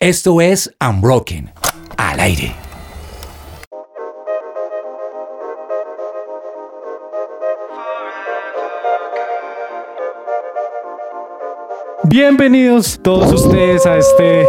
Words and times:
Esto 0.00 0.40
es 0.40 0.72
Unbroken, 0.80 1.50
al 1.96 2.20
aire. 2.20 2.54
Bienvenidos 12.04 13.00
todos 13.02 13.32
ustedes 13.32 13.86
a 13.86 13.98
este 13.98 14.46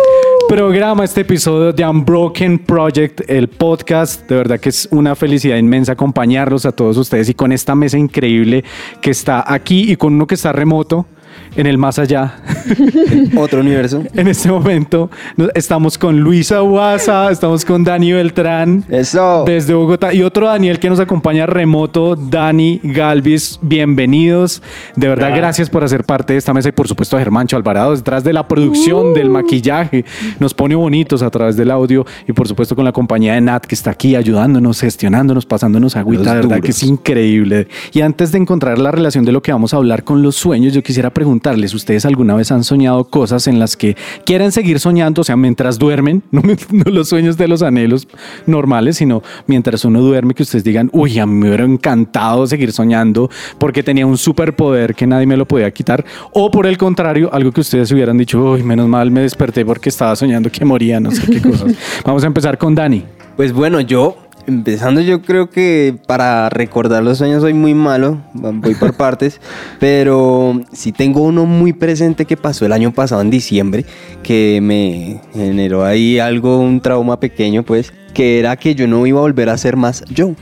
programa, 0.48 1.04
este 1.04 1.22
episodio 1.22 1.73
de 1.73 1.84
Unbroken 1.84 2.59
Project, 2.59 3.22
el 3.27 3.48
podcast. 3.48 4.30
De 4.30 4.36
verdad 4.36 4.59
que 4.59 4.70
es 4.70 4.88
una 4.91 5.16
felicidad 5.16 5.58
inmensa 5.58 5.94
acompañarlos 5.94 6.68
a 6.68 6.72
todos 6.73 6.95
ustedes 6.95 7.27
y 7.27 7.34
con 7.34 7.52
esta 7.52 7.73
mesa 7.73 7.98
increíble 7.98 8.63
que 9.02 9.09
está 9.09 9.52
aquí 9.52 9.91
y 9.91 9.95
con 9.95 10.13
uno 10.13 10.27
que 10.27 10.36
está 10.36 10.52
remoto 10.52 11.08
en 11.55 11.66
el 11.66 11.80
más 11.80 11.98
allá. 11.98 12.40
Otro 13.36 13.62
universo. 13.62 14.04
En 14.14 14.28
este 14.28 14.50
momento 14.50 15.10
estamos 15.55 15.98
con 15.98 16.20
Luisa 16.20 16.60
Guasa, 16.60 17.32
estamos 17.32 17.66
con 17.66 17.84
Dani 17.84 18.12
Beltrán. 18.12 18.84
Eso. 18.90 19.44
Desde 19.46 19.73
Bogotá. 19.73 20.14
Y 20.14 20.23
otro 20.23 20.48
Daniel 20.48 20.80
que 20.80 20.90
nos 20.90 21.00
acompaña 21.00 21.46
remoto, 21.46 22.16
Dani 22.16 22.80
Galvis. 22.84 23.60
Bienvenidos. 23.62 24.62
De 24.96 25.08
verdad, 25.08 25.36
gracias 25.36 25.70
por 25.70 25.84
hacer 25.84 26.04
parte 26.04 26.34
de 26.34 26.40
esta 26.40 26.54
mesa 26.54 26.70
y 26.70 26.72
por 26.72 26.88
supuesto 26.88 27.18
a 27.18 27.20
Germancho 27.20 27.55
Alvarado 27.55 27.96
detrás 27.96 28.24
de 28.24 28.34
la 28.34 28.48
producción, 28.48 29.13
del 29.13 29.30
maquillaje. 29.30 30.05
Nos 30.40 30.54
pone 30.54 30.76
bonitos 30.76 31.22
a 31.22 31.30
través 31.30 31.55
del 31.55 31.72
audio 31.72 32.05
y 32.27 32.34
por 32.34 32.48
supuesto 32.48 32.76
con 32.76 32.86
la 32.86 32.91
compañía 32.91 33.34
de 33.34 33.41
Nat 33.41 33.66
que 33.66 33.76
está 33.76 33.91
aquí 33.91 34.16
ayudándonos, 34.16 34.80
gestionándonos, 34.82 35.46
pasándonos 35.46 35.96
agüita. 35.96 36.24
Los 36.24 36.32
de 36.32 36.36
verdad 36.36 36.49
duros. 36.49 36.66
que 36.66 36.72
es 36.72 36.84
increíble. 36.84 37.68
Y 37.94 38.02
antes 38.02 38.32
de 38.32 38.38
encontrar 38.38 38.80
la 38.80 38.91
relación 38.91 39.26
de 39.26 39.32
lo 39.32 39.41
que 39.41 39.52
vamos 39.52 39.74
a 39.74 39.77
hablar 39.77 40.04
con 40.04 40.22
los 40.22 40.36
sueños, 40.36 40.74
yo 40.74 40.84
quisiera 40.84 41.10
preguntarles, 41.12 41.74
¿ustedes 41.74 42.05
alguna 42.05 42.36
vez 42.36 42.52
han 42.52 42.59
soñado 42.63 43.04
cosas 43.05 43.48
en 43.48 43.59
las 43.59 43.76
que 43.77 43.95
quieren 44.26 44.52
seguir 44.52 44.80
soñando, 44.80 45.21
o 45.21 45.24
sea, 45.24 45.35
mientras 45.35 45.79
duermen, 45.79 46.24
no, 46.32 46.41
no 46.41 46.91
los 46.91 47.10
sueños 47.10 47.38
de 47.38 47.48
los 47.48 47.62
anhelos 47.62 48.07
normales, 48.46 48.98
sino 48.98 49.21
mientras 49.48 49.85
uno 49.85 50.02
duerme, 50.02 50.34
que 50.34 50.43
ustedes 50.43 50.63
digan, 50.63 50.90
uy, 50.93 51.20
a 51.20 51.26
mí 51.26 51.34
me 51.34 51.48
hubiera 51.48 51.65
encantado 51.65 52.48
seguir 52.48 52.71
soñando 52.71 53.30
porque 53.57 53.84
tenía 53.84 54.05
un 54.05 54.18
superpoder 54.18 54.96
que 54.96 55.07
nadie 55.07 55.26
me 55.26 55.37
lo 55.37 55.48
podía 55.48 55.71
quitar, 55.71 56.05
o 56.34 56.52
por 56.52 56.65
el 56.65 56.77
contrario, 56.77 57.30
algo 57.34 57.52
que 57.52 57.62
ustedes 57.62 57.91
hubieran 57.91 58.18
dicho, 58.18 58.43
uy, 58.43 58.63
menos 58.63 58.87
mal 58.87 59.12
me 59.12 59.21
desperté 59.21 59.65
porque 59.65 59.90
estaba 59.90 60.15
soñando 60.15 60.52
que 60.52 60.65
moría, 60.65 60.99
no 60.99 61.12
sé 61.12 61.26
qué 61.26 61.41
cosas. 61.41 61.74
Vamos 62.05 62.24
a 62.24 62.27
empezar 62.27 62.57
con 62.57 62.76
Dani. 62.76 63.04
Pues 63.35 63.54
bueno, 63.54 63.80
yo, 63.80 64.18
empezando, 64.50 65.02
yo 65.02 65.22
creo 65.22 65.50
que 65.50 65.96
para 66.08 66.50
recordar 66.50 67.03
los 67.03 67.18
sueños 67.18 67.42
soy 67.42 67.53
muy 67.53 67.74
malo, 67.74 68.18
voy 68.34 68.75
por 68.75 68.94
partes, 68.97 69.40
pero 69.80 70.62
sí 70.72 70.92
tengo 70.92 71.22
uno 71.22 71.46
muy 71.46 71.74
presente 71.74 72.25
que 72.25 72.36
pasó 72.36 72.66
el 72.66 72.74
año 72.74 72.92
pasado 72.92 73.22
en 73.22 73.30
diciembre, 73.30 73.86
que 74.24 74.59
me 74.62 75.22
generó 75.34 75.86
ahí 75.86 76.20
algo, 76.20 76.59
un 76.59 76.81
trauma 76.81 77.20
pequeño, 77.20 77.64
pues, 77.64 77.94
que 78.14 78.40
era 78.40 78.58
que 78.58 78.75
yo 78.75 78.88
no 78.88 79.06
iba 79.06 79.20
a 79.20 79.22
volver 79.22 79.50
a 79.50 79.58
ser 79.58 79.78
más 79.78 80.03
yo. 80.09 80.36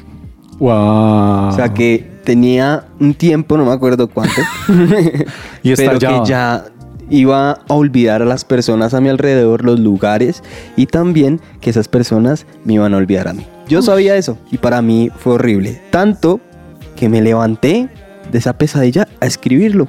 Wow. 0.60 1.50
O 1.50 1.52
sea, 1.52 1.74
que 1.74 2.04
tenía 2.24 2.86
un 3.00 3.14
tiempo, 3.14 3.58
no 3.58 3.66
me 3.66 3.72
acuerdo 3.72 4.08
cuánto, 4.08 4.42
Y 5.64 5.76
pero 5.76 6.00
que 6.00 6.22
ya 6.26 6.66
iba 7.10 7.52
a 7.52 7.74
olvidar 7.74 8.22
a 8.22 8.26
las 8.26 8.44
personas 8.46 8.94
a 8.94 9.02
mi 9.02 9.10
alrededor, 9.10 9.64
los 9.64 9.80
lugares 9.80 10.44
y 10.76 10.88
también 10.88 11.40
que 11.62 11.70
esas 11.70 11.88
personas 11.88 12.46
me 12.66 12.74
iban 12.74 12.94
a 12.94 12.98
olvidar 12.98 13.28
a 13.28 13.34
mí. 13.34 13.46
Yo 13.68 13.82
sabía 13.82 14.16
eso 14.16 14.38
y 14.52 14.58
para 14.58 14.82
mí 14.82 15.10
fue 15.18 15.34
horrible. 15.34 15.82
Tanto 15.90 16.40
que 16.96 17.10
me 17.10 17.22
levanté 17.22 17.90
de 18.32 18.38
esa 18.38 18.54
pesadilla 18.58 19.08
a 19.20 19.26
escribirlo. 19.26 19.88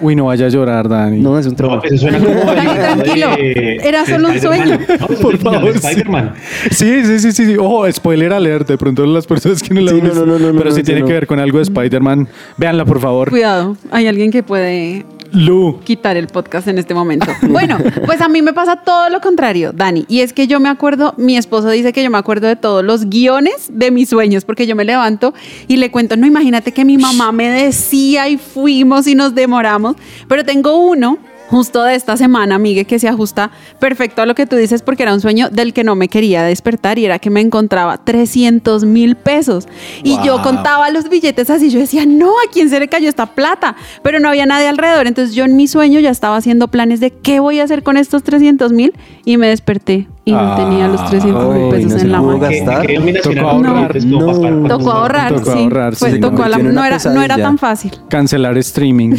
Uy, 0.00 0.16
no 0.16 0.26
vaya 0.26 0.46
a 0.46 0.48
llorar, 0.48 0.88
Dani. 0.88 1.20
No, 1.20 1.38
es 1.38 1.46
un 1.46 1.52
No, 1.52 1.56
trauma. 1.56 1.80
eso 1.84 1.96
suena 1.98 2.18
como. 2.18 2.34
Dani, 2.52 2.68
tranquilo. 2.74 3.28
Era 3.38 4.04
solo 4.04 4.28
un 4.28 4.40
sueño. 4.40 4.78
Por 5.22 5.38
favor. 5.38 5.68
Spider-Man. 5.70 6.34
Sí, 6.70 7.04
sí, 7.04 7.18
sí, 7.20 7.32
sí, 7.32 7.46
sí. 7.46 7.56
Ojo, 7.56 7.90
spoiler 7.90 8.32
alert. 8.32 8.68
De 8.68 8.76
pronto 8.76 9.06
las 9.06 9.26
personas 9.26 9.62
que 9.62 9.72
no 9.72 9.80
la 9.80 9.92
Sí, 9.92 10.02
no, 10.02 10.12
no, 10.12 10.26
no, 10.26 10.38
no, 10.38 10.52
Pero 10.58 10.64
no, 10.64 10.70
si 10.72 10.78
sí, 10.78 10.82
tiene 10.82 11.00
no. 11.02 11.06
que 11.06 11.12
ver 11.12 11.26
con 11.26 11.38
algo 11.38 11.58
de 11.58 11.62
Spider-Man, 11.62 12.28
véanla, 12.58 12.84
por 12.84 13.00
favor. 13.00 13.30
Cuidado, 13.30 13.76
hay 13.92 14.06
alguien 14.08 14.30
que 14.32 14.42
puede 14.42 15.06
Lu. 15.34 15.80
quitar 15.84 16.16
el 16.16 16.28
podcast 16.28 16.68
en 16.68 16.78
este 16.78 16.94
momento. 16.94 17.26
Bueno, 17.54 17.78
pues 18.04 18.20
a 18.20 18.28
mí 18.28 18.42
me 18.42 18.52
pasa 18.52 18.76
todo 18.76 19.10
lo 19.10 19.20
contrario, 19.20 19.72
Dani. 19.72 20.06
Y 20.08 20.20
es 20.20 20.32
que 20.32 20.48
yo 20.48 20.58
me 20.58 20.68
acuerdo, 20.68 21.14
mi 21.16 21.36
esposo 21.36 21.70
dice 21.70 21.92
que 21.92 22.02
yo 22.02 22.10
me 22.10 22.18
acuerdo 22.18 22.48
de 22.48 22.56
todos 22.56 22.84
los 22.84 23.08
guiones 23.08 23.68
de 23.70 23.90
mis 23.92 24.08
sueños, 24.08 24.44
porque 24.44 24.66
yo 24.66 24.74
me 24.74 24.84
levanto 24.84 25.34
y 25.68 25.76
le 25.76 25.90
cuento, 25.90 26.16
no, 26.16 26.26
imagínate 26.26 26.72
que 26.72 26.84
mi 26.84 26.98
mamá 26.98 27.30
me 27.30 27.48
decía 27.48 28.28
y 28.28 28.38
fuimos 28.38 29.06
y 29.06 29.14
nos 29.14 29.34
demoramos, 29.34 29.96
pero 30.26 30.44
tengo 30.44 30.76
uno. 30.76 31.18
Justo 31.50 31.82
de 31.82 31.94
esta 31.94 32.16
semana, 32.16 32.58
Migue, 32.58 32.84
que 32.84 32.98
se 32.98 33.06
ajusta 33.06 33.50
perfecto 33.78 34.22
a 34.22 34.26
lo 34.26 34.34
que 34.34 34.46
tú 34.46 34.56
dices 34.56 34.82
porque 34.82 35.02
era 35.02 35.12
un 35.12 35.20
sueño 35.20 35.50
del 35.50 35.72
que 35.72 35.84
no 35.84 35.94
me 35.94 36.08
quería 36.08 36.42
despertar 36.42 36.98
y 36.98 37.04
era 37.04 37.18
que 37.18 37.30
me 37.30 37.40
encontraba 37.40 37.98
300 37.98 38.84
mil 38.84 39.14
pesos. 39.14 39.68
Y 40.02 40.18
yo 40.24 40.42
contaba 40.42 40.90
los 40.90 41.08
billetes 41.08 41.50
así, 41.50 41.70
yo 41.70 41.78
decía, 41.78 42.06
no, 42.06 42.30
¿a 42.30 42.50
quién 42.52 42.70
se 42.70 42.80
le 42.80 42.88
cayó 42.88 43.08
esta 43.08 43.26
plata? 43.26 43.76
Pero 44.02 44.20
no 44.20 44.28
había 44.28 44.46
nadie 44.46 44.68
alrededor, 44.68 45.06
entonces 45.06 45.34
yo 45.34 45.44
en 45.44 45.54
mi 45.54 45.68
sueño 45.68 46.00
ya 46.00 46.10
estaba 46.10 46.36
haciendo 46.36 46.68
planes 46.68 47.00
de 47.00 47.10
qué 47.10 47.40
voy 47.40 47.60
a 47.60 47.64
hacer 47.64 47.82
con 47.82 47.96
estos 47.96 48.22
300 48.22 48.72
mil 48.72 48.94
y 49.24 49.36
me 49.36 49.48
desperté 49.48 50.08
y 50.26 50.32
no 50.32 50.56
tenía 50.56 50.88
los 50.88 51.04
300 51.10 51.54
mil 51.54 51.68
pesos 51.70 51.92
no 51.92 51.98
en 52.00 52.12
la 52.12 52.22
mano. 52.22 52.38
gastar. 52.38 52.86
Tocó 53.22 53.40
ahorrar. 53.50 54.04
No. 54.04 54.68
Tocó 54.68 54.90
ahorrar, 54.92 55.34
Tocó 55.34 55.52
sí. 55.52 55.58
ahorrar, 55.58 55.96
Fue- 55.96 56.10
sí, 56.12 56.20
tocó 56.20 56.42
no, 56.42 56.48
la- 56.48 56.86
era, 56.86 56.98
no 57.12 57.22
era 57.22 57.36
tan 57.36 57.58
fácil. 57.58 57.92
Cancelar 58.08 58.56
streaming. 58.58 59.16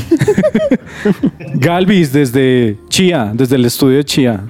Galvis 1.56 2.12
desde 2.12 2.78
Chía, 2.90 3.32
desde 3.34 3.56
el 3.56 3.66
estudio 3.66 3.98
de 3.98 4.06
Chía. 4.06 4.42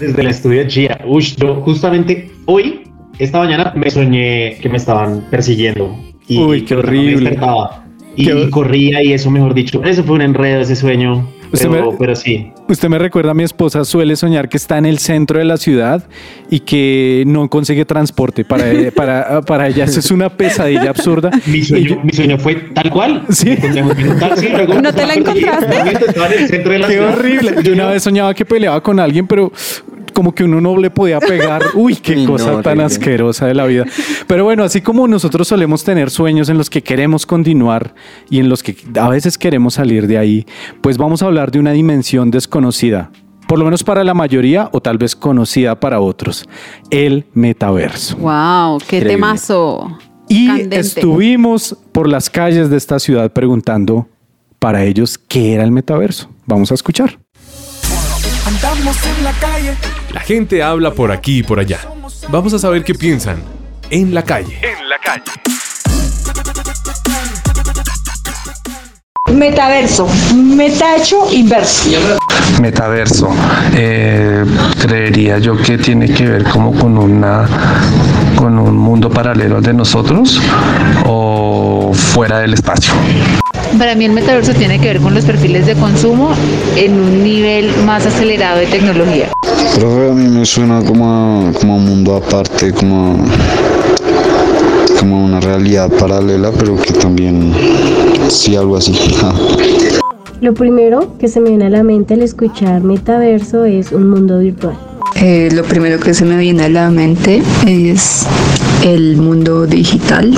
Desde 0.00 0.20
el 0.22 0.28
estudio 0.28 0.60
de 0.60 0.66
Chia. 0.68 1.00
Uy, 1.06 1.22
yo 1.36 1.56
justamente 1.62 2.30
hoy, 2.46 2.82
esta 3.18 3.38
mañana, 3.38 3.72
me 3.76 3.90
soñé 3.90 4.56
que 4.60 4.68
me 4.68 4.76
estaban 4.76 5.24
persiguiendo. 5.30 5.96
Y, 6.26 6.38
Uy, 6.38 6.62
qué 6.64 6.74
me 6.74 6.80
horrible. 6.80 7.30
despertaba. 7.30 7.84
Y, 8.16 8.26
Qué- 8.26 8.40
y 8.44 8.50
corría 8.50 9.02
y 9.02 9.12
eso, 9.12 9.30
mejor 9.30 9.54
dicho. 9.54 9.82
Eso 9.84 10.04
fue 10.04 10.16
un 10.16 10.22
enredo, 10.22 10.60
ese 10.60 10.76
sueño. 10.76 11.26
Usted 11.54 11.68
Pero, 11.70 11.92
me- 11.92 11.98
pero 11.98 12.16
sí. 12.16 12.50
Usted 12.68 12.88
me 12.88 12.98
recuerda 12.98 13.30
a 13.30 13.34
mi 13.34 13.42
esposa, 13.42 13.84
suele 13.84 14.16
soñar 14.16 14.48
que 14.48 14.56
está 14.56 14.76
en 14.78 14.86
el 14.86 14.98
centro 14.98 15.38
de 15.38 15.44
la 15.44 15.56
ciudad 15.56 16.02
y 16.50 16.60
que 16.60 17.24
no 17.26 17.48
consigue 17.48 17.84
transporte. 17.84 18.44
Para, 18.44 18.64
para, 18.94 19.40
para 19.42 19.68
ella 19.68 19.84
eso 19.84 20.00
es 20.00 20.10
una 20.10 20.28
pesadilla 20.30 20.90
absurda. 20.90 21.30
Mi 21.46 21.62
sueño, 21.62 21.86
yo- 21.96 22.00
mi 22.02 22.12
sueño 22.12 22.38
fue 22.38 22.54
tal 22.74 22.90
cual. 22.90 23.24
Sí. 23.30 23.50
Un 23.50 24.18
taxi, 24.18 24.48
luego 24.48 24.80
¿No 24.80 24.92
te 24.92 25.06
la 25.06 25.14
encontraste? 25.14 26.06
Estaba 26.08 26.26
en 26.28 26.42
el 26.42 26.48
centro 26.48 26.72
de 26.72 26.78
la 26.78 26.86
Qué 26.88 26.92
ciudad. 26.94 27.12
horrible. 27.18 27.54
Yo 27.62 27.72
una 27.72 27.86
vez 27.86 28.02
soñaba 28.02 28.34
que 28.34 28.44
peleaba 28.44 28.82
con 28.82 28.98
alguien, 29.00 29.26
pero 29.26 29.52
como 30.14 30.34
que 30.34 30.44
uno 30.44 30.62
no 30.62 30.78
le 30.78 30.88
podía 30.90 31.20
pegar. 31.20 31.62
Uy, 31.74 31.96
qué 31.96 32.12
Uy, 32.14 32.22
no, 32.24 32.32
cosa 32.32 32.46
tan 32.62 32.78
horrible. 32.78 32.84
asquerosa 32.84 33.46
de 33.46 33.52
la 33.54 33.66
vida. 33.66 33.84
Pero 34.26 34.44
bueno, 34.44 34.64
así 34.64 34.80
como 34.80 35.06
nosotros 35.06 35.46
solemos 35.48 35.84
tener 35.84 36.08
sueños 36.10 36.48
en 36.48 36.56
los 36.56 36.70
que 36.70 36.82
queremos 36.82 37.26
continuar 37.26 37.94
y 38.30 38.38
en 38.38 38.48
los 38.48 38.62
que 38.62 38.74
a 38.98 39.08
veces 39.10 39.36
queremos 39.36 39.74
salir 39.74 40.06
de 40.06 40.16
ahí, 40.16 40.46
pues 40.80 40.96
vamos 40.96 41.22
a 41.22 41.26
hablar 41.26 41.50
de 41.50 41.58
una 41.58 41.72
dimensión 41.72 42.30
desconocida. 42.30 43.10
Por 43.46 43.58
lo 43.58 43.66
menos 43.66 43.84
para 43.84 44.02
la 44.04 44.14
mayoría 44.14 44.70
o 44.72 44.80
tal 44.80 44.96
vez 44.96 45.14
conocida 45.14 45.78
para 45.78 46.00
otros, 46.00 46.48
el 46.88 47.26
metaverso. 47.34 48.16
Wow, 48.16 48.78
qué 48.78 48.96
Increíble. 48.96 49.10
temazo. 49.10 49.98
Y 50.28 50.46
Candente. 50.46 50.78
estuvimos 50.78 51.76
por 51.92 52.08
las 52.08 52.30
calles 52.30 52.70
de 52.70 52.78
esta 52.78 52.98
ciudad 52.98 53.30
preguntando 53.32 54.08
para 54.58 54.84
ellos 54.84 55.18
qué 55.18 55.52
era 55.52 55.64
el 55.64 55.72
metaverso. 55.72 56.30
Vamos 56.46 56.70
a 56.70 56.74
escuchar. 56.74 57.18
La 60.12 60.20
gente 60.20 60.62
habla 60.62 60.92
por 60.92 61.10
aquí 61.10 61.38
y 61.38 61.42
por 61.42 61.58
allá. 61.58 61.80
Vamos 62.28 62.52
a 62.52 62.58
saber 62.58 62.84
qué 62.84 62.94
piensan 62.94 63.42
en 63.90 64.12
la 64.14 64.22
calle. 64.22 64.60
Metaverso, 69.32 70.06
metacho 70.34 71.32
inverso. 71.32 72.18
metaverso. 72.60 73.30
Eh, 73.74 74.44
creería 74.78 75.38
yo 75.38 75.56
que 75.56 75.78
tiene 75.78 76.12
que 76.12 76.28
ver 76.28 76.44
como 76.44 76.72
con 76.78 76.98
una 76.98 77.48
con 78.36 78.58
un 78.58 78.76
mundo 78.76 79.08
paralelo 79.08 79.56
al 79.56 79.62
de 79.62 79.72
nosotros 79.72 80.40
o 81.06 81.92
fuera 81.94 82.40
del 82.40 82.54
espacio. 82.54 82.92
Para 83.78 83.94
mí 83.94 84.04
el 84.04 84.12
metaverso 84.12 84.54
tiene 84.54 84.78
que 84.78 84.86
ver 84.86 85.00
con 85.00 85.14
los 85.14 85.24
perfiles 85.24 85.66
de 85.66 85.74
consumo 85.74 86.30
en 86.76 86.92
un 86.92 87.22
nivel 87.22 87.70
más 87.84 88.06
acelerado 88.06 88.58
de 88.58 88.66
tecnología. 88.66 89.30
Profe, 89.74 90.10
a 90.10 90.14
mí 90.14 90.28
me 90.28 90.44
suena 90.44 90.82
como 90.84 91.06
a, 91.08 91.52
como 91.58 91.74
a 91.74 91.76
un 91.76 91.84
mundo 91.84 92.16
aparte, 92.16 92.72
como 92.72 93.12
a, 93.12 93.16
como 95.00 95.16
a 95.16 95.24
una 95.24 95.40
realidad 95.40 95.90
paralela, 95.90 96.52
pero 96.52 96.76
que 96.76 96.92
también 96.92 97.52
sí 98.28 98.54
algo 98.54 98.76
así. 98.76 98.92
Lo 100.40 100.54
primero 100.54 101.16
que 101.18 101.28
se 101.28 101.40
me 101.40 101.50
viene 101.50 101.66
a 101.66 101.70
la 101.70 101.82
mente 101.82 102.14
al 102.14 102.22
escuchar 102.22 102.82
metaverso 102.82 103.64
es 103.64 103.92
un 103.92 104.10
mundo 104.10 104.38
virtual. 104.40 104.76
Eh, 105.16 105.48
lo 105.52 105.62
primero 105.62 106.00
que 106.00 106.12
se 106.12 106.24
me 106.24 106.36
viene 106.36 106.64
a 106.64 106.68
la 106.68 106.90
mente 106.90 107.40
es 107.66 108.26
el 108.82 109.16
mundo 109.16 109.64
digital 109.64 110.36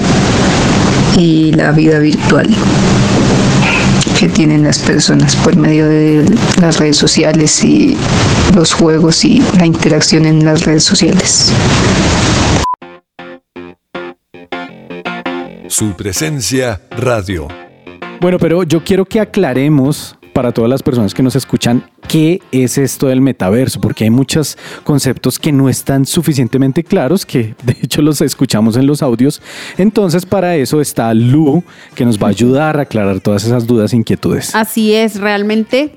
y 1.17 1.53
la 1.53 1.73
vida 1.73 1.99
virtual. 1.99 2.47
Que 4.19 4.29
tienen 4.29 4.63
las 4.63 4.79
personas 4.79 5.37
por 5.37 5.57
medio 5.57 5.87
de 5.89 6.25
las 6.61 6.79
redes 6.79 6.97
sociales 6.97 7.63
y 7.63 7.97
los 8.55 8.73
juegos 8.73 9.25
y 9.25 9.43
la 9.59 9.67
interacción 9.67 10.25
en 10.25 10.45
las 10.45 10.65
redes 10.65 10.85
sociales. 10.85 11.53
Su 15.69 15.93
presencia 15.95 16.81
radio. 16.91 17.49
Bueno, 18.21 18.39
pero 18.39 18.63
yo 18.63 18.83
quiero 18.83 19.05
que 19.05 19.21
aclaremos 19.21 20.17
para 20.37 20.53
todas 20.53 20.69
las 20.69 20.83
personas 20.83 21.15
que 21.15 21.23
nos 21.23 21.35
escuchan 21.35 21.89
qué 22.09 22.43
es 22.53 22.77
esto 22.77 23.07
del 23.07 23.23
metaverso, 23.23 23.81
porque 23.81 24.05
hay 24.05 24.11
muchos 24.11 24.59
conceptos 24.85 25.39
que 25.39 25.51
no 25.51 25.71
están 25.71 26.05
suficientemente 26.05 26.85
claros, 26.85 27.25
que 27.25 27.55
de 27.63 27.75
hecho 27.83 28.03
los 28.03 28.21
escuchamos 28.21 28.77
en 28.77 28.87
los 28.87 29.03
audios. 29.03 29.41
Entonces, 29.79 30.27
para 30.27 30.55
eso 30.57 30.83
está 30.83 31.15
Lu, 31.15 31.65
que 31.95 32.05
nos 32.05 32.23
va 32.23 32.27
a 32.27 32.31
ayudar 32.33 32.79
a 32.79 32.83
aclarar 32.83 33.21
todas 33.21 33.45
esas 33.45 33.67
dudas 33.67 33.95
e 33.95 33.97
inquietudes. 33.97 34.55
Así 34.55 34.93
es, 34.93 35.19
realmente 35.19 35.97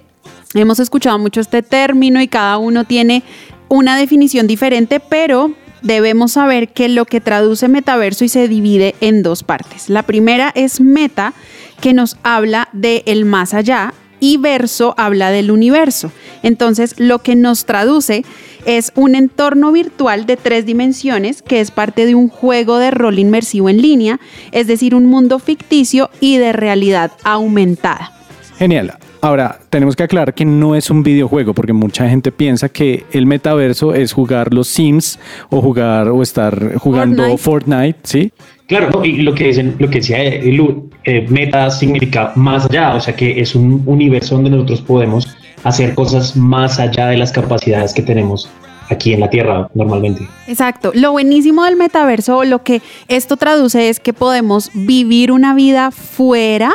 hemos 0.53 0.79
escuchado 0.79 1.19
mucho 1.19 1.41
este 1.41 1.61
término 1.61 2.21
y 2.21 2.29
cada 2.29 2.59
uno 2.59 2.85
tiene 2.85 3.23
una 3.67 3.97
definición 3.97 4.47
diferente, 4.47 5.01
pero 5.01 5.51
debemos 5.81 6.31
saber 6.31 6.69
que 6.69 6.87
lo 6.87 7.03
que 7.03 7.19
traduce 7.19 7.67
metaverso 7.67 8.23
y 8.23 8.29
se 8.29 8.47
divide 8.47 8.95
en 9.01 9.21
dos 9.21 9.43
partes. 9.43 9.89
La 9.89 10.03
primera 10.03 10.49
es 10.55 10.79
meta, 10.79 11.33
que 11.81 11.93
nos 11.93 12.15
habla 12.23 12.69
de 12.71 13.03
el 13.05 13.25
más 13.25 13.53
allá 13.53 13.93
y 14.19 14.37
verso 14.37 14.93
habla 14.97 15.31
del 15.31 15.51
universo. 15.51 16.11
Entonces, 16.43 16.99
lo 16.99 17.19
que 17.19 17.35
nos 17.35 17.65
traduce 17.65 18.23
es 18.65 18.91
un 18.95 19.15
entorno 19.15 19.71
virtual 19.71 20.25
de 20.25 20.37
tres 20.37 20.65
dimensiones 20.65 21.41
que 21.41 21.59
es 21.59 21.71
parte 21.71 22.05
de 22.05 22.15
un 22.15 22.29
juego 22.29 22.77
de 22.77 22.91
rol 22.91 23.19
inmersivo 23.19 23.69
en 23.69 23.81
línea, 23.81 24.19
es 24.51 24.67
decir, 24.67 24.95
un 24.95 25.05
mundo 25.05 25.39
ficticio 25.39 26.09
y 26.19 26.37
de 26.37 26.53
realidad 26.53 27.11
aumentada. 27.23 28.11
Genial. 28.57 28.93
Ahora, 29.21 29.59
tenemos 29.69 29.97
que 29.97 30.03
aclarar 30.03 30.33
que 30.33 30.45
no 30.45 30.75
es 30.75 30.89
un 30.89 31.03
videojuego, 31.03 31.53
porque 31.53 31.73
mucha 31.73 32.07
gente 32.07 32.31
piensa 32.31 32.69
que 32.69 33.05
el 33.11 33.25
metaverso 33.25 33.93
es 33.93 34.13
jugar 34.13 34.53
los 34.53 34.69
Sims 34.69 35.19
o 35.49 35.61
jugar 35.61 36.07
o 36.07 36.21
estar 36.21 36.77
jugando 36.77 37.37
Fortnite, 37.37 37.99
¿sí? 38.03 38.31
Claro, 38.69 39.03
y 39.03 39.23
lo 39.23 39.33
que 39.33 39.45
dicen, 39.45 39.75
lo 39.79 39.89
que 39.89 39.97
decía 39.97 40.19
Lu, 40.43 40.91
eh, 41.03 41.25
meta 41.27 41.71
significa 41.71 42.31
más 42.35 42.65
allá, 42.65 42.93
o 42.93 43.01
sea 43.01 43.15
que 43.15 43.41
es 43.41 43.55
un 43.55 43.81
universo 43.87 44.35
donde 44.35 44.51
nosotros 44.51 44.81
podemos 44.81 45.27
hacer 45.63 45.95
cosas 45.95 46.37
más 46.37 46.79
allá 46.79 47.07
de 47.07 47.17
las 47.17 47.31
capacidades 47.31 47.95
que 47.95 48.03
tenemos 48.03 48.47
aquí 48.89 49.13
en 49.13 49.21
la 49.21 49.29
Tierra 49.31 49.67
normalmente. 49.73 50.27
Exacto. 50.45 50.91
Lo 50.93 51.11
buenísimo 51.11 51.65
del 51.65 51.77
metaverso, 51.77 52.43
lo 52.43 52.61
que 52.61 52.83
esto 53.07 53.37
traduce 53.37 53.89
es 53.89 53.99
que 53.99 54.13
podemos 54.13 54.69
vivir 54.75 55.31
una 55.31 55.55
vida 55.55 55.89
fuera 55.89 56.71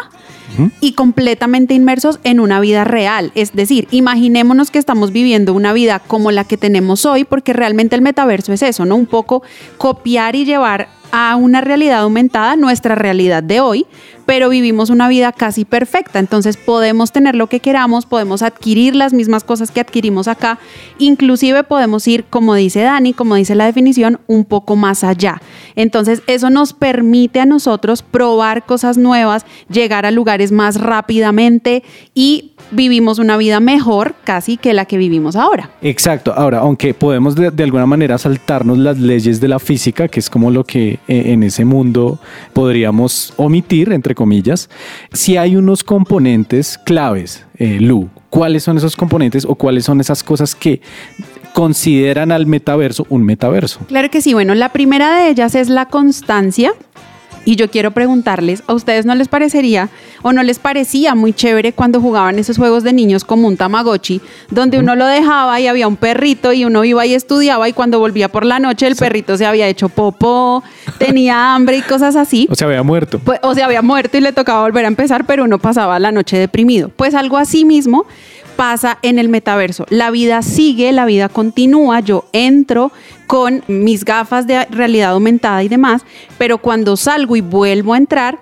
y 0.81 0.93
completamente 0.93 1.75
inmersos 1.75 2.21
en 2.23 2.39
una 2.39 2.61
vida 2.61 2.85
real. 2.85 3.33
Es 3.35 3.53
decir, 3.53 3.89
imaginémonos 3.91 4.71
que 4.71 4.79
estamos 4.79 5.13
viviendo 5.13 5.53
una 5.53 5.73
vida 5.73 6.01
como 6.01 6.31
la 6.31 6.45
que 6.45 6.57
tenemos 6.57 7.07
hoy, 7.07 7.25
porque 7.25 7.53
realmente 7.53 7.97
el 7.97 8.03
metaverso 8.03 8.53
es 8.53 8.63
eso, 8.63 8.85
¿no? 8.85 8.95
Un 8.97 9.07
poco 9.07 9.43
copiar 9.79 10.37
y 10.37 10.45
llevar 10.45 10.89
a 11.17 11.37
una 11.37 11.61
realidad 11.61 12.01
aumentada 12.01 12.57
nuestra 12.57 12.97
realidad 12.97 13.41
de 13.41 13.61
hoy, 13.61 13.87
pero 14.27 14.49
vivimos 14.49 14.91
una 14.91 15.09
vida 15.09 15.33
casi 15.33 15.65
perfecta. 15.65 16.19
Entonces 16.19 16.57
podemos 16.57 17.13
tener 17.13 17.35
lo 17.35 17.49
que 17.49 17.61
queramos, 17.61 18.07
podemos 18.07 18.43
adquirir 18.43 18.95
las 18.95 19.13
mismas 19.13 19.45
cosas 19.45 19.71
que 19.71 19.81
adquirimos 19.81 20.29
acá, 20.29 20.59
inclusive 20.99 21.65
podemos 21.65 22.07
ir, 22.09 22.25
como 22.25 22.55
dice 22.55 22.83
Dani, 22.83 23.13
como 23.13 23.35
dice 23.35 23.55
la 23.55 23.67
definición, 23.67 24.21
un 24.27 24.45
poco 24.45 24.77
más 24.77 25.05
allá. 25.05 25.41
Entonces 25.77 26.23
eso 26.27 26.51
nos 26.51 26.73
permite 26.73 27.41
a 27.41 27.47
nosotros 27.47 28.03
probar 28.03 28.67
cosas 28.67 28.97
nuevas, 28.97 29.45
llegar 29.69 30.07
a 30.07 30.11
lugares 30.11 30.53
más 30.53 30.81
rápidamente 30.81 31.83
y 32.15 32.53
vivimos 32.71 33.19
una 33.19 33.37
vida 33.37 33.61
mejor 33.61 34.15
casi 34.25 34.57
que 34.57 34.73
la 34.73 34.85
que 34.85 34.97
vivimos 34.97 35.37
ahora. 35.37 35.71
Exacto. 35.83 36.33
Ahora, 36.35 36.61
aunque 36.61 36.95
podemos 36.95 37.35
de, 37.35 37.63
alguna 37.63 37.87
manera 37.87 38.19
saltarnos 38.19 38.79
las 38.79 38.99
leyes 38.99 39.41
de 39.41 39.49
la 39.49 39.59
física, 39.59 40.09
que 40.09 40.21
es 40.21 40.31
como 40.31 40.51
lo 40.51 40.65
que 40.65 40.99
eh, 41.09 41.33
en 41.33 41.43
ese 41.43 41.65
mundo 41.65 42.19
podríamos 42.53 43.33
omitir, 43.37 43.93
entre 43.93 44.14
comillas, 44.15 44.71
si 45.13 45.37
hay 45.37 45.57
unos 45.57 45.85
componentes 45.85 46.79
claves, 46.79 47.45
eh, 47.57 47.79
Lu, 47.81 48.09
¿cuáles 48.31 48.63
son 48.63 48.77
esos 48.77 48.97
componentes 48.97 49.45
o 49.45 49.55
cuáles 49.55 49.85
son 49.85 50.01
esas 50.01 50.23
cosas 50.23 50.55
que 50.55 50.81
consideran 51.53 52.33
al 52.33 52.47
metaverso 52.47 53.07
un 53.09 53.25
metaverso? 53.25 53.81
Claro 53.87 54.11
que 54.11 54.21
sí. 54.21 54.35
Bueno, 54.35 54.55
la 54.55 54.71
primera 54.71 55.17
de 55.17 55.31
ellas 55.31 55.55
es 55.55 55.69
la 55.69 55.87
constancia. 55.87 56.73
Y 57.45 57.57
yo 57.57 57.71
quiero 57.71 57.91
preguntarles, 57.91 58.63
¿a 58.67 58.75
ustedes 58.75 59.05
no 59.05 59.15
les 59.15 59.29
parecería 59.29 59.91
o 60.23 60.33
no 60.33 60.43
les 60.43 60.59
parecía 60.59 61.15
muy 61.15 61.33
chévere 61.33 61.73
cuando 61.73 62.01
jugaban 62.01 62.39
esos 62.39 62.57
juegos 62.57 62.83
de 62.83 62.93
niños 62.93 63.25
como 63.25 63.49
un 63.49 63.57
Tamagotchi, 63.57 64.21
donde 64.51 64.79
uno 64.79 64.97
lo 64.97 65.07
dejaba 65.07 65.61
y 65.61 65.67
había 65.67 65.87
un 65.87 65.97
perrito 65.97 66.53
y 66.53 66.65
uno 66.65 66.85
iba 66.85 67.05
y 67.05 67.15
estudiaba 67.15 67.69
y 67.69 67.73
cuando 67.73 67.99
volvía 67.99 68.29
por 68.29 68.45
la 68.47 68.59
noche 68.59 68.87
el 68.87 68.97
perrito 68.97 69.37
se 69.37 69.45
había 69.45 69.69
hecho 69.69 69.89
popó, 69.89 70.63
tenía 70.99 71.55
hambre 71.55 71.77
y 71.77 71.83
cosas 71.83 72.17
así? 72.17 72.49
O 72.51 72.55
se 72.55 72.65
había 72.65 72.83
muerto. 72.83 73.19
Pues, 73.19 73.41
o 73.43 73.55
se 73.55 73.63
había 73.63 73.83
muerto 73.83 74.17
y 74.17 74.21
le 74.21 74.33
tocaba 74.33 74.63
volver 74.63 74.87
a 74.87 74.89
empezar, 74.89 75.27
pero 75.27 75.45
uno 75.45 75.59
pasaba 75.59 75.99
la 75.99 76.13
noche 76.13 76.39
deprimido. 76.39 76.89
Pues 76.89 77.15
algo 77.15 77.37
así 77.37 77.65
mismo 77.65 78.07
pasa 78.57 78.99
en 79.03 79.19
el 79.19 79.29
metaverso. 79.29 79.87
La 79.91 80.11
vida 80.11 80.43
sigue, 80.43 80.93
la 80.93 81.05
vida 81.05 81.29
continúa, 81.29 82.01
yo 82.01 82.27
entro 82.33 82.93
con 83.27 83.63
mis 83.69 84.05
gafas 84.05 84.47
de 84.47 84.65
realidad 84.67 85.11
aumentada 85.11 85.63
y 85.63 85.69
demás, 85.69 86.03
pero 86.39 86.59
cuando 86.59 86.97
salgo 86.97 87.37
y 87.37 87.41
vuelvo 87.41 87.95
a 87.95 87.99
entrar, 87.99 88.39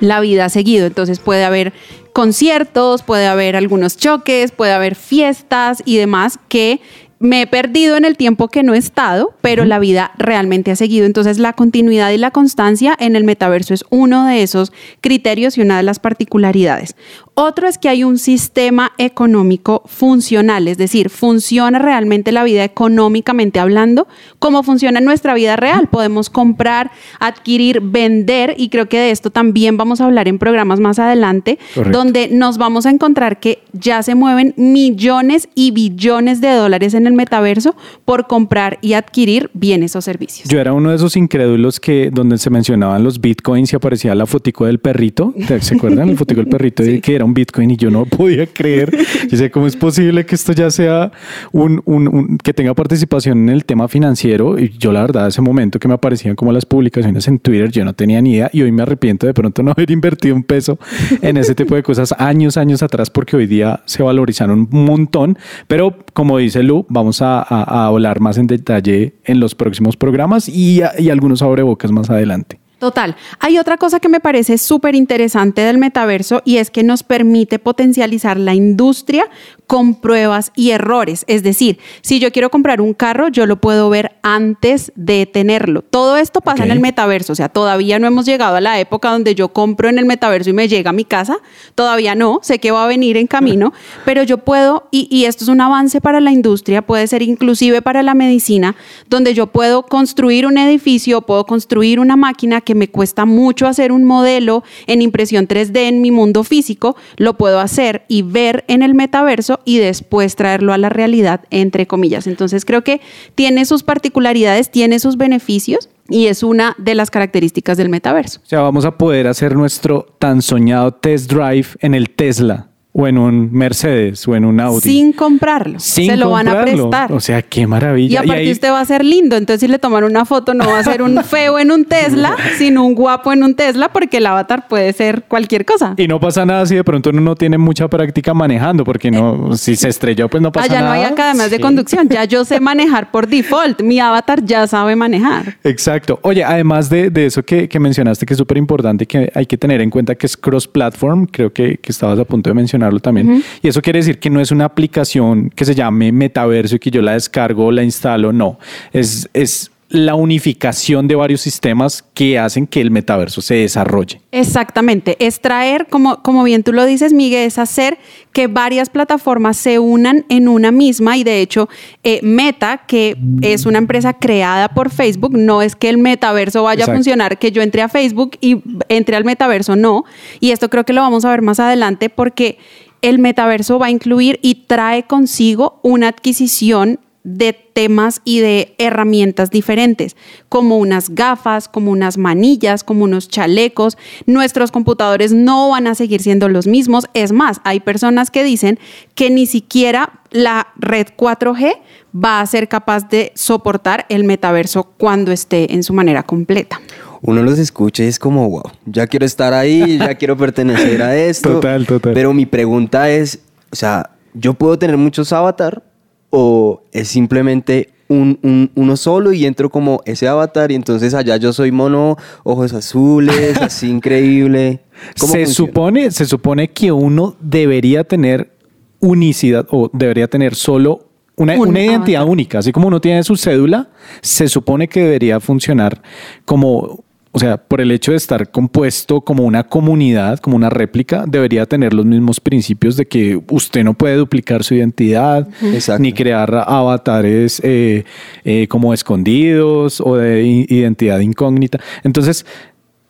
la 0.00 0.20
vida 0.20 0.46
ha 0.46 0.48
seguido. 0.48 0.86
Entonces 0.86 1.18
puede 1.18 1.44
haber 1.44 1.72
conciertos, 2.12 3.02
puede 3.02 3.26
haber 3.26 3.56
algunos 3.56 3.96
choques, 3.96 4.52
puede 4.52 4.72
haber 4.72 4.94
fiestas 4.94 5.82
y 5.84 5.96
demás 5.96 6.38
que 6.48 6.80
me 7.20 7.42
he 7.42 7.46
perdido 7.46 7.98
en 7.98 8.06
el 8.06 8.16
tiempo 8.16 8.48
que 8.48 8.62
no 8.62 8.72
he 8.72 8.78
estado, 8.78 9.34
pero 9.42 9.66
la 9.66 9.78
vida 9.78 10.10
realmente 10.16 10.70
ha 10.70 10.76
seguido. 10.76 11.04
Entonces 11.04 11.38
la 11.38 11.52
continuidad 11.52 12.10
y 12.10 12.16
la 12.16 12.30
constancia 12.30 12.96
en 12.98 13.14
el 13.14 13.24
metaverso 13.24 13.74
es 13.74 13.84
uno 13.90 14.26
de 14.26 14.42
esos 14.42 14.72
criterios 15.02 15.58
y 15.58 15.60
una 15.60 15.76
de 15.76 15.82
las 15.82 15.98
particularidades. 15.98 16.96
Otro 17.34 17.66
es 17.68 17.78
que 17.78 17.88
hay 17.88 18.04
un 18.04 18.18
sistema 18.18 18.92
económico 18.98 19.82
funcional, 19.86 20.68
es 20.68 20.76
decir, 20.76 21.10
funciona 21.10 21.78
realmente 21.78 22.32
la 22.32 22.44
vida 22.44 22.64
económicamente 22.64 23.60
hablando, 23.60 24.08
como 24.38 24.62
funciona 24.62 24.98
en 24.98 25.04
nuestra 25.04 25.32
vida 25.34 25.56
real. 25.56 25.88
Podemos 25.88 26.28
comprar, 26.28 26.90
adquirir, 27.18 27.80
vender, 27.80 28.54
y 28.58 28.68
creo 28.68 28.88
que 28.88 28.98
de 28.98 29.10
esto 29.10 29.30
también 29.30 29.76
vamos 29.76 30.00
a 30.00 30.06
hablar 30.06 30.28
en 30.28 30.38
programas 30.38 30.80
más 30.80 30.98
adelante, 30.98 31.58
donde 31.90 32.28
nos 32.28 32.58
vamos 32.58 32.84
a 32.84 32.90
encontrar 32.90 33.40
que 33.40 33.62
ya 33.72 34.02
se 34.02 34.14
mueven 34.14 34.52
millones 34.56 35.48
y 35.54 35.70
billones 35.70 36.40
de 36.40 36.52
dólares 36.52 36.94
en 36.94 37.06
el 37.06 37.12
metaverso 37.14 37.74
por 38.04 38.26
comprar 38.26 38.78
y 38.82 38.94
adquirir 38.94 39.50
bienes 39.54 39.96
o 39.96 40.02
servicios. 40.02 40.48
Yo 40.48 40.60
era 40.60 40.72
uno 40.72 40.90
de 40.90 40.96
esos 40.96 41.16
incrédulos 41.16 41.80
que 41.80 42.10
donde 42.10 42.38
se 42.38 42.50
mencionaban 42.50 43.02
los 43.02 43.20
bitcoins 43.20 43.72
y 43.72 43.76
aparecía 43.76 44.14
la 44.14 44.26
fotico 44.26 44.66
del 44.66 44.78
perrito, 44.78 45.32
¿se 45.60 45.74
acuerdan? 45.74 46.10
El 46.10 46.16
fotico 46.16 46.40
del 46.40 46.48
perrito 46.48 46.82
que 47.02 47.19
era 47.20 47.24
un 47.26 47.34
Bitcoin 47.34 47.70
y 47.70 47.76
yo 47.76 47.90
no 47.90 48.04
podía 48.06 48.46
creer. 48.46 48.96
Yo 49.28 49.36
sé 49.36 49.50
cómo 49.50 49.66
es 49.66 49.76
posible 49.76 50.24
que 50.24 50.34
esto 50.34 50.52
ya 50.52 50.70
sea 50.70 51.12
un, 51.52 52.38
que 52.42 52.54
tenga 52.54 52.74
participación 52.74 53.38
en 53.38 53.48
el 53.50 53.64
tema 53.64 53.88
financiero. 53.88 54.58
Y 54.58 54.70
yo, 54.78 54.92
la 54.92 55.02
verdad, 55.02 55.28
ese 55.28 55.42
momento 55.42 55.78
que 55.78 55.88
me 55.88 55.94
aparecían 55.94 56.34
como 56.34 56.52
las 56.52 56.64
publicaciones 56.64 57.28
en 57.28 57.38
Twitter, 57.38 57.70
yo 57.70 57.84
no 57.84 57.92
tenía 57.92 58.20
ni 58.20 58.32
idea 58.32 58.50
y 58.52 58.62
hoy 58.62 58.72
me 58.72 58.82
arrepiento 58.82 59.26
de 59.26 59.34
pronto 59.34 59.62
no 59.62 59.70
haber 59.76 59.90
invertido 59.90 60.34
un 60.34 60.42
peso 60.42 60.78
en 61.22 61.36
ese 61.36 61.54
tipo 61.54 61.74
de 61.74 61.82
cosas 61.82 62.14
años, 62.18 62.56
años 62.56 62.82
atrás, 62.82 63.10
porque 63.10 63.36
hoy 63.36 63.46
día 63.46 63.80
se 63.84 64.02
valorizaron 64.02 64.68
un 64.72 64.84
montón. 64.84 65.38
Pero 65.66 65.96
como 66.14 66.38
dice 66.38 66.62
Lu, 66.62 66.86
vamos 66.88 67.20
a, 67.22 67.40
hablar 67.40 68.20
más 68.20 68.38
en 68.38 68.46
detalle 68.46 69.14
en 69.24 69.40
los 69.40 69.54
próximos 69.54 69.96
programas 69.96 70.48
y, 70.48 70.80
algunos 71.10 71.42
abrebocas 71.42 71.90
más 71.90 72.08
adelante. 72.08 72.59
Total. 72.80 73.14
Hay 73.40 73.58
otra 73.58 73.76
cosa 73.76 74.00
que 74.00 74.08
me 74.08 74.20
parece 74.20 74.56
súper 74.56 74.94
interesante 74.94 75.60
del 75.60 75.76
metaverso 75.76 76.40
y 76.46 76.56
es 76.56 76.70
que 76.70 76.82
nos 76.82 77.02
permite 77.02 77.58
potencializar 77.58 78.38
la 78.38 78.54
industria 78.54 79.28
con 79.70 79.94
pruebas 79.94 80.50
y 80.56 80.72
errores. 80.72 81.24
Es 81.28 81.44
decir, 81.44 81.78
si 82.00 82.18
yo 82.18 82.32
quiero 82.32 82.50
comprar 82.50 82.80
un 82.80 82.92
carro, 82.92 83.28
yo 83.28 83.46
lo 83.46 83.60
puedo 83.60 83.88
ver 83.88 84.16
antes 84.22 84.90
de 84.96 85.26
tenerlo. 85.26 85.82
Todo 85.82 86.16
esto 86.16 86.40
pasa 86.40 86.64
en 86.64 86.72
el 86.72 86.80
metaverso, 86.80 87.34
o 87.34 87.36
sea, 87.36 87.48
todavía 87.48 88.00
no 88.00 88.08
hemos 88.08 88.26
llegado 88.26 88.56
a 88.56 88.60
la 88.60 88.80
época 88.80 89.12
donde 89.12 89.36
yo 89.36 89.50
compro 89.50 89.88
en 89.88 90.00
el 90.00 90.06
metaverso 90.06 90.50
y 90.50 90.54
me 90.54 90.66
llega 90.66 90.90
a 90.90 90.92
mi 90.92 91.04
casa. 91.04 91.38
Todavía 91.76 92.16
no, 92.16 92.40
sé 92.42 92.58
que 92.58 92.72
va 92.72 92.82
a 92.82 92.88
venir 92.88 93.16
en 93.16 93.28
camino, 93.28 93.72
pero 94.04 94.24
yo 94.24 94.38
puedo, 94.38 94.88
y, 94.90 95.06
y 95.08 95.26
esto 95.26 95.44
es 95.44 95.48
un 95.48 95.60
avance 95.60 96.00
para 96.00 96.18
la 96.18 96.32
industria, 96.32 96.82
puede 96.82 97.06
ser 97.06 97.22
inclusive 97.22 97.80
para 97.80 98.02
la 98.02 98.14
medicina, 98.14 98.74
donde 99.08 99.34
yo 99.34 99.46
puedo 99.46 99.84
construir 99.84 100.46
un 100.46 100.58
edificio, 100.58 101.22
puedo 101.22 101.46
construir 101.46 102.00
una 102.00 102.16
máquina 102.16 102.60
que 102.60 102.74
me 102.74 102.88
cuesta 102.88 103.24
mucho 103.24 103.68
hacer 103.68 103.92
un 103.92 104.02
modelo 104.02 104.64
en 104.88 105.00
impresión 105.00 105.46
3D 105.46 105.76
en 105.86 106.00
mi 106.00 106.10
mundo 106.10 106.42
físico, 106.42 106.96
lo 107.18 107.34
puedo 107.34 107.60
hacer 107.60 108.02
y 108.08 108.22
ver 108.22 108.64
en 108.66 108.82
el 108.82 108.94
metaverso 108.94 109.59
y 109.64 109.78
después 109.78 110.36
traerlo 110.36 110.72
a 110.72 110.78
la 110.78 110.88
realidad, 110.88 111.42
entre 111.50 111.86
comillas. 111.86 112.26
Entonces 112.26 112.64
creo 112.64 112.82
que 112.82 113.00
tiene 113.34 113.64
sus 113.64 113.82
particularidades, 113.82 114.70
tiene 114.70 114.98
sus 114.98 115.16
beneficios 115.16 115.88
y 116.08 116.26
es 116.26 116.42
una 116.42 116.74
de 116.78 116.94
las 116.94 117.10
características 117.10 117.76
del 117.78 117.88
metaverso. 117.88 118.40
O 118.42 118.46
sea, 118.46 118.60
vamos 118.62 118.84
a 118.84 118.98
poder 118.98 119.26
hacer 119.26 119.54
nuestro 119.54 120.06
tan 120.18 120.42
soñado 120.42 120.92
test 120.92 121.30
drive 121.30 121.68
en 121.80 121.94
el 121.94 122.10
Tesla 122.10 122.70
o 122.92 123.06
en 123.06 123.18
un 123.18 123.52
Mercedes 123.52 124.26
o 124.26 124.34
en 124.34 124.44
un 124.44 124.58
Audi. 124.60 124.80
Sin 124.80 125.12
comprarlo. 125.12 125.78
Sin 125.78 126.06
se 126.10 126.16
lo 126.16 126.30
van 126.30 126.48
a 126.48 126.52
comprarlo. 126.56 126.90
prestar. 126.90 127.12
O 127.12 127.20
sea, 127.20 127.40
qué 127.42 127.60
y 127.60 127.66
maravilla. 127.66 128.20
aparte 128.20 128.40
ahí- 128.42 128.50
usted 128.52 128.70
va 128.70 128.80
a 128.80 128.84
ser 128.84 129.04
lindo, 129.04 129.36
entonces 129.36 129.60
si 129.60 129.68
le 129.68 129.78
toman 129.78 130.02
una 130.04 130.24
foto 130.24 130.54
no 130.54 130.66
va 130.66 130.80
a 130.80 130.82
ser 130.84 131.00
un 131.02 131.22
feo 131.24 131.58
en 131.58 131.70
un 131.70 131.84
Tesla, 131.84 132.36
sino 132.58 132.84
un 132.84 132.94
guapo 132.94 133.32
en 133.32 133.44
un 133.44 133.54
Tesla, 133.54 133.90
porque 133.92 134.16
el 134.16 134.26
avatar 134.26 134.66
puede 134.66 134.92
ser 134.92 135.22
cualquier 135.28 135.64
cosa. 135.64 135.94
Y 135.96 136.08
no 136.08 136.18
pasa 136.18 136.44
nada 136.44 136.66
si 136.66 136.74
de 136.74 136.82
pronto 136.84 137.10
uno 137.10 137.20
no 137.20 137.36
tiene 137.36 137.58
mucha 137.58 137.86
práctica 137.88 138.34
manejando, 138.34 138.84
porque 138.84 139.10
no, 139.10 139.56
si 139.56 139.76
se 139.76 139.88
estrelló, 139.88 140.28
pues 140.28 140.42
no 140.42 140.50
pasa 140.50 140.66
Allá 140.66 140.80
nada. 140.80 140.94
no 140.96 141.00
hay 141.00 141.04
academias 141.04 141.50
de 141.50 141.56
Sí. 141.56 141.62
conducción, 141.62 142.08
ya 142.08 142.24
yo 142.24 142.44
sé 142.44 142.58
manejar 142.70 143.10
por 143.12 143.28
default, 143.28 143.82
mi 143.82 144.00
avatar 144.00 144.44
ya 144.44 144.66
sabe 144.66 144.96
manejar. 144.96 145.58
Exacto. 145.62 146.18
Oye, 146.22 146.42
además 146.42 146.90
de, 146.90 147.10
de 147.10 147.26
eso 147.26 147.42
que, 147.44 147.68
que 147.68 147.78
mencionaste, 147.78 148.26
que 148.26 148.34
es 148.34 148.38
súper 148.38 148.56
importante, 148.56 149.06
que 149.06 149.30
hay 149.34 149.46
que 149.46 149.56
tener 149.56 149.80
en 149.80 149.90
cuenta 149.90 150.14
que 150.16 150.26
es 150.26 150.36
cross-platform, 150.36 151.26
creo 151.26 151.52
que, 151.52 151.76
que 151.78 151.92
estabas 151.92 152.18
a 152.18 152.24
punto 152.24 152.50
de 152.50 152.54
mencionarlo 152.80 153.00
también. 153.00 153.30
Ujú. 153.30 153.42
Y 153.62 153.68
eso 153.68 153.82
quiere 153.82 153.98
decir 153.98 154.18
que 154.18 154.30
no 154.30 154.40
es 154.40 154.50
una 154.50 154.64
aplicación 154.64 155.50
que 155.50 155.64
se 155.64 155.74
llame 155.74 156.12
metaverso 156.12 156.76
y 156.76 156.78
que 156.78 156.90
yo 156.90 157.02
la 157.02 157.12
descargo 157.12 157.66
o 157.66 157.72
la 157.72 157.82
instalo, 157.82 158.32
no. 158.32 158.58
Es, 158.92 159.28
es 159.32 159.70
la 159.90 160.14
unificación 160.14 161.08
de 161.08 161.16
varios 161.16 161.40
sistemas 161.40 162.04
que 162.14 162.38
hacen 162.38 162.68
que 162.68 162.80
el 162.80 162.92
metaverso 162.92 163.42
se 163.42 163.56
desarrolle. 163.56 164.20
Exactamente, 164.30 165.16
es 165.18 165.40
traer, 165.40 165.88
como, 165.88 166.22
como 166.22 166.44
bien 166.44 166.62
tú 166.62 166.72
lo 166.72 166.86
dices, 166.86 167.12
Miguel, 167.12 167.48
es 167.48 167.58
hacer 167.58 167.98
que 168.32 168.46
varias 168.46 168.88
plataformas 168.88 169.56
se 169.56 169.80
unan 169.80 170.24
en 170.28 170.46
una 170.46 170.70
misma 170.70 171.16
y 171.16 171.24
de 171.24 171.40
hecho 171.40 171.68
eh, 172.04 172.20
Meta, 172.22 172.82
que 172.86 173.16
es 173.42 173.66
una 173.66 173.78
empresa 173.78 174.12
creada 174.12 174.68
por 174.68 174.90
Facebook, 174.90 175.36
no 175.36 175.60
es 175.60 175.74
que 175.74 175.88
el 175.88 175.98
metaverso 175.98 176.62
vaya 176.62 176.82
Exacto. 176.82 176.92
a 176.92 176.94
funcionar, 176.94 177.38
que 177.38 177.50
yo 177.50 177.60
entre 177.60 177.82
a 177.82 177.88
Facebook 177.88 178.38
y 178.40 178.62
entre 178.88 179.16
al 179.16 179.24
metaverso, 179.24 179.74
no. 179.74 180.04
Y 180.38 180.52
esto 180.52 180.70
creo 180.70 180.84
que 180.84 180.92
lo 180.92 181.00
vamos 181.00 181.24
a 181.24 181.30
ver 181.30 181.42
más 181.42 181.58
adelante 181.58 182.10
porque 182.10 182.58
el 183.02 183.18
metaverso 183.18 183.80
va 183.80 183.86
a 183.86 183.90
incluir 183.90 184.38
y 184.40 184.66
trae 184.66 185.02
consigo 185.02 185.80
una 185.82 186.06
adquisición 186.06 187.00
de 187.22 187.52
temas 187.52 188.22
y 188.24 188.40
de 188.40 188.74
herramientas 188.78 189.50
diferentes, 189.50 190.16
como 190.48 190.78
unas 190.78 191.10
gafas, 191.10 191.68
como 191.68 191.90
unas 191.90 192.16
manillas, 192.16 192.82
como 192.82 193.04
unos 193.04 193.28
chalecos. 193.28 193.98
Nuestros 194.26 194.70
computadores 194.70 195.32
no 195.32 195.70
van 195.70 195.86
a 195.86 195.94
seguir 195.94 196.22
siendo 196.22 196.48
los 196.48 196.66
mismos. 196.66 197.06
Es 197.12 197.32
más, 197.32 197.60
hay 197.64 197.80
personas 197.80 198.30
que 198.30 198.42
dicen 198.42 198.78
que 199.14 199.30
ni 199.30 199.46
siquiera 199.46 200.20
la 200.30 200.68
red 200.76 201.08
4G 201.16 201.74
va 202.14 202.40
a 202.40 202.46
ser 202.46 202.68
capaz 202.68 203.08
de 203.08 203.32
soportar 203.34 204.06
el 204.08 204.24
metaverso 204.24 204.84
cuando 204.96 205.32
esté 205.32 205.74
en 205.74 205.82
su 205.82 205.92
manera 205.92 206.22
completa. 206.22 206.80
Uno 207.22 207.42
los 207.42 207.58
escucha 207.58 208.02
y 208.02 208.06
es 208.06 208.18
como, 208.18 208.48
wow, 208.48 208.62
ya 208.86 209.06
quiero 209.06 209.26
estar 209.26 209.52
ahí, 209.52 209.98
ya 209.98 210.14
quiero 210.14 210.38
pertenecer 210.38 211.02
a 211.02 211.16
esto. 211.18 211.54
Total, 211.54 211.86
total. 211.86 212.14
Pero 212.14 212.32
mi 212.32 212.46
pregunta 212.46 213.10
es, 213.10 213.40
o 213.70 213.76
sea, 213.76 214.10
¿yo 214.32 214.54
puedo 214.54 214.78
tener 214.78 214.96
muchos 214.96 215.32
avatar 215.34 215.82
o 216.30 216.82
es 216.92 217.08
simplemente 217.08 217.90
un, 218.08 218.38
un- 218.42 218.70
uno 218.74 218.96
solo 218.96 219.32
y 219.32 219.46
entro 219.46 219.70
como 219.70 220.00
ese 220.04 220.26
avatar 220.26 220.72
y 220.72 220.74
entonces 220.74 221.14
allá 221.14 221.36
yo 221.36 221.52
soy 221.52 221.70
mono, 221.70 222.16
ojos 222.42 222.72
azules, 222.72 223.56
así 223.60 223.88
increíble? 223.88 224.80
¿Cómo 225.18 225.32
Se 225.32 225.44
funciona? 225.44 225.68
supone, 225.68 226.10
se 226.10 226.26
supone 226.26 226.68
que 226.72 226.90
uno 226.92 227.36
debería 227.40 228.04
tener 228.04 228.52
unicidad 229.00 229.66
o 229.70 229.90
debería 229.92 230.28
tener 230.28 230.54
solo 230.54 231.06
una, 231.36 231.54
Un 231.58 231.68
una 231.68 231.80
identidad 231.82 232.26
única. 232.26 232.58
Así 232.58 232.70
como 232.72 232.88
uno 232.88 233.00
tiene 233.00 233.22
su 233.22 233.34
cédula, 233.36 233.88
se 234.20 234.46
supone 234.48 234.88
que 234.88 235.00
debería 235.02 235.40
funcionar 235.40 236.02
como, 236.44 237.02
o 237.32 237.38
sea, 237.38 237.58
por 237.58 237.80
el 237.80 237.92
hecho 237.92 238.10
de 238.10 238.16
estar 238.16 238.50
compuesto 238.50 239.20
como 239.20 239.44
una 239.44 239.62
comunidad, 239.62 240.40
como 240.40 240.56
una 240.56 240.68
réplica, 240.68 241.24
debería 241.28 241.64
tener 241.64 241.94
los 241.94 242.04
mismos 242.04 242.40
principios 242.40 242.96
de 242.96 243.06
que 243.06 243.40
usted 243.50 243.84
no 243.84 243.94
puede 243.94 244.16
duplicar 244.16 244.64
su 244.64 244.74
identidad. 244.74 245.48
Exacto. 245.62 246.02
ni 246.02 246.12
crear 246.12 246.52
avatares 246.66 247.60
eh, 247.64 248.04
eh, 248.44 248.66
como 248.68 248.92
escondidos 248.92 250.00
o 250.00 250.16
de 250.16 250.42
identidad 250.68 251.20
incógnita. 251.20 251.78
Entonces, 252.02 252.44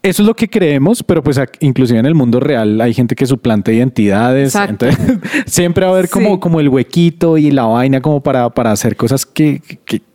eso 0.02 0.22
es 0.22 0.26
lo 0.26 0.34
que 0.34 0.48
creemos, 0.48 1.02
pero 1.02 1.22
pues 1.22 1.38
inclusive 1.60 1.98
en 1.98 2.06
el 2.06 2.14
mundo 2.14 2.40
real 2.40 2.80
hay 2.80 2.92
gente 2.94 3.14
que 3.14 3.26
suplanta 3.26 3.72
identidades. 3.72 4.54
Exacto. 4.54 4.86
Entonces, 4.86 5.18
siempre 5.46 5.84
va 5.86 5.92
a 5.92 5.94
haber 5.94 6.10
como, 6.10 6.34
Sí. 6.34 6.40
como 6.40 6.60
el 6.60 6.68
huequito 6.68 7.38
y 7.38 7.50
la 7.50 7.64
vaina 7.64 8.00
como 8.00 8.22
para, 8.22 8.50
para 8.50 8.72
hacer 8.72 8.96
cosas 8.96 9.24
que 9.24 9.62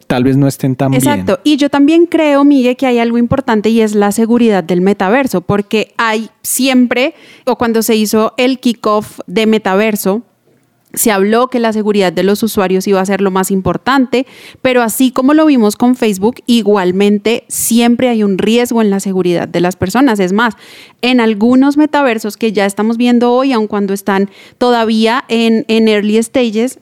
tal 0.07 0.24
vez 0.24 0.38
no 0.38 0.47
estén 0.47 0.75
tan 0.75 0.93
Exacto. 0.93 1.39
Y 1.43 1.57
yo 1.57 1.69
también 1.69 2.05
creo, 2.05 2.43
Miguel, 2.43 2.75
que 2.75 2.85
hay 2.85 3.00
algo 3.00 3.17
importante 3.17 3.69
y 3.69 3.81
es 3.81 3.95
la 3.95 4.12
seguridad 4.12 4.63
del 4.63 4.81
metaverso, 4.81 5.41
porque 5.41 5.93
hay 5.97 6.29
siempre, 6.41 7.15
o 7.45 7.57
cuando 7.57 7.81
se 7.81 7.95
hizo 7.95 8.33
el 8.38 8.59
kickoff 8.59 9.19
de 9.27 9.45
metaverso, 9.47 10.24
se 10.93 11.12
habló 11.12 11.47
que 11.47 11.59
la 11.59 11.74
seguridad 11.74 12.13
de 12.13 12.24
los 12.24 12.41
usuarios 12.41 12.88
iba 12.88 13.01
a 13.01 13.05
ser 13.05 13.19
lo 13.19 13.29
más 13.29 13.51
importante, 13.51 14.25
pero 14.62 14.81
así 14.81 15.12
como 15.12 15.33
lo 15.33 15.45
vimos 15.45 15.75
con 15.75 15.95
Facebook, 15.95 16.35
igualmente 16.45 17.43
siempre 17.50 18.07
hay 18.07 18.24
un 18.24 18.38
riesgo 18.38 18.81
en 18.81 18.89
la 18.89 19.01
seguridad 19.01 19.47
de 19.47 19.59
las 19.59 19.75
personas. 19.75 20.19
Es 20.21 20.31
más, 20.31 20.55
en 21.01 21.19
algunos 21.19 21.75
metaversos 21.75 22.38
que 22.38 22.53
ya 22.53 22.65
estamos 22.65 22.95
viendo 22.95 23.33
hoy, 23.33 23.51
aun 23.51 23.67
cuando 23.67 23.93
están 23.93 24.29
todavía 24.57 25.25
en 25.27 25.65
early 25.67 26.21
stages, 26.24 26.79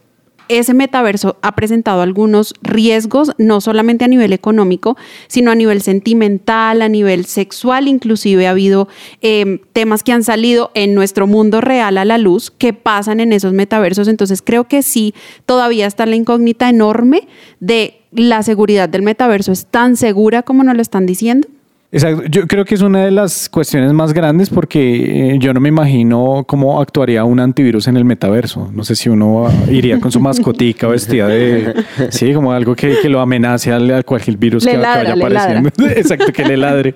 ese 0.50 0.74
metaverso 0.74 1.38
ha 1.42 1.56
presentado 1.56 2.02
algunos 2.02 2.54
riesgos, 2.62 3.32
no 3.38 3.62
solamente 3.62 4.06
a 4.06 4.08
nivel 4.08 4.34
económico, 4.34 4.98
sino 5.28 5.52
a 5.52 5.56
nivel 5.56 5.82
sentimental, 5.82 6.82
a 6.82 6.90
nivel 6.90 7.26
sexual, 7.26 7.88
inclusive 7.88 8.48
ha 8.48 8.52
habido 8.52 8.88
eh, 9.22 9.62
temas 9.74 10.04
que 10.04 10.12
han 10.12 10.24
salido 10.24 10.72
en 10.74 10.96
nuestro 10.96 11.28
mundo 11.28 11.62
real 11.62 11.98
a 11.98 12.06
la 12.06 12.18
luz 12.18 12.52
que 12.52 12.74
pasan 12.74 13.20
en 13.20 13.34
esos 13.34 13.54
metaversos. 13.54 14.08
Entonces 14.08 14.42
creo 14.42 14.68
que 14.68 14.84
sí, 14.84 15.14
todavía 15.46 15.88
está 15.88 16.06
la 16.06 16.16
incógnita 16.16 16.70
enorme 16.70 17.28
de 17.60 18.02
la 18.12 18.44
seguridad 18.44 18.90
del 18.90 19.02
metaverso. 19.02 19.52
¿Es 19.52 19.66
tan 19.66 19.96
segura 19.96 20.44
como 20.44 20.64
nos 20.64 20.76
lo 20.76 20.82
están 20.82 21.06
diciendo? 21.06 21.48
Exacto. 21.94 22.24
Yo 22.28 22.48
creo 22.48 22.66
que 22.66 22.74
es 22.74 22.82
una 22.82 23.06
de 23.06 23.12
las 23.12 23.48
cuestiones 23.50 23.94
más 23.94 24.14
grandes 24.14 24.50
porque 24.50 25.34
eh, 25.34 25.38
yo 25.40 25.54
no 25.54 25.60
me 25.60 25.70
imagino 25.70 26.44
cómo 26.48 26.82
actuaría 26.82 27.24
un 27.24 27.40
antivirus 27.40 27.88
en 27.88 27.98
el 27.98 28.04
metaverso. 28.04 28.72
No 28.74 28.84
sé 28.84 28.96
si 28.96 29.10
uno 29.10 29.48
iría 29.70 30.00
con 30.00 30.12
su 30.12 30.20
mascotica 30.30 30.88
vestida 30.88 31.28
de... 31.28 31.74
Sí, 32.10 32.34
como 32.34 32.52
algo 32.52 32.76
que, 32.76 32.98
que 33.00 33.10
lo 33.10 33.22
amenace 33.22 33.72
al- 33.72 33.94
a 33.94 34.02
cualquier 34.04 34.38
virus 34.38 34.66
Le 34.66 34.72
que, 34.72 34.78
que 34.78 34.82
ladra, 34.82 35.04
vaya 35.04 35.16
le 35.16 35.24
apareciendo. 35.24 35.70
Exacto, 35.96 36.34
que 36.34 36.44
le 36.46 36.58
ladre. 36.58 36.96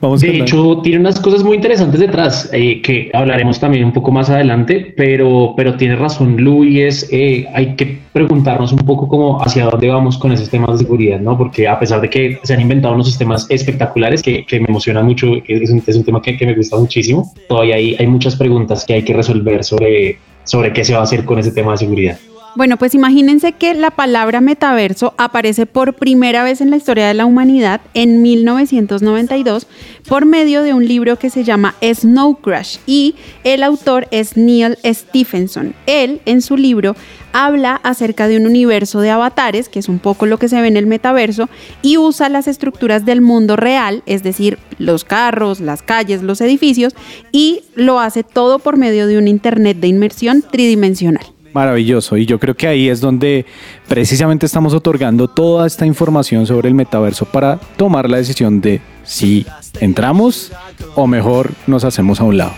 Vamos 0.00 0.20
de 0.20 0.32
la- 0.32 0.44
hecho, 0.44 0.78
tiene 0.82 1.00
unas 1.00 1.18
cosas 1.18 1.42
muy 1.42 1.56
interesantes 1.56 1.98
detrás 1.98 2.48
eh, 2.52 2.80
que 2.82 3.10
hablaremos 3.12 3.58
también 3.58 3.84
un 3.84 3.92
poco 3.92 4.12
más 4.12 4.30
adelante, 4.30 4.94
pero, 4.96 5.54
pero 5.56 5.76
tiene 5.76 5.96
razón 5.96 6.36
Luis, 6.36 7.08
eh, 7.10 7.46
hay 7.52 7.74
que 7.74 7.98
preguntarnos 8.12 8.70
un 8.72 8.78
poco 8.78 9.08
como 9.08 9.42
hacia 9.42 9.64
dónde 9.64 9.88
vamos 9.88 10.16
con 10.16 10.30
esos 10.30 10.48
temas 10.50 10.78
de 10.78 10.84
seguridad, 10.84 11.18
¿no? 11.18 11.36
Porque 11.36 11.66
a 11.66 11.78
pesar 11.80 12.00
de 12.00 12.08
que 12.10 12.38
se 12.44 12.54
han 12.54 12.60
inventado 12.60 12.94
unos 12.94 13.06
sistemas 13.08 13.46
espectaculares 13.50 14.22
que, 14.22 14.44
que 14.46 14.60
me 14.60 14.66
emocionan 14.68 15.04
mucho, 15.04 15.32
es 15.46 15.70
un, 15.70 15.82
es 15.84 15.96
un 15.96 16.04
tema 16.04 16.22
que, 16.22 16.36
que 16.36 16.46
me 16.46 16.54
gusta 16.54 16.76
muchísimo, 16.76 17.32
todavía 17.48 17.74
hay, 17.74 17.96
hay 17.98 18.06
muchas 18.06 18.36
preguntas 18.36 18.84
que 18.84 18.94
hay 18.94 19.02
que 19.02 19.14
resolver 19.14 19.64
sobre, 19.64 20.18
sobre 20.44 20.72
qué 20.72 20.84
se 20.84 20.94
va 20.94 21.00
a 21.00 21.02
hacer 21.02 21.24
con 21.24 21.40
ese 21.40 21.50
tema 21.50 21.72
de 21.72 21.78
seguridad. 21.78 22.18
Bueno, 22.54 22.76
pues 22.76 22.94
imagínense 22.94 23.52
que 23.52 23.74
la 23.74 23.90
palabra 23.90 24.40
metaverso 24.40 25.14
aparece 25.16 25.66
por 25.66 25.94
primera 25.94 26.42
vez 26.42 26.60
en 26.60 26.70
la 26.70 26.76
historia 26.76 27.06
de 27.06 27.14
la 27.14 27.26
humanidad 27.26 27.80
en 27.94 28.22
1992 28.22 29.66
por 30.08 30.24
medio 30.24 30.62
de 30.62 30.74
un 30.74 30.86
libro 30.86 31.18
que 31.18 31.30
se 31.30 31.44
llama 31.44 31.74
Snow 31.82 32.36
Crash 32.36 32.78
y 32.86 33.14
el 33.44 33.62
autor 33.62 34.08
es 34.10 34.36
Neil 34.36 34.76
Stephenson. 34.84 35.74
Él 35.86 36.20
en 36.24 36.42
su 36.42 36.56
libro 36.56 36.96
habla 37.32 37.76
acerca 37.84 38.26
de 38.26 38.36
un 38.36 38.46
universo 38.46 39.00
de 39.00 39.10
avatares, 39.10 39.68
que 39.68 39.78
es 39.78 39.88
un 39.88 39.98
poco 39.98 40.26
lo 40.26 40.38
que 40.38 40.48
se 40.48 40.60
ve 40.60 40.68
en 40.68 40.76
el 40.76 40.86
metaverso, 40.86 41.48
y 41.82 41.98
usa 41.98 42.28
las 42.28 42.48
estructuras 42.48 43.04
del 43.04 43.20
mundo 43.20 43.54
real, 43.56 44.02
es 44.06 44.22
decir, 44.22 44.58
los 44.78 45.04
carros, 45.04 45.60
las 45.60 45.82
calles, 45.82 46.22
los 46.22 46.40
edificios, 46.40 46.94
y 47.30 47.62
lo 47.74 48.00
hace 48.00 48.24
todo 48.24 48.58
por 48.58 48.76
medio 48.76 49.06
de 49.06 49.18
un 49.18 49.28
Internet 49.28 49.78
de 49.78 49.88
inmersión 49.88 50.42
tridimensional. 50.42 51.26
Maravilloso. 51.52 52.16
Y 52.16 52.26
yo 52.26 52.38
creo 52.38 52.54
que 52.56 52.66
ahí 52.66 52.88
es 52.88 53.00
donde 53.00 53.46
precisamente 53.86 54.46
estamos 54.46 54.74
otorgando 54.74 55.28
toda 55.28 55.66
esta 55.66 55.86
información 55.86 56.46
sobre 56.46 56.68
el 56.68 56.74
metaverso 56.74 57.24
para 57.24 57.58
tomar 57.76 58.08
la 58.08 58.18
decisión 58.18 58.60
de 58.60 58.80
si 59.04 59.46
entramos 59.80 60.52
o 60.94 61.06
mejor 61.06 61.52
nos 61.66 61.84
hacemos 61.84 62.20
a 62.20 62.24
un 62.24 62.38
lado. 62.38 62.52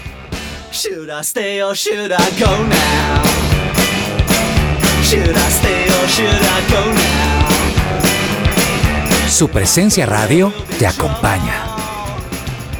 Su 9.28 9.48
presencia 9.48 10.06
radio 10.06 10.52
te 10.78 10.86
acompaña. 10.86 11.69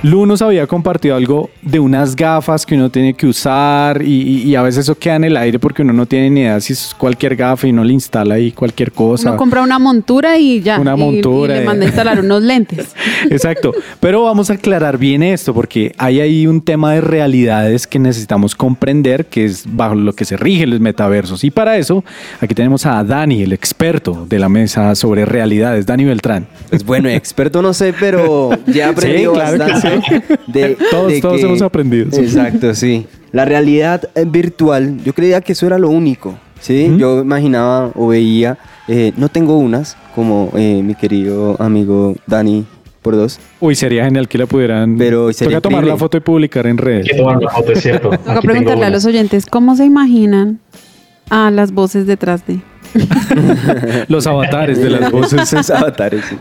Lu 0.03 0.25
nos 0.25 0.41
había 0.41 0.67
compartido 0.67 1.15
algo 1.15 1.51
de 1.61 1.79
unas 1.79 2.17
gafas 2.17 2.65
que 2.65 2.75
uno 2.75 2.89
tiene 2.91 3.13
que 3.13 3.27
usar 3.27 4.01
y, 4.01 4.07
y- 4.23 4.43
y 4.49 4.55
a 4.57 4.63
veces 4.63 4.85
eso 4.85 4.95
queda 4.99 5.17
en 5.17 5.25
el 5.25 5.37
aire 5.37 5.59
porque 5.59 5.83
uno 5.83 5.93
no 5.93 6.07
tiene 6.07 6.31
ni 6.31 6.41
idea 6.41 6.59
si 6.59 6.73
es 6.73 6.95
cualquier 6.97 7.37
gafa 7.37 7.67
y 7.69 7.73
no 7.73 7.85
le 7.85 7.93
instala 7.93 8.37
ahí 8.37 8.51
cualquier 8.51 8.93
cosa. 8.93 9.29
Uno 9.29 9.37
compra 9.39 9.61
una 9.61 9.79
montura 9.79 10.39
y 10.39 10.63
ya. 10.63 10.81
Una 10.81 10.95
y- 10.95 10.99
montura, 10.99 11.55
Y, 11.57 11.59
le 11.61 11.65
manda 11.67 11.85
a 11.85 11.89
instalar 11.89 12.19
unos 12.25 12.43
lentes. 12.43 12.95
Exacto. 13.29 13.75
Pero 14.01 14.23
vamos 14.23 14.49
a 14.49 14.55
aclarar 14.55 14.97
bien 14.97 15.23
esto 15.23 15.53
porque 15.53 15.93
hay 15.99 16.21
ahí 16.21 16.47
un 16.47 16.63
tema 16.63 16.95
de 16.95 17.03
realidades 17.03 17.87
que 17.87 17.99
necesitamos 17.99 18.55
comprender 18.55 19.27
que 19.27 19.45
es 19.45 19.65
bajo 19.71 19.95
lo 19.97 20.15
que 20.15 20.25
se 20.25 20.39
rigen 20.39 20.71
los 20.71 20.81
metaversos. 20.81 21.45
Y 21.45 21.51
para 21.51 21.77
eso, 21.77 22.03
aquí 22.41 22.55
tenemos 22.55 22.87
a 22.87 23.05
Dani, 23.05 23.43
el 23.43 23.53
experto 23.53 24.25
de 24.27 24.39
la 24.39 24.49
mesa 24.49 24.95
sobre 24.95 25.27
realidades. 25.27 25.85
Dani 25.85 26.05
Beltrán. 26.05 26.47
Pues 26.71 26.87
bueno, 26.87 27.11
experto 27.11 27.61
no 27.61 27.75
sé, 27.75 27.93
pero 28.01 28.49
ya 28.67 28.87
he 28.87 28.91
aprendido 28.93 29.35
Sí, 29.35 29.39
claro 29.41 29.53
que 29.67 29.73
bastante. 29.73 29.90
De, 30.47 30.77
Todos- 30.91 31.13
de 31.13 31.21
todos 31.21 31.43
hemos 31.43 31.63
aprendido, 31.63 32.11
sí. 32.11 32.21
Exacto, 32.23 32.75
sí. 32.75 33.07
La 33.33 33.45
realidad 33.45 34.09
eh, 34.15 34.25
virtual, 34.27 34.99
yo 35.05 35.13
creía 35.15 35.41
que 35.41 35.53
eso 35.53 35.67
era 35.67 35.79
lo 35.79 35.89
único. 35.91 36.39
¿sí? 36.61 36.93
Yo 36.99 37.21
imaginaba 37.23 37.91
o 37.95 38.09
veía, 38.09 38.59
eh, 38.89 39.13
no 39.17 39.29
tengo 39.29 39.57
unas, 39.59 39.97
como 40.15 40.51
eh, 40.57 40.83
mi 40.85 40.95
querido 40.95 41.57
amigo 41.61 42.17
Dani 42.27 42.65
por 43.03 43.17
dos. 43.17 43.39
Uy, 43.61 43.75
sería 43.75 44.05
genial 44.05 44.29
que 44.29 44.37
la 44.37 44.47
pudieran. 44.47 44.97
Pero 44.99 45.33
sería 45.33 45.59
Toca 45.61 45.71
tomar 45.71 45.85
la 45.87 45.97
foto 45.97 46.17
y 46.19 46.21
publicar 46.21 46.67
en 46.67 46.77
redes. 46.77 47.07
Hay 47.07 47.13
que 47.13 47.17
tomar 47.17 47.41
la 47.43 47.51
foto, 47.51 47.73
es 47.73 47.81
cierto. 47.83 48.11
Toca 48.11 48.33
Aquí 48.39 48.47
preguntarle 48.47 48.85
a 48.85 48.91
los 48.91 49.05
oyentes 49.07 49.47
cómo 49.47 49.75
se 49.77 49.85
imaginan 49.87 50.59
a 51.31 51.51
las 51.51 51.73
voces 51.73 52.07
detrás 52.07 52.47
de. 52.47 52.61
Los 54.09 54.27
avatares 54.27 54.83
de 54.83 54.91
las 54.91 55.11
voces. 55.13 55.41
Esos 55.53 55.71
avatares, 55.71 56.25
sí. 56.29 56.37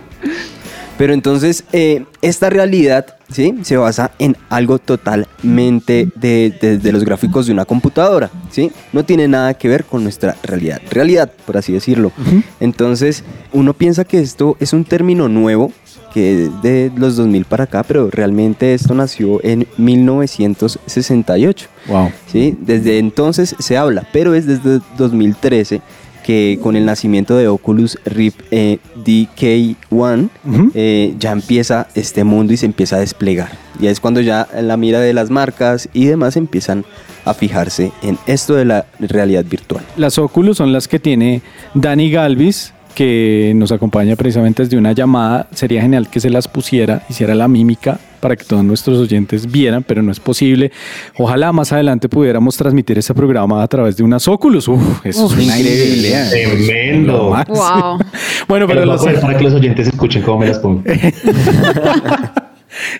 Pero 1.00 1.14
entonces, 1.14 1.64
eh, 1.72 2.04
esta 2.22 2.50
realidad, 2.52 3.06
¿sí? 3.32 3.56
Se 3.64 3.78
basa 3.78 4.12
en 4.20 4.36
algo 4.50 4.78
totalmente 4.80 6.10
de, 6.16 6.54
de- 6.62 6.78
de 6.78 6.92
los 6.92 7.04
gráficos 7.06 7.46
de 7.48 7.54
una 7.54 7.64
computadora, 7.66 8.30
¿sí? 8.52 8.70
No 8.94 9.04
tiene 9.06 9.28
nada 9.30 9.54
que 9.54 9.70
ver 9.70 9.86
con 9.86 10.04
nuestra 10.04 10.36
realidad. 10.44 10.82
Realidad, 10.92 11.32
por 11.46 11.56
así 11.58 11.72
decirlo. 11.72 12.12
Entonces, 12.60 13.24
uno 13.54 13.74
piensa 13.74 14.04
que 14.04 14.20
esto 14.20 14.58
es 14.60 14.74
un 14.74 14.84
término 14.84 15.30
nuevo, 15.30 15.72
que 16.14 16.44
es 16.44 16.62
de 16.64 16.92
los 16.98 17.16
2000 17.16 17.46
para 17.46 17.64
acá, 17.64 17.84
pero 17.84 18.10
realmente 18.12 18.74
esto 18.74 18.94
nació 18.94 19.40
en 19.44 19.68
1968. 19.78 21.68
Wow. 21.88 22.12
¿sí? 22.32 22.58
Desde 22.60 22.98
entonces 23.00 23.56
se 23.60 23.78
habla, 23.78 24.06
pero 24.12 24.34
es 24.34 24.46
desde 24.46 24.80
2013 24.98 25.82
que 26.30 26.60
con 26.62 26.76
el 26.76 26.86
nacimiento 26.86 27.36
de 27.36 27.48
Oculus 27.48 27.98
Rift 28.06 28.42
eh, 28.52 28.78
DK1 29.04 30.30
eh, 30.76 31.16
ya 31.18 31.32
empieza 31.32 31.88
este 31.96 32.24
mundo 32.24 32.54
y 32.54 32.58
se 32.58 32.68
empieza 32.68 32.98
a 32.98 33.00
desplegar. 33.00 33.50
Y 33.82 33.88
es 33.88 34.00
cuando 34.00 34.22
ya 34.22 34.48
la 34.62 34.78
mira 34.78 35.00
de 35.00 35.12
las 35.12 35.32
marcas 35.32 35.90
y 35.92 36.06
demás 36.06 36.38
empiezan 36.38 36.86
a 37.26 37.34
fijarse 37.34 37.92
en 38.04 38.20
esto 38.28 38.54
de 38.54 38.66
la 38.66 38.86
realidad 39.00 39.44
virtual. 39.44 39.84
Las 39.98 40.20
Oculus 40.20 40.58
son 40.58 40.72
las 40.72 40.88
que 40.88 41.00
tiene 41.00 41.42
Dani 41.74 42.12
Galvis, 42.12 42.74
que 42.94 43.54
nos 43.56 43.72
acompaña 43.72 44.16
precisamente 44.16 44.62
desde 44.62 44.78
una 44.78 44.92
llamada. 44.92 45.48
Sería 45.52 45.82
genial 45.82 46.12
que 46.12 46.20
se 46.20 46.30
las 46.30 46.48
pusiera, 46.48 47.02
hiciera 47.10 47.34
la 47.34 47.48
mímica 47.48 48.00
para 48.20 48.36
que 48.36 48.44
todos 48.44 48.64
nuestros 48.64 48.98
oyentes 49.00 49.50
vieran, 49.50 49.84
pero 49.84 50.02
no 50.02 50.12
es 50.12 50.20
posible. 50.20 50.72
Ojalá 51.18 51.52
más 51.52 51.72
adelante 51.72 52.10
pudiéramos 52.10 52.58
transmitir 52.58 52.98
ese 52.98 53.14
programa 53.14 53.64
a 53.64 53.68
través 53.68 53.98
de 53.98 54.04
unas 54.04 54.28
Oculus. 54.28 54.68
Uf, 54.68 55.06
eso 55.06 55.26
Uf, 55.26 55.38
es 55.40 55.46
una 55.46 55.60
idea. 55.60 56.30
tremendo. 56.30 57.36
Wow. 57.48 58.00
Bueno, 58.48 58.68
pero 58.68 58.82
Pero 58.82 58.86
los- 58.86 59.06
para 59.22 59.38
que 59.38 59.44
los 59.44 59.54
oyentes 59.54 59.88
escuchen 59.88 60.22
cómo 60.24 60.40
me 60.40 60.48
las 60.48 60.60
pongo. 60.60 60.84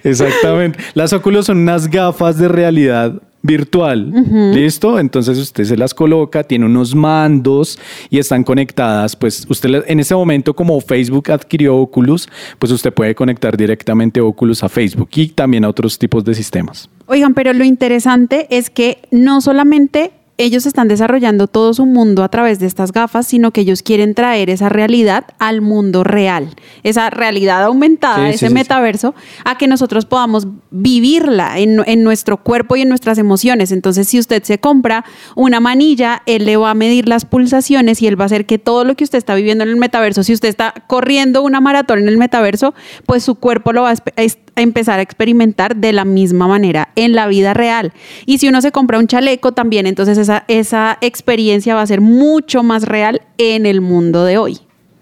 Exactamente. 0.04 0.80
Las 0.94 1.14
Oculus 1.14 1.46
son 1.46 1.60
unas 1.60 1.88
gafas 1.90 2.38
de 2.38 2.48
realidad 2.48 3.14
virtual. 3.42 4.12
¿Listo? 4.54 5.00
Entonces 5.00 5.38
usted 5.38 5.64
se 5.64 5.78
las 5.78 5.94
coloca, 5.94 6.44
tiene 6.44 6.66
unos 6.66 6.96
mandos 6.96 7.80
y 8.10 8.20
están 8.20 8.44
conectadas. 8.44 9.16
Pues 9.16 9.46
usted 9.50 9.84
en 9.88 10.00
ese 10.00 10.16
momento, 10.16 10.54
como 10.54 10.80
Facebook 10.82 11.32
adquirió 11.32 11.78
Oculus, 11.78 12.28
pues 12.58 12.72
usted 12.72 12.94
puede 12.94 13.16
conectar 13.16 13.56
directamente 13.56 14.22
Oculus 14.22 14.64
a 14.64 14.70
Facebook 14.70 15.10
y 15.16 15.28
también 15.28 15.66
a 15.66 15.70
otros 15.70 15.98
tipos 15.98 16.24
de 16.26 16.34
sistemas. 16.34 16.90
Oigan, 17.06 17.34
pero 17.34 17.54
lo 17.54 17.64
interesante 17.64 18.48
es 18.50 18.70
que 18.70 19.00
no 19.12 19.42
solamente 19.42 20.12
ellos 20.40 20.66
están 20.66 20.88
desarrollando 20.88 21.48
todo 21.48 21.74
su 21.74 21.86
mundo 21.86 22.24
a 22.24 22.30
través 22.30 22.60
de 22.60 22.66
estas 22.66 22.94
gafas, 22.94 23.28
sino 23.28 23.52
que 23.52 23.62
ellos 23.62 23.84
quieren 23.84 24.16
traer 24.16 24.50
esa 24.50 24.70
realidad 24.70 25.26
al 25.38 25.62
mundo 25.62 26.06
real, 26.06 26.56
esa 26.84 27.10
realidad 27.10 27.62
aumentada, 27.64 28.30
Sí, 28.30 28.36
ese 28.36 28.48
sí, 28.48 28.54
metaverso, 28.54 29.14
a 29.44 29.58
que 29.58 29.68
nosotros 29.68 30.06
podamos 30.06 30.48
vivirla 30.72 31.60
en, 31.60 31.82
en 31.86 32.04
nuestro 32.04 32.38
cuerpo 32.38 32.78
y 32.78 32.82
en 32.82 32.90
nuestras 32.90 33.18
emociones. 33.18 33.74
Entonces, 33.74 34.08
si 34.08 34.18
usted 34.18 34.42
se 34.44 34.60
compra 34.60 35.04
una 35.36 35.60
manilla, 35.60 36.24
él 36.26 36.46
le 36.46 36.56
va 36.56 36.72
a 36.72 36.74
medir 36.74 37.10
las 37.10 37.26
pulsaciones 37.26 38.02
y 38.02 38.08
él 38.08 38.18
va 38.18 38.24
a 38.24 38.28
hacer 38.28 38.46
que 38.46 38.58
todo 38.58 38.86
lo 38.86 38.96
que 38.96 39.04
usted 39.04 39.18
está 39.18 39.36
viviendo 39.36 39.66
en 39.66 39.70
el 39.72 39.76
metaverso, 39.76 40.24
si 40.24 40.32
usted 40.32 40.48
está 40.48 40.74
corriendo 40.88 41.44
una 41.44 41.60
maratón 41.60 42.00
en 42.00 42.08
el 42.08 42.18
metaverso, 42.18 42.74
pues 43.06 43.24
su 43.24 43.36
cuerpo 43.36 43.74
lo 43.74 43.82
va 43.82 43.90
a 43.90 44.22
empezar 44.56 45.00
a 45.00 45.02
experimentar 45.02 45.76
de 45.76 45.94
la 45.94 46.06
misma 46.06 46.48
manera 46.48 46.90
en 46.96 47.14
la 47.14 47.28
vida 47.28 47.54
real. 47.54 47.92
Y 48.26 48.38
si 48.40 48.48
uno 48.48 48.62
se 48.62 48.72
compra 48.72 49.00
un 49.00 49.08
chaleco 49.08 49.52
también, 49.52 49.88
entonces 49.88 50.18
esa, 50.18 50.46
esa 50.48 50.98
experiencia 51.02 51.76
va 51.76 51.82
a 51.82 51.88
ser 51.88 52.02
mucho 52.02 52.64
más 52.64 52.84
real 52.88 53.22
en 53.38 53.66
el 53.66 53.82
mundo 53.82 54.26
de 54.26 54.38
hoy. 54.38 54.58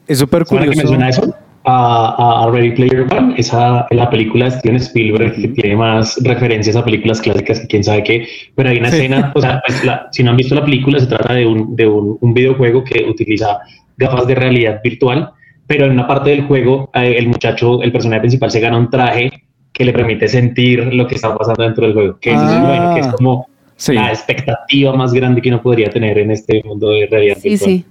Es 0.08 0.20
súper 0.20 0.46
¿Saben 0.46 0.64
a 0.64 0.66
qué 0.66 0.70
me 0.70 0.76
curioso. 0.84 0.88
suena 0.94 1.10
eso? 1.10 1.36
A, 1.70 2.46
a 2.46 2.50
Ready 2.52 2.72
Player 2.72 3.06
One, 3.12 3.34
esa, 3.38 3.86
la 3.92 4.10
película 4.10 4.46
de 4.46 4.52
Steven 4.52 4.78
Spielberg 4.78 5.36
que 5.36 5.50
tiene 5.50 5.76
más 5.76 6.18
referencias 6.24 6.78
a 6.78 6.86
películas 6.86 7.20
clásicas 7.20 7.60
que 7.60 7.68
quién 7.68 7.84
sabe 7.84 8.04
qué, 8.04 8.26
pero 8.56 8.70
hay 8.70 8.78
una 8.78 8.90
Sí. 8.90 8.96
escena, 8.98 9.34
o 9.36 9.42
sea, 9.42 9.62
pues, 9.68 9.84
la- 9.84 10.08
si 10.14 10.24
no 10.24 10.32
han 10.32 10.38
visto 10.38 10.56
la 10.56 10.64
película, 10.64 10.98
se 10.98 11.08
trata 11.08 11.34
de 11.34 11.46
un, 11.46 11.76
de 11.76 11.86
un, 11.86 12.18
un 12.22 12.34
videojuego 12.34 12.86
que 12.86 13.04
utiliza 13.10 13.60
gafas 13.98 14.26
de 14.28 14.36
realidad 14.36 14.80
virtual, 14.82 15.30
pero 15.68 15.86
en 15.86 15.92
una 15.92 16.08
parte 16.08 16.30
del 16.32 16.44
juego 16.48 16.90
eh, 16.94 17.16
el 17.18 17.28
muchacho, 17.28 17.82
el 17.84 17.92
personaje 17.92 18.22
principal 18.22 18.50
se 18.52 18.60
gana 18.60 18.78
un 18.78 18.90
traje 18.90 19.30
que 19.74 19.86
le 19.86 19.94
permite 19.94 20.28
sentir 20.28 20.94
lo 20.94 21.08
que 21.08 21.16
está 21.16 21.38
pasando 21.38 21.62
dentro 21.64 21.86
del 21.86 21.94
juego, 21.94 22.18
que, 22.20 22.32
eso 22.32 22.44
es, 22.44 22.50
Ah. 22.52 22.66
bueno, 22.68 22.94
que 22.96 23.02
es 23.02 23.08
como 23.08 23.48
Sí. 23.76 23.94
la 23.94 24.10
expectativa 24.10 24.94
más 24.96 25.14
grande 25.14 25.40
que 25.42 25.50
uno 25.50 25.62
podría 25.62 25.90
tener 25.90 26.18
en 26.18 26.32
este 26.32 26.64
mundo 26.66 26.90
de 26.90 27.08
realidad 27.12 27.38
virtual. 27.44 27.84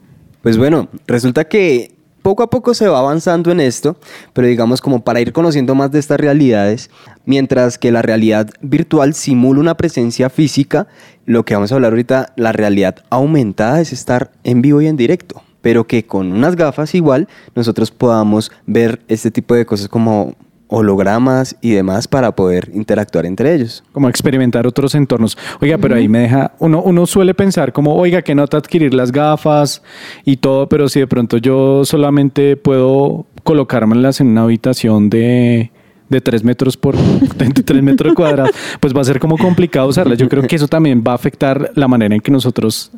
Pues 0.42 0.58
bueno, 0.58 0.88
resulta 1.06 1.44
que 1.44 1.92
poco 2.22 2.42
a 2.42 2.50
poco 2.50 2.74
se 2.74 2.88
va 2.88 2.98
avanzando 2.98 3.52
en 3.52 3.60
esto, 3.60 3.96
pero 4.32 4.48
digamos 4.48 4.80
como 4.80 5.04
para 5.04 5.20
ir 5.20 5.32
conociendo 5.32 5.76
más 5.76 5.92
de 5.92 6.00
estas 6.00 6.18
realidades, 6.18 6.90
mientras 7.24 7.78
que 7.78 7.92
la 7.92 8.02
realidad 8.02 8.48
virtual 8.62 9.14
simula 9.14 9.60
una 9.60 9.76
presencia 9.76 10.28
física, 10.28 10.88
lo 11.24 11.44
que 11.44 11.54
vamos 11.54 11.70
a 11.70 11.76
hablar 11.76 11.92
ahorita, 11.92 12.32
la 12.34 12.50
realidad 12.50 12.96
aumentada 13.10 13.80
es 13.80 13.92
estar 13.92 14.32
en 14.42 14.60
vivo 14.62 14.80
y 14.82 14.88
en 14.88 14.96
directo, 14.96 15.42
pero 15.66 15.84
que 15.84 16.06
con 16.06 16.30
unas 16.30 16.54
gafas 16.54 16.94
igual 16.94 17.26
nosotros 17.56 17.90
podamos 17.90 18.52
ver 18.66 19.00
este 19.08 19.32
tipo 19.32 19.52
de 19.56 19.66
cosas 19.66 19.88
como 19.88 20.36
hologramas 20.68 21.56
y 21.60 21.72
demás 21.72 22.06
para 22.06 22.36
poder 22.36 22.70
interactuar 22.72 23.26
entre 23.26 23.52
ellos. 23.52 23.82
como 23.90 24.08
experimentar 24.08 24.64
otros 24.68 24.94
entornos. 24.94 25.36
Oiga, 25.60 25.76
pero 25.78 25.96
ahí 25.96 26.06
me 26.06 26.20
deja, 26.20 26.52
uno, 26.60 26.82
uno 26.82 27.04
suele 27.04 27.34
pensar 27.34 27.72
como, 27.72 27.96
oiga, 27.96 28.22
que 28.22 28.36
nota 28.36 28.58
adquirir 28.58 28.94
las 28.94 29.10
gafas 29.10 29.82
y 30.24 30.36
todo, 30.36 30.68
pero 30.68 30.88
si 30.88 31.00
de 31.00 31.08
pronto 31.08 31.36
yo 31.38 31.84
solamente 31.84 32.56
puedo 32.56 33.26
colocármelas 33.42 34.20
en 34.20 34.28
una 34.28 34.42
habitación 34.42 35.10
de 35.10 35.72
de 36.08 36.20
3 36.20 36.44
metros 36.44 36.76
por 36.76 36.96
de 37.36 37.50
3 37.50 37.82
metros 37.82 38.14
cuadrados, 38.14 38.50
pues 38.80 38.94
va 38.94 39.00
a 39.00 39.04
ser 39.04 39.18
como 39.18 39.36
complicado 39.36 39.88
usarlas. 39.88 40.18
Yo 40.18 40.28
creo 40.28 40.42
que 40.44 40.56
eso 40.56 40.68
también 40.68 41.02
va 41.06 41.12
a 41.12 41.14
afectar 41.16 41.72
la 41.74 41.88
manera 41.88 42.14
en 42.14 42.20
que 42.20 42.30
nosotros 42.30 42.90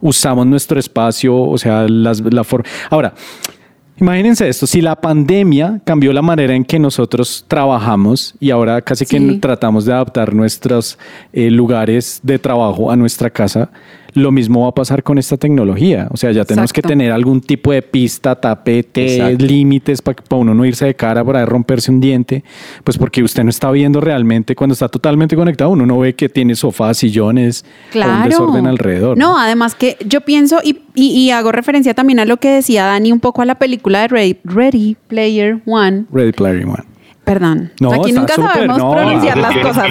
usamos 0.00 0.46
nuestro 0.46 0.78
espacio, 0.78 1.36
o 1.36 1.58
sea, 1.58 1.86
las, 1.88 2.20
la 2.20 2.44
forma. 2.44 2.68
Ahora, 2.90 3.14
Imagínense 3.98 4.46
esto, 4.46 4.66
si 4.66 4.82
la 4.82 4.94
pandemia 4.94 5.80
cambió 5.82 6.12
la 6.12 6.20
manera 6.20 6.54
en 6.54 6.66
que 6.66 6.78
nosotros 6.78 7.46
trabajamos 7.48 8.34
y 8.38 8.50
ahora 8.50 8.82
casi 8.82 9.06
que 9.06 9.18
tratamos 9.40 9.86
de 9.86 9.94
adaptar 9.94 10.34
nuestros 10.34 10.98
eh, 11.32 11.50
lugares 11.50 12.20
de 12.22 12.38
trabajo 12.38 12.90
a 12.90 12.96
nuestra 12.96 13.30
casa, 13.30 13.70
lo 14.16 14.32
mismo 14.32 14.62
va 14.62 14.68
a 14.68 14.74
pasar 14.74 15.02
con 15.02 15.18
esta 15.18 15.36
tecnología. 15.36 16.08
O 16.10 16.16
sea, 16.16 16.32
ya 16.32 16.44
tenemos 16.44 16.72
que 16.72 16.82
tener 16.82 17.12
algún 17.12 17.40
tipo 17.40 17.70
de 17.72 17.82
pista, 17.82 18.34
tapete, 18.34 19.16
Exacto. 19.16 19.44
límites 19.44 20.02
para 20.02 20.16
uno 20.32 20.54
no 20.54 20.64
irse 20.64 20.86
de 20.86 20.94
cara 20.94 21.24
para 21.24 21.44
romperse 21.46 21.90
un 21.90 22.00
diente, 22.00 22.42
pues 22.82 22.98
porque 22.98 23.22
usted 23.22 23.44
no 23.44 23.50
está 23.50 23.70
viendo 23.70 24.00
realmente 24.00 24.54
cuando 24.56 24.72
está 24.72 24.88
totalmente 24.88 25.36
conectado, 25.36 25.70
uno 25.70 25.86
no 25.86 25.98
ve 25.98 26.14
que 26.14 26.28
tiene 26.28 26.54
sofás, 26.54 26.98
sillones, 26.98 27.64
o 27.64 27.66
un 27.66 27.92
Claro. 27.92 28.28
desorden 28.28 28.66
alrededor. 28.66 29.18
No, 29.18 29.38
además 29.38 29.74
que 29.74 29.96
yo 30.06 30.22
pienso 30.22 30.60
y, 30.64 30.78
y- 30.94 31.10
y 31.10 31.30
hago 31.30 31.52
referencia 31.52 31.94
también 31.94 32.18
a 32.20 32.24
lo 32.24 32.38
que 32.38 32.48
decía 32.50 32.84
Dani 32.86 33.12
un 33.12 33.20
poco 33.20 33.42
a 33.42 33.44
la 33.44 33.56
película 33.56 34.00
de 34.00 34.08
Ready, 34.08 34.36
Ready 34.44 34.96
Player 35.08 35.60
One. 35.66 36.04
Ready 36.10 36.32
Player 36.32 36.64
One. 36.66 36.84
Perdón. 37.26 37.72
No, 37.80 37.92
Aquí 37.92 38.12
nunca 38.12 38.36
sabemos 38.36 38.78
no. 38.78 38.92
pronunciar 38.92 39.36
las 39.36 39.58
cosas. 39.58 39.88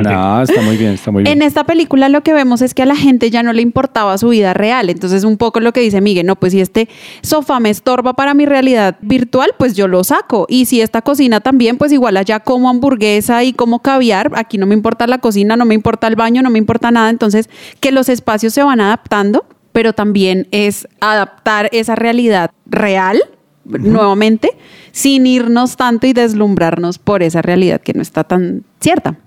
No, 0.00 0.42
está 0.42 0.62
muy 0.62 0.76
bien, 0.76 0.92
está 0.92 1.10
muy 1.10 1.24
bien. 1.24 1.36
En 1.36 1.42
esta 1.42 1.64
película 1.64 2.08
lo 2.08 2.20
que 2.20 2.32
vemos 2.32 2.62
es 2.62 2.72
que 2.72 2.82
a 2.82 2.86
la 2.86 2.94
gente 2.94 3.30
ya 3.30 3.42
no 3.42 3.52
le 3.52 3.62
importaba 3.62 4.16
su 4.16 4.28
vida 4.28 4.54
real. 4.54 4.90
Entonces, 4.90 5.24
un 5.24 5.36
poco 5.38 5.58
lo 5.58 5.72
que 5.72 5.80
dice 5.80 6.00
Miguel, 6.00 6.24
no, 6.24 6.36
pues 6.36 6.52
si 6.52 6.60
este 6.60 6.88
sofá 7.22 7.58
me 7.58 7.68
estorba 7.68 8.12
para 8.12 8.32
mi 8.32 8.46
realidad 8.46 8.96
virtual, 9.00 9.54
pues 9.58 9.74
yo 9.74 9.88
lo 9.88 10.04
saco. 10.04 10.46
Y 10.48 10.66
si 10.66 10.80
esta 10.80 11.02
cocina 11.02 11.40
también, 11.40 11.78
pues 11.78 11.90
igual 11.90 12.16
allá 12.16 12.38
como 12.38 12.68
hamburguesa 12.70 13.42
y 13.42 13.52
como 13.52 13.82
caviar, 13.82 14.30
aquí 14.36 14.56
no 14.56 14.66
me 14.66 14.74
importa 14.74 15.08
la 15.08 15.18
cocina, 15.18 15.56
no 15.56 15.64
me 15.64 15.74
importa 15.74 16.06
el 16.06 16.14
baño, 16.14 16.42
no 16.42 16.50
me 16.50 16.60
importa 16.60 16.92
nada. 16.92 17.10
Entonces, 17.10 17.50
que 17.80 17.90
los 17.90 18.08
espacios 18.08 18.54
se 18.54 18.62
van 18.62 18.80
adaptando, 18.80 19.46
pero 19.72 19.94
también 19.94 20.46
es 20.52 20.86
adaptar 21.00 21.70
esa 21.72 21.96
realidad 21.96 22.52
real 22.66 23.20
nuevamente, 23.64 24.50
sin 24.92 25.26
irnos 25.26 25.76
tanto 25.76 26.06
y 26.06 26.12
deslumbrarnos 26.12 26.98
por 26.98 27.22
esa 27.22 27.42
realidad 27.42 27.80
que 27.80 27.94
no 27.94 28.02
está 28.02 28.24
tan 28.24 28.64
cierta. 28.80 29.18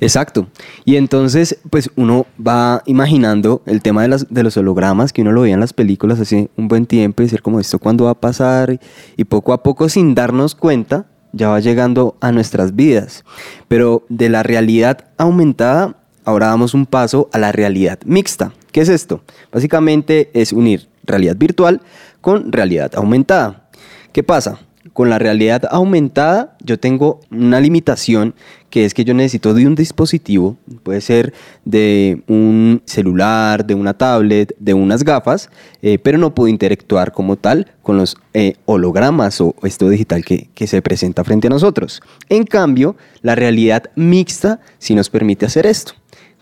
Exacto. 0.00 0.48
Y 0.84 0.96
entonces, 0.96 1.58
pues 1.70 1.90
uno 1.96 2.26
va 2.44 2.82
imaginando 2.86 3.62
el 3.66 3.82
tema 3.82 4.02
de, 4.02 4.08
las, 4.08 4.32
de 4.32 4.42
los 4.42 4.56
hologramas, 4.56 5.12
que 5.12 5.22
uno 5.22 5.32
lo 5.32 5.42
veía 5.42 5.54
en 5.54 5.60
las 5.60 5.72
películas 5.72 6.20
hace 6.20 6.50
un 6.56 6.68
buen 6.68 6.86
tiempo, 6.86 7.22
y 7.22 7.26
decir 7.26 7.42
como 7.42 7.60
esto 7.60 7.78
cuándo 7.78 8.04
va 8.04 8.12
a 8.12 8.20
pasar, 8.20 8.78
y 9.16 9.24
poco 9.24 9.52
a 9.52 9.62
poco 9.62 9.88
sin 9.88 10.14
darnos 10.14 10.54
cuenta, 10.54 11.06
ya 11.32 11.48
va 11.48 11.60
llegando 11.60 12.16
a 12.20 12.32
nuestras 12.32 12.74
vidas. 12.74 13.24
Pero 13.68 14.04
de 14.08 14.28
la 14.28 14.42
realidad 14.42 15.06
aumentada, 15.16 15.96
ahora 16.24 16.46
damos 16.48 16.74
un 16.74 16.86
paso 16.86 17.28
a 17.32 17.38
la 17.38 17.52
realidad 17.52 17.98
mixta. 18.04 18.52
¿Qué 18.72 18.80
es 18.80 18.88
esto? 18.88 19.22
Básicamente 19.52 20.30
es 20.34 20.52
unir 20.52 20.88
realidad 21.04 21.36
virtual 21.36 21.80
con 22.20 22.52
realidad 22.52 22.92
aumentada. 22.94 23.68
¿Qué 24.12 24.22
pasa? 24.22 24.58
Con 24.92 25.10
la 25.10 25.18
realidad 25.18 25.64
aumentada 25.70 26.56
yo 26.62 26.78
tengo 26.78 27.20
una 27.30 27.60
limitación 27.60 28.34
que 28.70 28.84
es 28.84 28.94
que 28.94 29.04
yo 29.04 29.14
necesito 29.14 29.54
de 29.54 29.66
un 29.66 29.74
dispositivo, 29.74 30.56
puede 30.82 31.00
ser 31.00 31.32
de 31.64 32.22
un 32.28 32.82
celular, 32.84 33.66
de 33.66 33.74
una 33.74 33.94
tablet, 33.94 34.54
de 34.58 34.74
unas 34.74 35.02
gafas, 35.02 35.50
eh, 35.82 35.98
pero 35.98 36.18
no 36.18 36.34
puedo 36.34 36.48
interactuar 36.48 37.12
como 37.12 37.36
tal 37.36 37.72
con 37.82 37.96
los 37.96 38.16
eh, 38.34 38.54
hologramas 38.66 39.40
o 39.40 39.54
esto 39.62 39.88
digital 39.88 40.24
que, 40.24 40.50
que 40.54 40.66
se 40.66 40.82
presenta 40.82 41.24
frente 41.24 41.46
a 41.46 41.50
nosotros. 41.50 42.00
En 42.28 42.44
cambio, 42.44 42.96
la 43.22 43.34
realidad 43.34 43.84
mixta 43.96 44.60
sí 44.78 44.94
nos 44.94 45.10
permite 45.10 45.46
hacer 45.46 45.66
esto. 45.66 45.92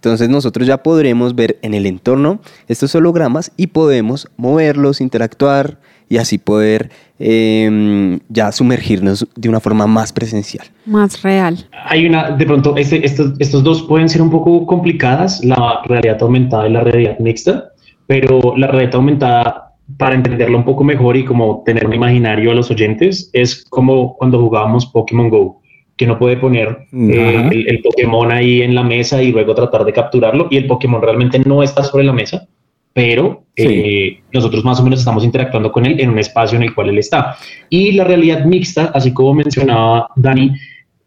Entonces 0.04 0.28
nosotros 0.28 0.66
ya 0.66 0.82
podremos 0.82 1.34
ver 1.34 1.58
en 1.62 1.72
el 1.72 1.86
entorno 1.86 2.38
estos 2.68 2.94
hologramas 2.94 3.50
y 3.56 3.68
podemos 3.68 4.28
moverlos, 4.36 5.00
interactuar 5.00 5.78
y 6.10 6.18
así 6.18 6.36
poder 6.36 6.90
eh, 7.18 8.18
ya 8.28 8.52
sumergirnos 8.52 9.26
de 9.34 9.48
una 9.48 9.60
forma 9.60 9.86
más 9.86 10.12
presencial. 10.12 10.66
Más 10.84 11.22
real. 11.22 11.66
Hay 11.86 12.04
una, 12.04 12.32
de 12.32 12.44
pronto, 12.44 12.76
este, 12.76 13.06
estos, 13.06 13.32
estos 13.38 13.64
dos 13.64 13.82
pueden 13.84 14.10
ser 14.10 14.20
un 14.20 14.30
poco 14.30 14.66
complicadas, 14.66 15.42
la 15.42 15.80
realidad 15.86 16.18
aumentada 16.20 16.68
y 16.68 16.72
la 16.72 16.80
realidad 16.82 17.18
mixta, 17.18 17.70
pero 18.06 18.54
la 18.58 18.66
realidad 18.66 18.96
aumentada, 18.96 19.72
para 19.96 20.14
entenderlo 20.14 20.58
un 20.58 20.64
poco 20.66 20.84
mejor 20.84 21.16
y 21.16 21.24
como 21.24 21.62
tener 21.64 21.86
un 21.86 21.94
imaginario 21.94 22.50
a 22.50 22.54
los 22.54 22.70
oyentes, 22.70 23.30
es 23.32 23.64
como 23.70 24.16
cuando 24.16 24.38
jugábamos 24.38 24.84
Pokémon 24.84 25.30
Go 25.30 25.63
que 25.96 26.06
no 26.06 26.18
puede 26.18 26.36
poner 26.36 26.86
eh, 26.92 27.48
el, 27.52 27.68
el, 27.68 27.82
Pokémon 27.82 28.30
ahí 28.32 28.62
en 28.62 28.74
la 28.74 28.82
mesa 28.82 29.22
y 29.22 29.30
luego 29.30 29.54
tratar 29.54 29.84
de 29.84 29.92
capturarlo 29.92 30.48
y 30.50 30.56
el 30.56 30.66
Pokémon 30.66 31.00
realmente 31.00 31.38
no 31.38 31.62
está 31.62 31.84
sobre 31.84 32.04
la 32.04 32.12
mesa, 32.12 32.48
pero 32.92 33.44
sí. 33.56 33.64
eh, 33.66 34.22
nosotros 34.32 34.64
más 34.64 34.80
o 34.80 34.84
menos 34.84 34.98
estamos 35.00 35.24
interactuando 35.24 35.70
con 35.70 35.86
él 35.86 36.00
en 36.00 36.10
un 36.10 36.18
espacio 36.18 36.56
en 36.56 36.64
el 36.64 36.74
cual 36.74 36.88
él 36.88 36.98
está. 36.98 37.36
Y 37.70 37.92
la 37.92 38.04
realidad 38.04 38.44
mixta, 38.44 38.90
así 38.94 39.12
como 39.12 39.34
mencionaba 39.34 40.08
Dani, 40.16 40.52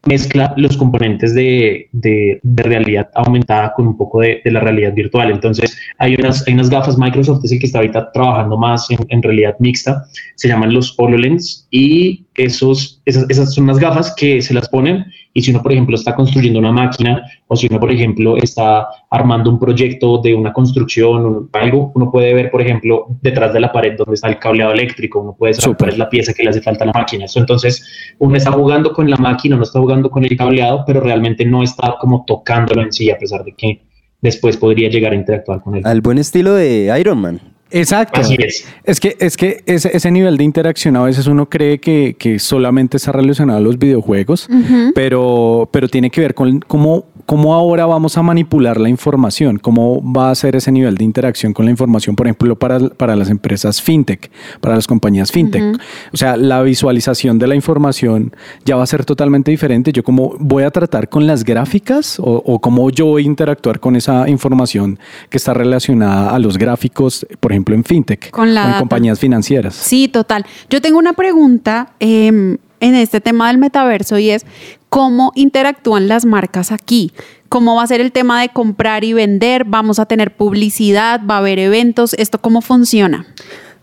mezcla 0.06 0.54
los 0.58 0.78
componentes 0.78 1.34
de, 1.34 1.90
de, 1.92 2.40
de, 2.42 2.64
realidad 2.64 3.10
aumentada 3.14 3.74
con 3.74 3.88
un 3.88 3.98
poco 3.98 4.22
de, 4.22 4.42
de, 4.44 4.52
la 4.52 4.60
realidad 4.60 4.94
virtual. 4.94 5.32
Entonces, 5.32 5.78
hay 5.98 6.16
unas, 6.16 6.48
hay 6.48 6.54
unas 6.54 6.70
gafas, 6.70 6.98
Microsoft 6.98 7.44
es 7.44 7.52
el 7.52 7.60
que 7.60 7.66
está 7.66 7.80
ahorita 7.80 8.12
trabajando 8.12 8.58
más 8.58 8.90
en, 8.90 9.00
en 9.10 9.22
realidad 9.22 9.56
mixta, 9.60 10.06
se 10.36 10.48
llaman 10.48 10.74
los 10.74 10.96
HoloLens 10.98 11.68
y 11.72 12.26
esos, 12.38 13.02
esas, 13.06 13.26
esas 13.30 13.54
son 13.54 13.66
unas 13.66 13.80
gafas 13.80 14.14
que 14.16 14.42
se 14.42 14.54
las 14.54 14.70
ponen 14.70 15.06
y 15.34 15.42
si 15.42 15.52
uno, 15.52 15.62
por 15.62 15.72
ejemplo, 15.72 15.96
está 15.96 16.16
construyendo 16.16 16.58
una 16.58 16.72
máquina 16.72 17.22
o 17.48 17.56
si 17.56 17.68
uno, 17.68 17.80
por 17.80 17.92
ejemplo, 17.92 18.38
está 18.38 18.88
armando 19.10 19.50
un 19.50 19.60
proyecto 19.60 20.20
de 20.20 20.34
una 20.34 20.54
construcción 20.54 21.26
o 21.26 21.50
algo, 21.54 21.92
uno 21.94 22.12
puede 22.12 22.34
ver, 22.34 22.50
por 22.50 22.62
ejemplo, 22.62 23.06
detrás 23.22 23.54
de 23.54 23.60
la 23.60 23.72
pared 23.72 23.96
donde 23.98 24.16
está 24.16 24.30
el 24.30 24.40
cableado 24.40 24.74
eléctrico, 24.74 25.20
uno 25.20 25.36
puede 25.38 25.54
saber 25.54 25.78
cuál 25.78 25.92
es 25.92 25.98
la 25.98 26.10
pieza 26.10 26.34
que 26.34 26.44
le 26.44 26.50
hace 26.50 26.62
falta 26.62 26.86
a 26.86 26.88
la 26.88 26.94
máquina. 26.94 27.26
Entonces, 27.36 27.86
uno 28.20 28.36
está 28.36 28.52
jugando 28.52 28.94
con 28.94 29.10
la 29.10 29.18
máquina, 29.18 29.56
no 29.56 29.64
está 29.64 29.80
jugando 29.80 30.10
con 30.10 30.24
el 30.24 30.36
cableado, 30.36 30.84
pero 30.88 31.02
realmente 31.02 31.46
no 31.46 31.62
está 31.62 31.98
como 32.00 32.24
tocándolo 32.26 32.82
en 32.82 32.92
sí, 32.92 33.12
a 33.12 33.18
pesar 33.18 33.44
de 33.44 33.54
que 33.54 33.82
después 34.22 34.58
podría 34.58 34.90
llegar 34.90 35.12
a 35.12 35.16
interactuar 35.16 35.62
con 35.62 35.76
él. 35.76 35.84
Al 35.86 36.02
buen 36.02 36.18
estilo 36.18 36.54
de 36.54 36.96
Iron 37.00 37.20
Man. 37.20 37.57
Exacto. 37.72 38.22
Así 38.22 38.36
es. 38.40 38.66
Es 38.84 39.00
que, 39.00 39.18
es 39.20 39.36
que 39.36 39.64
ese, 39.66 39.96
ese 39.96 40.12
nivel 40.12 40.38
de 40.38 40.44
interacción 40.44 40.96
a 40.96 41.04
veces 41.04 41.28
uno 41.28 41.48
cree 41.50 41.80
que, 41.80 42.16
que 42.18 42.40
solamente 42.40 42.98
está 42.98 43.12
relacionado 43.12 43.60
a 43.60 43.62
los 43.62 43.78
videojuegos, 43.78 44.48
uh 44.50 44.54
-huh. 44.54 44.92
pero, 44.96 45.68
pero 45.72 45.88
tiene 45.88 46.10
que 46.10 46.22
ver 46.22 46.34
con 46.34 46.60
cómo, 46.62 47.06
cómo 47.26 47.54
ahora 47.54 47.86
vamos 47.86 48.18
a 48.18 48.22
manipular 48.24 48.80
la 48.80 48.88
información, 48.90 49.58
cómo 49.58 50.02
va 50.02 50.32
a 50.32 50.36
ser 50.36 50.56
ese 50.56 50.72
nivel 50.72 50.96
de 50.96 51.04
interacción 51.04 51.54
con 51.54 51.66
la 51.66 51.72
información, 51.72 52.16
por 52.16 52.28
ejemplo, 52.28 52.56
para, 52.56 52.80
para 52.90 53.16
las 53.16 53.30
empresas 53.30 53.82
fintech, 53.82 54.32
para 54.62 54.76
las 54.76 54.88
compañías 54.88 55.32
fintech. 55.32 55.62
Uh 55.62 55.72
-huh. 55.74 55.82
O 56.14 56.18
sea, 56.18 56.38
la 56.38 56.62
visualización 56.62 57.38
de 57.38 57.48
la 57.48 57.56
información 57.56 58.34
ya 58.64 58.78
va 58.78 58.84
a 58.84 58.88
ser 58.88 59.04
totalmente 59.04 59.52
diferente. 59.52 59.92
Yo 59.92 60.04
cómo 60.04 60.36
voy 60.40 60.64
a 60.64 60.72
tratar 60.72 61.10
con 61.10 61.28
las 61.28 61.44
gráficas 61.44 62.20
o, 62.20 62.42
o 62.46 62.60
cómo 62.60 62.90
yo 62.92 63.08
voy 63.08 63.24
a 63.24 63.26
interactuar 63.26 63.80
con 63.80 63.96
esa 63.96 64.30
información 64.30 65.00
que 65.30 65.38
está 65.38 65.54
relacionada 65.54 66.34
a 66.34 66.40
los 66.40 66.58
gráficos, 66.58 67.26
por 67.40 67.52
ejemplo, 67.52 67.57
ejemplo, 67.58 67.76
en 67.76 67.84
fintech 67.84 68.30
con 68.32 68.54
la 68.54 68.66
o 68.66 68.70
en 68.70 68.80
compañías 68.80 69.20
financieras. 69.20 69.76
Sí, 69.76 70.08
total. 70.08 70.46
Yo 70.70 70.82
tengo 70.82 70.98
una 70.98 71.14
pregunta 71.14 71.94
eh, 72.00 72.58
en 72.80 72.96
este 72.96 73.22
tema 73.22 73.48
del 73.48 73.58
metaverso 73.58 74.18
y 74.18 74.30
es 74.30 74.46
cómo 74.90 75.32
interactúan 75.36 76.08
las 76.08 76.26
marcas 76.26 76.72
aquí. 76.72 77.12
¿Cómo 77.50 77.76
va 77.76 77.84
a 77.84 77.88
ser 77.88 78.02
el 78.02 78.12
tema 78.12 78.42
de 78.42 78.50
comprar 78.50 79.04
y 79.04 79.14
vender? 79.14 79.64
¿Vamos 79.66 80.00
a 80.00 80.06
tener 80.06 80.36
publicidad? 80.36 81.22
¿Va 81.30 81.36
a 81.36 81.38
haber 81.40 81.60
eventos? 81.60 82.14
¿Esto 82.14 82.40
cómo 82.40 82.62
funciona? 82.62 83.26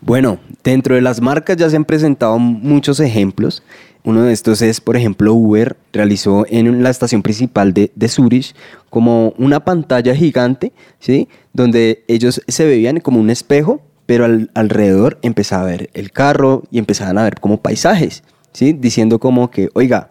Bueno, 0.01 0.39
dentro 0.63 0.95
de 0.95 1.01
las 1.01 1.21
marcas 1.21 1.57
ya 1.57 1.71
se 1.71 1.77
han 1.77 1.85
presentado 1.85 2.39
muchos 2.39 3.01
ejemplos. 3.01 3.63
Uno 4.05 4.23
de 4.23 4.35
estos 4.35 4.61
es, 4.61 4.83
por 4.83 4.99
ejemplo, 4.99 5.33
Uber 5.33 5.79
realizó 5.93 6.45
en 6.49 6.83
la 6.83 6.90
estación 6.90 7.23
principal 7.23 7.73
de, 7.73 7.90
de 7.95 8.09
Zurich 8.09 8.55
como 8.90 9.33
una 9.38 9.64
pantalla 9.64 10.14
gigante, 10.14 10.73
¿sí? 10.99 11.29
Donde 11.55 12.05
ellos 12.07 12.43
se 12.47 12.67
veían 12.67 13.01
como 13.01 13.19
un 13.19 13.31
espejo, 13.31 13.81
pero 14.05 14.27
al, 14.27 14.51
alrededor 14.53 15.19
empezaba 15.23 15.62
a 15.62 15.67
ver 15.67 15.90
el 15.95 16.12
carro 16.12 16.64
y 16.71 16.79
empezaban 16.79 17.17
a 17.17 17.25
ver 17.25 17.40
como 17.40 17.62
paisajes, 17.62 18.23
¿sí? 18.53 18.75
Diciendo 18.75 19.19
como 19.19 19.51
que, 19.51 19.71
oiga, 19.73 20.11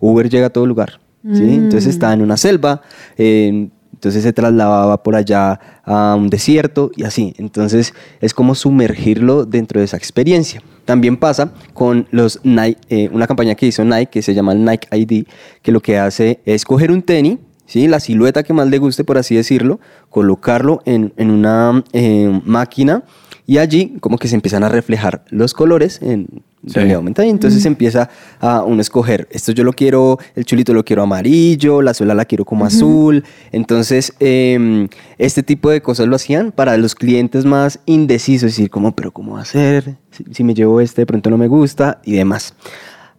Uber 0.00 0.28
llega 0.28 0.48
a 0.48 0.50
todo 0.50 0.66
lugar, 0.66 1.00
¿sí? 1.32 1.42
Mm. 1.42 1.64
Entonces 1.64 1.86
estaba 1.86 2.14
en 2.14 2.22
una 2.22 2.36
selva, 2.36 2.82
eh, 3.16 3.68
entonces 3.92 4.24
se 4.24 4.32
trasladaba 4.32 5.02
por 5.02 5.14
allá 5.14 5.60
a 5.84 6.16
un 6.16 6.28
desierto 6.28 6.90
y 6.96 7.04
así. 7.04 7.34
Entonces 7.38 7.94
es 8.20 8.34
como 8.34 8.56
sumergirlo 8.56 9.44
dentro 9.44 9.80
de 9.80 9.84
esa 9.84 9.96
experiencia. 9.96 10.60
También 10.88 11.18
pasa 11.18 11.52
con 11.74 12.08
los 12.12 12.40
Nike, 12.44 12.80
eh, 12.88 13.10
una 13.12 13.26
campaña 13.26 13.54
que 13.54 13.66
hizo 13.66 13.84
Nike 13.84 14.06
que 14.06 14.22
se 14.22 14.32
llama 14.32 14.52
el 14.52 14.64
Nike 14.64 14.88
ID, 14.90 15.26
que 15.60 15.70
lo 15.70 15.80
que 15.80 15.98
hace 15.98 16.40
es 16.46 16.64
coger 16.64 16.90
un 16.90 17.02
tenis, 17.02 17.36
¿sí? 17.66 17.88
la 17.88 18.00
silueta 18.00 18.42
que 18.42 18.54
más 18.54 18.68
le 18.68 18.78
guste, 18.78 19.04
por 19.04 19.18
así 19.18 19.36
decirlo, 19.36 19.80
colocarlo 20.08 20.80
en, 20.86 21.12
en 21.18 21.30
una 21.30 21.84
eh, 21.92 22.40
máquina 22.42 23.04
y 23.44 23.58
allí 23.58 23.98
como 24.00 24.16
que 24.16 24.28
se 24.28 24.36
empiezan 24.36 24.64
a 24.64 24.70
reflejar 24.70 25.26
los 25.28 25.52
colores 25.52 26.00
en 26.00 26.42
sí. 26.66 26.74
realidad 26.74 26.96
aumentada 26.96 27.26
y 27.26 27.30
entonces 27.30 27.64
mm. 27.64 27.68
empieza 27.68 28.10
a 28.40 28.62
uno 28.62 28.80
escoger, 28.80 29.28
esto 29.30 29.52
yo 29.52 29.64
lo 29.64 29.72
quiero, 29.72 30.18
el 30.34 30.44
chulito 30.44 30.72
lo 30.72 30.84
quiero 30.84 31.02
amarillo, 31.02 31.82
la 31.82 31.94
suela 31.94 32.14
la 32.14 32.24
quiero 32.24 32.44
como 32.44 32.64
uh 32.64 32.68
-huh. 32.68 32.74
azul, 32.74 33.24
entonces 33.52 34.12
eh, 34.20 34.88
este 35.18 35.42
tipo 35.42 35.70
de 35.70 35.80
cosas 35.80 36.06
lo 36.06 36.16
hacían 36.16 36.52
para 36.52 36.76
los 36.76 36.94
clientes 36.94 37.44
más 37.44 37.80
indecisos, 37.86 38.50
decir 38.50 38.70
como, 38.70 38.92
pero 38.92 39.10
¿cómo 39.10 39.38
hacer? 39.38 39.96
Si, 40.10 40.24
si 40.30 40.44
me 40.44 40.54
llevo 40.54 40.80
este 40.80 41.02
de 41.02 41.06
pronto 41.06 41.30
no 41.30 41.38
me 41.38 41.48
gusta 41.48 42.00
y 42.04 42.12
demás. 42.12 42.54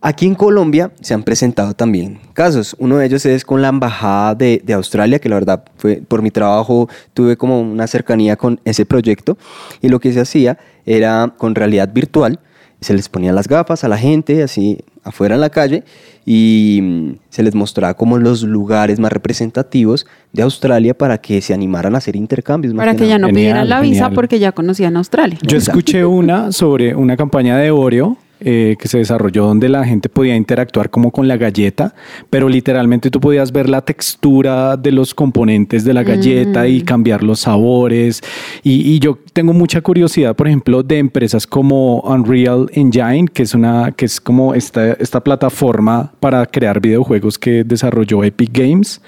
Aquí 0.02 0.26
en 0.26 0.36
Colombia 0.36 0.94
se 1.02 1.14
han 1.14 1.24
presentado 1.24 1.74
también 1.74 2.20
casos. 2.34 2.74
Uno 2.80 2.98
de 2.98 3.06
ellos 3.06 3.26
es 3.26 3.44
con 3.44 3.62
la 3.62 3.68
embajada 3.68 4.34
de, 4.34 4.62
de, 4.64 4.72
Australia, 4.74 5.20
que 5.20 5.28
la 5.28 5.36
verdad 5.36 5.66
fue 5.76 5.98
por 5.98 6.22
mi 6.22 6.32
trabajo 6.32 6.88
tuve 7.14 7.36
como 7.36 7.60
una 7.60 7.86
cercanía 7.86 8.38
con 8.38 8.62
ese 8.64 8.86
proyecto. 8.86 9.38
Y 9.82 9.90
lo 9.90 10.00
que 10.00 10.14
se 10.14 10.22
hacía 10.22 10.58
era 10.86 11.34
con 11.38 11.54
realidad 11.54 11.90
virtual. 11.92 12.40
Se 12.82 12.94
les 12.94 13.10
ponían 13.10 13.36
las 13.36 13.48
gafas 13.48 13.84
a 13.84 13.88
la 13.88 13.98
gente, 13.98 14.42
así 14.42 14.78
afuera 15.04 15.36
en 15.36 15.42
la 15.42 15.50
calle, 15.50 15.84
y 16.26 16.80
mm, 16.82 17.12
se 17.30 17.44
les 17.44 17.56
mostraba 17.56 17.94
como 17.94 18.18
los 18.18 18.44
lugares 18.44 19.00
más 19.00 19.12
representativos 19.12 20.06
de 20.32 20.44
Australia 20.44 20.94
para 20.94 21.18
que 21.18 21.42
se 21.42 21.54
animaran 21.54 21.96
a 21.96 21.98
hacer 21.98 22.16
intercambios. 22.16 22.74
Para 22.74 22.94
que, 22.94 23.00
que 23.00 23.08
ya 23.08 23.18
no 23.18 23.28
genial, 23.28 23.42
pidieran 23.42 23.70
la 23.70 23.82
visa 23.82 24.06
genial. 24.06 24.14
porque 24.14 24.40
ya 24.40 24.52
conocían 24.52 24.98
Australia. 24.98 25.38
Yo 25.42 25.58
escuché 25.58 26.06
una 26.06 26.52
sobre 26.52 26.96
una 26.96 27.18
campaña 27.18 27.58
de 27.58 27.72
Oreo 27.72 28.18
eh, 28.42 28.76
que 28.80 28.88
se 28.88 28.98
desarrolló 28.98 29.46
donde 29.46 29.70
la 29.70 29.86
gente 29.86 30.10
podía 30.10 30.36
interactuar 30.36 30.90
como 30.90 31.12
con 31.12 31.28
la 31.28 31.38
galleta, 31.38 31.94
pero 32.30 32.50
literalmente 32.50 33.12
tú 33.12 33.20
podías 33.20 33.52
ver 33.52 33.70
la 33.70 33.82
textura 33.82 34.78
de 34.78 34.92
los 34.92 35.14
componentes 35.14 35.84
de 35.84 35.94
la 35.94 36.04
galleta 36.04 36.68
y 36.68 36.82
cambiar 36.82 37.24
los 37.24 37.42
sabores. 37.42 38.22
Y, 38.64 38.94
y 38.94 39.00
yo 39.00 39.18
tengo 39.34 39.54
mucha 39.54 39.82
curiosidad, 39.82 40.36
por 40.36 40.48
ejemplo, 40.48 40.84
de 40.84 41.00
empresas 41.00 41.46
como 41.46 42.02
Unreal 42.02 42.70
Engine, 42.74 43.28
que 43.28 43.44
es 43.44 43.54
una, 43.54 43.92
que 43.92 44.06
es 44.06 44.20
como 44.22 44.54
esta, 44.54 44.94
esta 44.94 45.24
plataforma 45.24 46.12
para 46.20 46.46
crear 46.46 46.80
videojuegos 46.80 47.38
que 47.38 47.64
desarrolló 47.64 48.24
Epic 48.24 48.52
Games. 48.52 49.02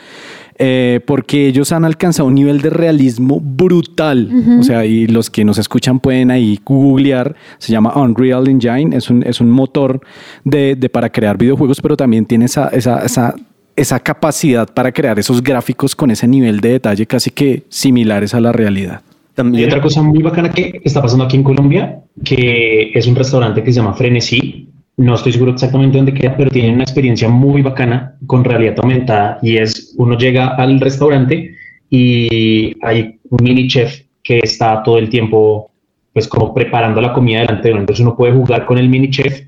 Eh, 0.63 0.99
porque 1.07 1.47
ellos 1.47 1.71
han 1.71 1.85
alcanzado 1.85 2.27
un 2.27 2.35
nivel 2.35 2.61
de 2.61 2.69
realismo 2.69 3.39
brutal. 3.41 4.29
O 4.59 4.63
sea, 4.63 4.85
y 4.85 5.07
los 5.07 5.31
que 5.31 5.43
nos 5.43 5.57
escuchan 5.57 5.99
pueden 5.99 6.29
ahí 6.29 6.59
googlear. 6.63 7.35
Se 7.57 7.71
llama 7.71 7.93
Unreal 7.95 8.47
Engine. 8.47 8.95
Es 8.95 9.09
un, 9.09 9.23
es 9.23 9.41
un 9.41 9.49
motor 9.49 10.01
de, 10.43 10.75
de 10.75 10.87
para 10.87 11.09
crear 11.09 11.35
videojuegos, 11.35 11.81
pero 11.81 11.97
también 11.97 12.27
tiene 12.27 12.45
esa, 12.45 12.67
esa, 12.67 13.03
esa, 13.03 13.33
esa 13.75 13.99
capacidad 13.99 14.71
para 14.71 14.91
crear 14.91 15.17
esos 15.17 15.41
gráficos 15.41 15.95
con 15.95 16.11
ese 16.11 16.27
nivel 16.27 16.59
de 16.59 16.73
detalle 16.73 17.07
casi 17.07 17.31
que 17.31 17.63
similares 17.69 18.35
a 18.35 18.39
la 18.39 18.51
realidad. 18.51 19.01
Hay 19.35 19.65
otra 19.65 19.81
cosa 19.81 20.03
muy 20.03 20.21
bacana 20.21 20.51
que 20.51 20.79
está 20.83 21.01
pasando 21.01 21.23
aquí 21.23 21.37
en 21.37 21.43
Colombia, 21.43 22.03
que 22.23 22.91
es 22.93 23.07
un 23.07 23.15
restaurante 23.15 23.63
que 23.63 23.71
se 23.71 23.77
llama 23.79 23.95
Frenesí. 23.95 24.69
No 25.01 25.15
estoy 25.15 25.31
seguro 25.31 25.53
exactamente 25.53 25.97
dónde 25.97 26.13
queda, 26.13 26.37
pero 26.37 26.51
tienen 26.51 26.75
una 26.75 26.83
experiencia 26.83 27.27
muy 27.27 27.63
bacana 27.63 28.17
con 28.27 28.43
realidad 28.43 28.75
aumentada 28.77 29.39
y 29.41 29.57
es 29.57 29.95
uno 29.97 30.15
llega 30.15 30.49
al 30.49 30.79
restaurante 30.79 31.55
y 31.89 32.75
hay 32.85 33.19
un 33.31 33.39
mini 33.43 33.67
chef 33.67 34.03
que 34.21 34.37
está 34.43 34.83
todo 34.83 34.99
el 34.99 35.09
tiempo 35.09 35.71
pues 36.13 36.27
como 36.27 36.53
preparando 36.53 37.01
la 37.01 37.13
comida 37.13 37.39
delante 37.39 37.69
de 37.69 37.73
uno. 37.73 37.81
Entonces 37.81 38.05
uno 38.05 38.15
puede 38.15 38.33
jugar 38.33 38.67
con 38.67 38.77
el 38.77 38.89
mini 38.89 39.09
chef 39.09 39.41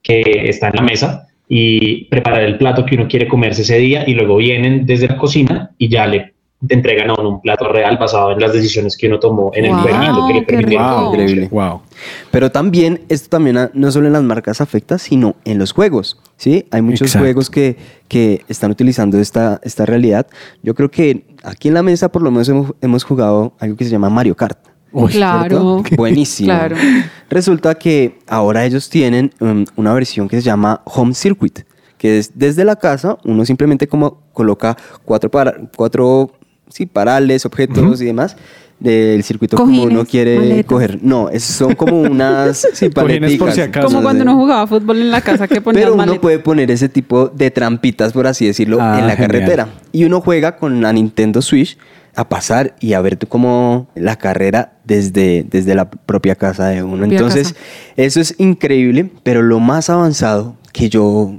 que 0.00 0.22
está 0.48 0.68
en 0.68 0.76
la 0.76 0.82
mesa 0.82 1.26
y 1.48 2.04
preparar 2.04 2.44
el 2.44 2.56
plato 2.56 2.86
que 2.86 2.94
uno 2.94 3.08
quiere 3.08 3.26
comerse 3.26 3.62
ese 3.62 3.78
día 3.78 4.04
y 4.06 4.14
luego 4.14 4.36
vienen 4.36 4.86
desde 4.86 5.08
la 5.08 5.16
cocina 5.16 5.72
y 5.76 5.88
ya 5.88 6.06
le 6.06 6.34
te 6.66 6.74
entregan 6.74 7.08
a 7.10 7.14
uno 7.14 7.28
un 7.30 7.40
plato 7.40 7.68
real 7.68 7.96
basado 7.96 8.32
en 8.32 8.40
las 8.40 8.52
decisiones 8.52 8.96
que 8.96 9.06
uno 9.08 9.18
tomó 9.18 9.50
en 9.54 9.64
el 9.64 9.70
Wow, 9.72 10.26
que 10.28 10.34
le 10.34 10.42
permitieron. 10.42 10.88
rico. 10.88 11.10
Increíble. 11.14 11.48
Wow. 11.50 11.80
Pero 12.30 12.50
también, 12.50 13.00
esto 13.08 13.30
también 13.30 13.56
a- 13.56 13.70
no 13.72 13.90
solo 13.90 14.06
en 14.08 14.12
las 14.12 14.22
marcas 14.22 14.60
afecta, 14.60 14.98
sino 14.98 15.36
en 15.46 15.58
los 15.58 15.72
juegos. 15.72 16.18
¿sí? 16.36 16.66
Hay 16.70 16.82
muchos 16.82 17.02
Exacto. 17.08 17.24
juegos 17.24 17.48
que, 17.50 17.76
que 18.08 18.44
están 18.48 18.70
utilizando 18.70 19.18
esta, 19.18 19.58
esta 19.64 19.86
realidad. 19.86 20.26
Yo 20.62 20.74
creo 20.74 20.90
que 20.90 21.24
aquí 21.44 21.68
en 21.68 21.74
la 21.74 21.82
mesa 21.82 22.10
por 22.10 22.20
lo 22.22 22.30
menos 22.30 22.48
hemos, 22.50 22.72
hemos 22.82 23.04
jugado 23.04 23.54
algo 23.58 23.76
que 23.76 23.84
se 23.84 23.90
llama 23.90 24.10
Mario 24.10 24.36
Kart. 24.36 24.58
Claro. 25.10 25.82
¿cierto? 25.82 25.82
Buenísimo. 25.96 26.46
Claro. 26.48 26.76
Resulta 27.30 27.74
que 27.74 28.18
ahora 28.26 28.66
ellos 28.66 28.90
tienen 28.90 29.32
um, 29.40 29.64
una 29.76 29.94
versión 29.94 30.28
que 30.28 30.36
se 30.36 30.42
llama 30.42 30.82
Home 30.84 31.14
Circuit, 31.14 31.60
que 31.96 32.18
es 32.18 32.32
desde 32.34 32.64
la 32.64 32.76
casa, 32.76 33.16
uno 33.24 33.44
simplemente 33.44 33.86
como 33.86 34.18
coloca 34.32 34.76
cuatro, 35.04 35.30
para, 35.30 35.54
cuatro 35.76 36.32
sí, 36.70 36.86
parales, 36.86 37.44
objetos 37.46 38.00
y 38.00 38.06
demás 38.06 38.36
del 38.78 39.22
circuito 39.24 39.58
como 39.58 39.82
uno 39.82 40.06
quiere 40.06 40.38
maletas. 40.38 40.64
coger. 40.64 40.98
No, 41.02 41.28
es- 41.28 41.44
son 41.44 41.74
como 41.74 42.00
unas 42.00 42.66
sí, 42.72 42.88
por 42.88 43.04
paleticas. 43.04 43.54
si 43.54 43.60
acaso. 43.60 43.88
Como 43.88 44.00
cuando 44.00 44.22
uno 44.22 44.34
jugaba 44.36 44.66
fútbol 44.66 45.02
en 45.02 45.10
la 45.10 45.20
casa 45.20 45.46
que 45.46 45.60
ponía 45.60 45.82
Pero 45.82 45.92
uno 45.92 45.98
maletas. 45.98 46.20
puede 46.20 46.38
poner 46.38 46.70
ese 46.70 46.88
tipo 46.88 47.28
de 47.28 47.50
trampitas, 47.50 48.14
por 48.14 48.26
así 48.26 48.46
decirlo, 48.46 48.78
Ah, 48.80 48.98
en 48.98 49.06
la 49.06 49.16
genial. 49.16 49.32
carretera. 49.32 49.68
Y 49.92 50.04
uno 50.04 50.22
juega 50.22 50.56
con 50.56 50.80
la 50.80 50.94
Nintendo 50.94 51.42
Switch 51.42 51.76
a 52.16 52.26
pasar 52.28 52.74
y 52.80 52.94
a 52.94 53.02
ver 53.02 53.16
tú 53.16 53.26
como 53.26 53.88
la 53.94 54.16
carrera 54.16 54.72
desde, 54.84 55.44
desde 55.48 55.74
la 55.74 55.90
propia 55.90 56.34
casa 56.34 56.68
de 56.68 56.82
uno. 56.82 56.96
Propia 57.00 57.18
Entonces, 57.18 57.52
casa. 57.52 57.64
eso 57.96 58.20
es 58.20 58.34
increíble, 58.38 59.10
pero 59.22 59.42
lo 59.42 59.60
más 59.60 59.90
avanzado 59.90 60.56
que 60.72 60.88
yo, 60.88 61.34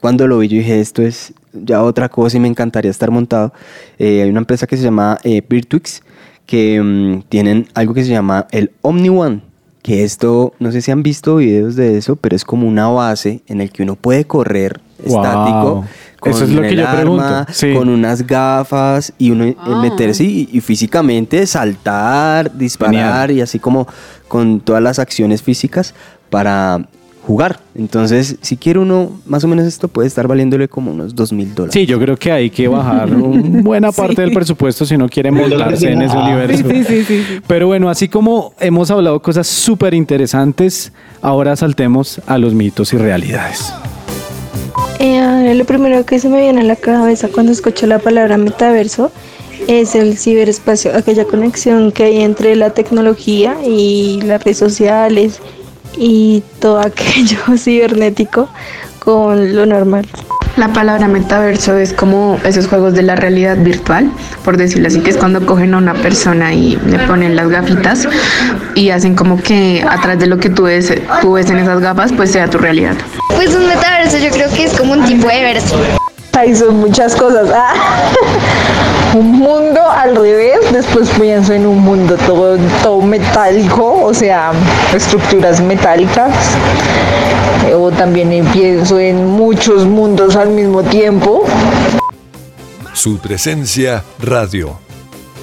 cuando 0.00 0.26
lo 0.26 0.38
vi, 0.38 0.48
yo 0.48 0.58
dije, 0.58 0.80
esto 0.80 1.02
es 1.02 1.32
ya 1.52 1.82
otra 1.82 2.08
cosa 2.08 2.36
y 2.36 2.40
me 2.40 2.48
encantaría 2.48 2.90
estar 2.90 3.10
montado. 3.10 3.52
Eh, 3.98 4.22
hay 4.22 4.30
una 4.30 4.40
empresa 4.40 4.66
que 4.66 4.76
se 4.76 4.82
llama 4.84 5.18
eh, 5.24 5.42
Virtuix, 5.48 6.02
que 6.46 6.80
mm, 6.82 7.22
tienen 7.28 7.68
algo 7.74 7.94
que 7.94 8.04
se 8.04 8.10
llama 8.10 8.46
el 8.50 8.70
Omni 8.82 9.08
One. 9.08 9.40
Que 9.82 10.04
esto, 10.04 10.52
no 10.58 10.70
sé 10.72 10.82
si 10.82 10.90
han 10.90 11.02
visto 11.02 11.36
videos 11.36 11.74
de 11.76 11.96
eso, 11.96 12.16
pero 12.16 12.36
es 12.36 12.44
como 12.44 12.66
una 12.68 12.88
base 12.88 13.40
en 13.46 13.60
el 13.60 13.70
que 13.70 13.82
uno 13.82 13.96
puede 13.96 14.24
correr 14.24 14.80
Wow. 15.06 15.22
estático. 15.24 15.84
Con 16.18 16.32
Eso 16.32 16.44
es 16.44 16.50
lo 16.50 16.62
que 16.62 16.74
yo 16.74 16.84
pregunto, 16.90 17.22
arma, 17.24 17.46
sí. 17.52 17.72
con 17.72 17.88
unas 17.88 18.26
gafas 18.26 19.12
y 19.18 19.30
uno 19.30 19.54
Ah. 19.56 19.80
meterse 19.80 20.24
y, 20.24 20.48
y 20.52 20.60
físicamente 20.60 21.46
saltar, 21.46 22.56
disparar 22.58 23.30
y 23.30 23.40
así 23.40 23.60
como 23.60 23.86
con 24.26 24.58
todas 24.58 24.82
las 24.82 24.98
acciones 24.98 25.42
físicas 25.42 25.94
para 26.30 26.88
jugar. 27.28 27.60
Entonces, 27.76 28.36
si 28.40 28.56
quiere 28.56 28.78
uno, 28.78 29.20
más 29.26 29.44
o 29.44 29.48
menos 29.48 29.66
esto 29.66 29.86
puede 29.86 30.08
estar 30.08 30.26
valiéndole 30.26 30.66
como 30.66 30.90
unos 30.92 31.14
dos 31.14 31.30
mil 31.32 31.54
dólares. 31.54 31.74
Sí, 31.74 31.84
yo 31.84 32.00
creo 32.00 32.16
que 32.16 32.32
hay 32.32 32.48
que 32.48 32.66
bajar 32.68 33.12
un- 33.14 33.62
buena 33.64 33.92
parte 33.92 34.22
del 34.22 34.32
presupuesto 34.32 34.86
si 34.86 34.96
no 34.96 35.10
quiere 35.10 35.30
montarse 35.30 35.92
en 35.92 36.00
ese 36.02 36.16
Ah. 36.16 36.24
universo. 36.26 36.64
Sí, 36.70 36.84
sí, 36.84 37.04
sí, 37.04 37.22
sí. 37.22 37.40
Pero 37.46 37.66
bueno, 37.66 37.90
así 37.90 38.08
como 38.08 38.54
hemos 38.58 38.90
hablado 38.90 39.20
cosas 39.20 39.46
súper 39.46 39.92
interesantes, 39.92 40.90
ahora 41.20 41.54
saltemos 41.54 42.20
a 42.26 42.38
los 42.38 42.54
mitos 42.54 42.94
y 42.94 42.96
realidades. 42.96 43.74
Eh, 44.98 45.54
lo 45.54 45.64
primero 45.64 46.04
que 46.06 46.18
se 46.18 46.28
me 46.28 46.40
viene 46.40 46.62
a 46.62 46.64
la 46.64 46.76
cabeza 46.76 47.28
cuando 47.28 47.52
escucho 47.52 47.86
la 47.86 47.98
palabra 47.98 48.36
metaverso 48.38 49.12
es 49.68 49.94
el 49.94 50.16
ciberespacio, 50.16 50.96
aquella 50.96 51.24
conexión 51.26 51.92
que 51.92 52.04
hay 52.04 52.22
entre 52.22 52.56
la 52.56 52.70
tecnología 52.70 53.56
y 53.66 54.20
las 54.22 54.42
redes 54.42 54.56
sociales 54.58 55.40
y 55.98 56.42
todo 56.60 56.80
aquello 56.84 57.38
cibernético 57.56 58.48
con 58.98 59.54
lo 59.54 59.66
normal. 59.66 60.06
La 60.56 60.72
palabra 60.72 61.06
metaverso 61.06 61.76
es 61.76 61.92
como 61.92 62.40
esos 62.44 62.66
juegos 62.66 62.92
de 62.94 63.02
la 63.02 63.14
realidad 63.14 63.56
virtual, 63.58 64.10
por 64.44 64.56
decirlo 64.56 64.88
así, 64.88 64.98
que 65.00 65.10
es 65.10 65.16
cuando 65.16 65.46
cogen 65.46 65.72
a 65.74 65.78
una 65.78 65.94
persona 65.94 66.52
y 66.52 66.76
le 66.84 66.98
ponen 67.06 67.36
las 67.36 67.48
gafitas 67.48 68.08
y 68.74 68.90
hacen 68.90 69.14
como 69.14 69.40
que 69.40 69.86
atrás 69.88 70.18
de 70.18 70.26
lo 70.26 70.38
que 70.38 70.50
tú 70.50 70.64
ves, 70.64 70.92
tú 71.20 71.34
ves 71.34 71.48
en 71.50 71.58
esas 71.58 71.78
gafas, 71.78 72.12
pues 72.12 72.32
sea 72.32 72.50
tu 72.50 72.58
realidad. 72.58 72.96
Pues 73.36 73.54
un 73.54 73.68
metaverso 73.68 74.18
yo 74.18 74.30
creo 74.30 74.50
que 74.50 74.64
es 74.64 74.72
como 74.76 74.94
un 74.94 75.04
tipo 75.04 75.28
de 75.28 75.42
verso. 75.42 75.76
Ahí 76.32 76.54
son 76.56 76.80
muchas 76.80 77.14
cosas. 77.14 77.48
Ah. 77.54 77.74
Un 79.14 79.32
mundo 79.32 79.80
al 79.90 80.14
revés, 80.14 80.58
después 80.72 81.08
pienso 81.18 81.54
en 81.54 81.66
un 81.66 81.80
mundo 81.80 82.16
todo, 82.26 82.58
todo 82.82 83.00
metálico, 83.00 84.04
o 84.04 84.12
sea, 84.12 84.52
estructuras 84.94 85.60
metálicas. 85.60 86.30
Eh, 87.66 87.74
O 87.74 87.90
también 87.90 88.44
pienso 88.52 88.98
en 89.00 89.26
muchos 89.26 89.86
mundos 89.86 90.36
al 90.36 90.50
mismo 90.50 90.82
tiempo. 90.82 91.44
Su 92.92 93.18
presencia 93.18 94.04
radio. 94.20 94.78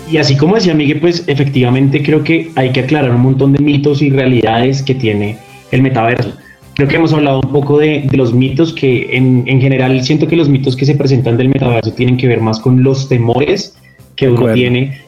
Y 0.10 0.17
así 0.17 0.38
como 0.38 0.56
decía 0.56 0.75
Miguel, 0.75 0.99
pues 0.99 1.23
efectivamente 1.25 2.04
creo 2.04 2.23
que 2.23 2.51
hay 2.56 2.71
que 2.71 2.82
aclarar 2.82 3.12
un 3.12 3.21
montón 3.21 3.54
de 3.54 3.60
mitos 3.60 4.01
y 4.01 4.12
realidades 4.12 4.84
que 4.84 4.93
tiene 4.93 5.39
el 5.71 5.82
metaverso. 5.82 6.32
Creo 6.75 6.88
que 6.89 6.95
hemos 6.97 7.13
hablado 7.13 7.39
un 7.41 7.51
poco 7.51 7.77
de, 7.79 8.05
de 8.09 8.17
los 8.17 8.33
mitos 8.33 8.73
que 8.73 9.15
en, 9.15 9.43
en 9.47 9.61
general 9.61 10.03
siento 10.03 10.27
que 10.27 10.35
los 10.35 10.49
mitos 10.49 10.75
que 10.75 10.85
se 10.85 10.95
presentan 10.95 11.38
del 11.38 11.47
metaverso 11.49 11.91
tienen 11.93 12.17
que 12.17 12.27
ver 12.27 12.41
más 12.41 12.59
con 12.59 12.83
los 12.83 13.07
temores 13.07 13.77
que 14.15 14.29
uno 14.29 14.41
tiene 14.53 15.01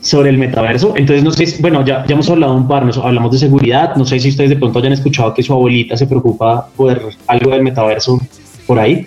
sobre 0.00 0.30
el 0.30 0.38
metaverso. 0.38 0.94
Entonces, 0.96 1.22
no 1.22 1.30
sé, 1.30 1.44
si- 1.46 1.60
bueno, 1.60 1.84
ya, 1.84 2.06
ya 2.06 2.14
hemos 2.14 2.30
hablado 2.30 2.54
un 2.54 2.66
par, 2.66 2.86
nos 2.86 2.96
hablamos 2.96 3.32
de 3.32 3.38
seguridad, 3.38 3.96
no 3.96 4.06
sé 4.06 4.18
si 4.18 4.30
ustedes 4.30 4.48
de 4.50 4.56
pronto 4.56 4.78
hayan 4.78 4.92
escuchado 4.94 5.34
que 5.34 5.42
su 5.42 5.52
abuelita 5.52 5.94
se 5.96 6.06
preocupa 6.06 6.68
por 6.74 7.10
algo 7.26 7.50
del 7.50 7.62
metaverso 7.62 8.18
por 8.66 8.78
ahí. 8.78 9.06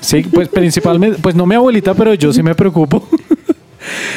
Sí, 0.00 0.22
pues 0.32 0.48
principalmente, 0.48 1.18
pues 1.20 1.34
no 1.34 1.46
mi 1.46 1.56
abuelita, 1.56 1.94
pero 1.94 2.14
yo 2.14 2.32
sí 2.32 2.42
me 2.44 2.54
preocupo. 2.54 3.02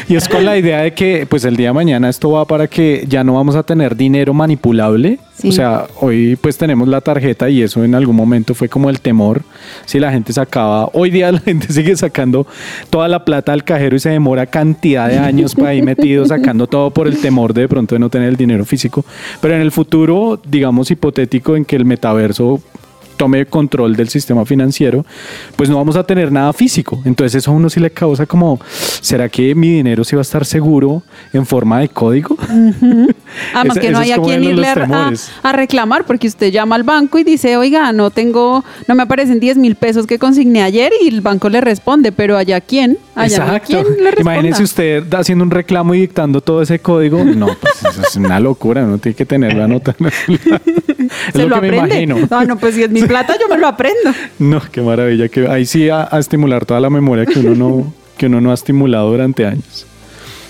Y 0.07 0.15
es 0.15 0.29
con 0.29 0.45
la 0.45 0.57
idea 0.57 0.81
de 0.81 0.93
que, 0.93 1.25
pues 1.27 1.45
el 1.45 1.55
día 1.55 1.69
de 1.69 1.73
mañana 1.73 2.09
esto 2.09 2.31
va 2.31 2.45
para 2.45 2.67
que 2.67 3.05
ya 3.07 3.23
no 3.23 3.33
vamos 3.33 3.55
a 3.55 3.63
tener 3.63 3.95
dinero 3.95 4.33
manipulable. 4.33 5.19
Sí. 5.35 5.49
O 5.49 5.51
sea, 5.51 5.87
hoy 5.99 6.35
pues 6.35 6.57
tenemos 6.57 6.87
la 6.87 7.01
tarjeta 7.01 7.49
y 7.49 7.61
eso 7.63 7.83
en 7.83 7.95
algún 7.95 8.15
momento 8.15 8.53
fue 8.53 8.69
como 8.69 8.89
el 8.89 9.01
temor. 9.01 9.41
Si 9.85 9.99
la 9.99 10.11
gente 10.11 10.31
sacaba, 10.31 10.89
hoy 10.93 11.09
día 11.09 11.31
la 11.31 11.39
gente 11.39 11.67
sigue 11.73 11.95
sacando 11.95 12.45
toda 12.89 13.07
la 13.07 13.25
plata 13.25 13.51
al 13.51 13.63
cajero 13.63 13.95
y 13.95 13.99
se 13.99 14.09
demora 14.09 14.45
cantidad 14.45 15.09
de 15.09 15.17
años 15.17 15.55
para 15.55 15.73
ir 15.73 15.83
metido 15.85 16.25
sacando 16.25 16.67
todo 16.67 16.91
por 16.91 17.07
el 17.07 17.19
temor 17.19 17.53
de 17.53 17.63
de 17.63 17.67
pronto 17.67 17.95
de 17.95 17.99
no 17.99 18.09
tener 18.09 18.29
el 18.29 18.35
dinero 18.35 18.65
físico. 18.65 19.03
Pero 19.41 19.55
en 19.55 19.61
el 19.61 19.71
futuro, 19.71 20.39
digamos 20.45 20.91
hipotético 20.91 21.55
en 21.55 21.65
que 21.65 21.75
el 21.75 21.85
metaverso 21.85 22.61
tome 23.23 23.45
control 23.45 23.95
del 23.95 24.09
sistema 24.09 24.45
financiero, 24.45 25.05
pues 25.55 25.69
no 25.69 25.77
vamos 25.77 25.95
a 25.95 26.03
tener 26.03 26.29
nada 26.29 26.51
físico. 26.51 27.01
Entonces 27.05 27.35
eso 27.35 27.51
a 27.51 27.53
uno 27.53 27.69
sí 27.69 27.79
le 27.79 27.89
causa 27.89 28.25
como, 28.25 28.59
¿será 28.99 29.29
que 29.29 29.55
mi 29.55 29.71
dinero 29.71 30.03
sí 30.03 30.13
va 30.13 30.19
a 30.19 30.23
estar 30.23 30.43
seguro 30.43 31.03
en 31.31 31.45
forma 31.45 31.79
de 31.79 31.87
código? 31.87 32.35
Además 33.53 33.77
Ese- 33.77 33.79
que 33.79 33.91
no 33.91 34.01
ese 34.01 34.03
es 34.03 34.07
hay 34.07 34.11
a 34.11 34.15
como 34.17 34.27
quien 34.27 34.43
irle 34.43 34.67
a, 34.67 35.51
reclamar 35.53 36.05
porque 36.05 36.27
usted 36.27 36.51
llama 36.51 36.75
al 36.75 36.83
banco 36.83 37.17
y 37.17 37.23
dice, 37.23 37.55
oiga, 37.55 37.93
no 37.93 38.11
tengo, 38.11 38.61
no 38.89 38.95
me 38.95 39.03
aparecen 39.03 39.39
10 39.39 39.55
mil 39.55 39.75
pesos 39.75 40.05
que 40.05 40.19
consigné 40.19 40.61
ayer 40.61 40.91
y 41.01 41.07
el 41.07 41.21
banco 41.21 41.47
le 41.47 41.61
responde, 41.61 42.11
pero 42.11 42.35
allá 42.35 42.59
quién, 42.59 42.97
allá 43.15 43.45
no 43.45 43.61
quien 43.61 43.85
le 44.03 44.11
responda. 44.11 44.33
Imagínese 44.33 44.63
usted 44.63 45.13
haciendo 45.13 45.45
un 45.45 45.51
reclamo 45.51 45.95
y 45.95 46.01
dictando 46.01 46.41
todo 46.41 46.61
ese 46.61 46.79
código. 46.79 47.23
No, 47.23 47.47
pues 47.59 47.73
eso 47.89 48.01
es 48.01 48.15
una 48.17 48.41
locura, 48.41 48.81
no 48.81 48.97
tiene 48.97 49.15
que 49.15 49.25
tenerlo 49.25 49.63
anotado. 49.63 49.97
Es 51.03 51.33
Se 51.33 51.39
lo 51.43 51.49
lo, 51.49 51.61
que 51.61 51.71
me 51.71 51.77
imagino. 51.77 52.17
No, 52.29 52.43
no, 52.45 52.57
pues 52.57 52.75
si 52.75 52.83
es 52.83 52.89
mi 52.89 53.03
plata, 53.13 53.35
yo 53.39 53.47
me 53.47 53.57
lo 53.59 53.67
aprendo. 53.67 54.09
No, 54.39 54.59
qué 54.71 54.81
maravilla. 54.81 55.27
Que 55.29 55.47
ahí 55.47 55.65
sí 55.65 55.89
a, 55.89 56.07
a 56.11 56.19
estimular 56.19 56.65
toda 56.65 56.79
la 56.79 56.89
memoria 56.89 57.25
que 57.25 57.39
uno 57.39 57.53
no, 57.55 57.93
que 58.17 58.25
uno 58.25 58.41
no 58.41 58.51
ha 58.51 58.53
estimulado 58.55 59.11
durante 59.11 59.45
años. 59.45 59.85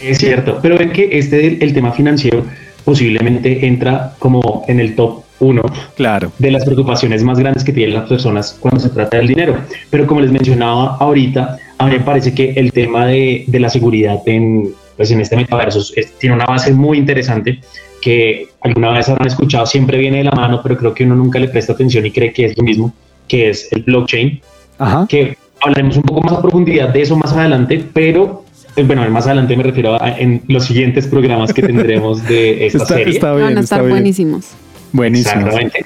Es 0.01 0.17
cierto, 0.17 0.59
pero 0.61 0.77
ven 0.77 0.91
que 0.91 1.09
este 1.11 1.63
el 1.63 1.73
tema 1.73 1.91
financiero 1.91 2.45
posiblemente 2.85 3.65
entra 3.65 4.13
como 4.19 4.65
en 4.67 4.79
el 4.79 4.95
top 4.95 5.23
uno 5.39 5.61
claro. 5.95 6.31
de 6.39 6.51
las 6.51 6.63
preocupaciones 6.63 7.21
más 7.23 7.37
grandes 7.37 7.63
que 7.65 7.73
tienen 7.73 7.95
las 7.95 8.07
personas 8.07 8.55
cuando 8.59 8.79
se 8.79 8.89
trata 8.89 9.17
del 9.17 9.27
dinero. 9.27 9.57
Pero 9.89 10.07
como 10.07 10.21
les 10.21 10.31
mencionaba 10.31 10.95
ahorita, 10.97 11.57
a 11.77 11.85
mí 11.87 11.91
me 11.93 11.99
parece 11.99 12.33
que 12.33 12.51
el 12.51 12.71
tema 12.71 13.05
de, 13.07 13.43
de 13.47 13.59
la 13.59 13.69
seguridad 13.69 14.19
en, 14.25 14.69
pues 14.95 15.11
en 15.11 15.19
este 15.21 15.35
metaverso 15.35 15.79
es- 15.95 16.11
tiene 16.19 16.35
una 16.35 16.45
base 16.45 16.71
muy 16.71 16.97
interesante 16.97 17.59
que 18.03 18.47
alguna 18.59 18.91
vez 18.91 19.07
habrán 19.07 19.27
escuchado, 19.27 19.65
siempre 19.65 19.97
viene 19.97 20.17
de 20.17 20.23
la 20.25 20.31
mano, 20.31 20.59
pero 20.61 20.75
creo 20.77 20.93
que 20.93 21.05
uno 21.05 21.15
nunca 21.15 21.39
le 21.39 21.47
presta 21.47 21.71
atención 21.71 22.05
y 22.05 22.11
cree 22.11 22.33
que 22.33 22.45
es 22.45 22.57
lo 22.57 22.63
mismo, 22.63 22.93
que 23.29 23.49
es 23.49 23.69
el 23.71 23.83
blockchain, 23.83 24.41
Ajá. 24.77 25.05
que 25.07 25.37
hablaremos 25.61 25.95
un 25.95 26.03
poco 26.03 26.21
más 26.21 26.33
a 26.33 26.41
profundidad 26.41 26.89
de 26.89 27.01
eso 27.01 27.15
más 27.15 27.31
adelante, 27.31 27.81
pero 27.93 28.43
eh, 28.75 28.83
bueno, 28.83 29.09
más 29.09 29.25
adelante 29.27 29.55
me 29.55 29.63
refiero 29.63 30.01
a 30.01 30.19
en 30.19 30.41
los 30.49 30.65
siguientes 30.65 31.07
programas 31.07 31.53
que 31.53 31.61
tendremos 31.61 32.21
de 32.27 32.65
esta 32.65 32.79
Está- 32.83 32.95
serie. 32.97 33.13
está 33.13 33.31
Van 33.31 33.37
bien, 33.47 33.57
a 33.57 33.61
está 33.61 33.75
estar 33.77 33.89
buenísimos. 33.89 34.47
Buenísimo. 34.91 35.35
Exactamente. 35.35 35.85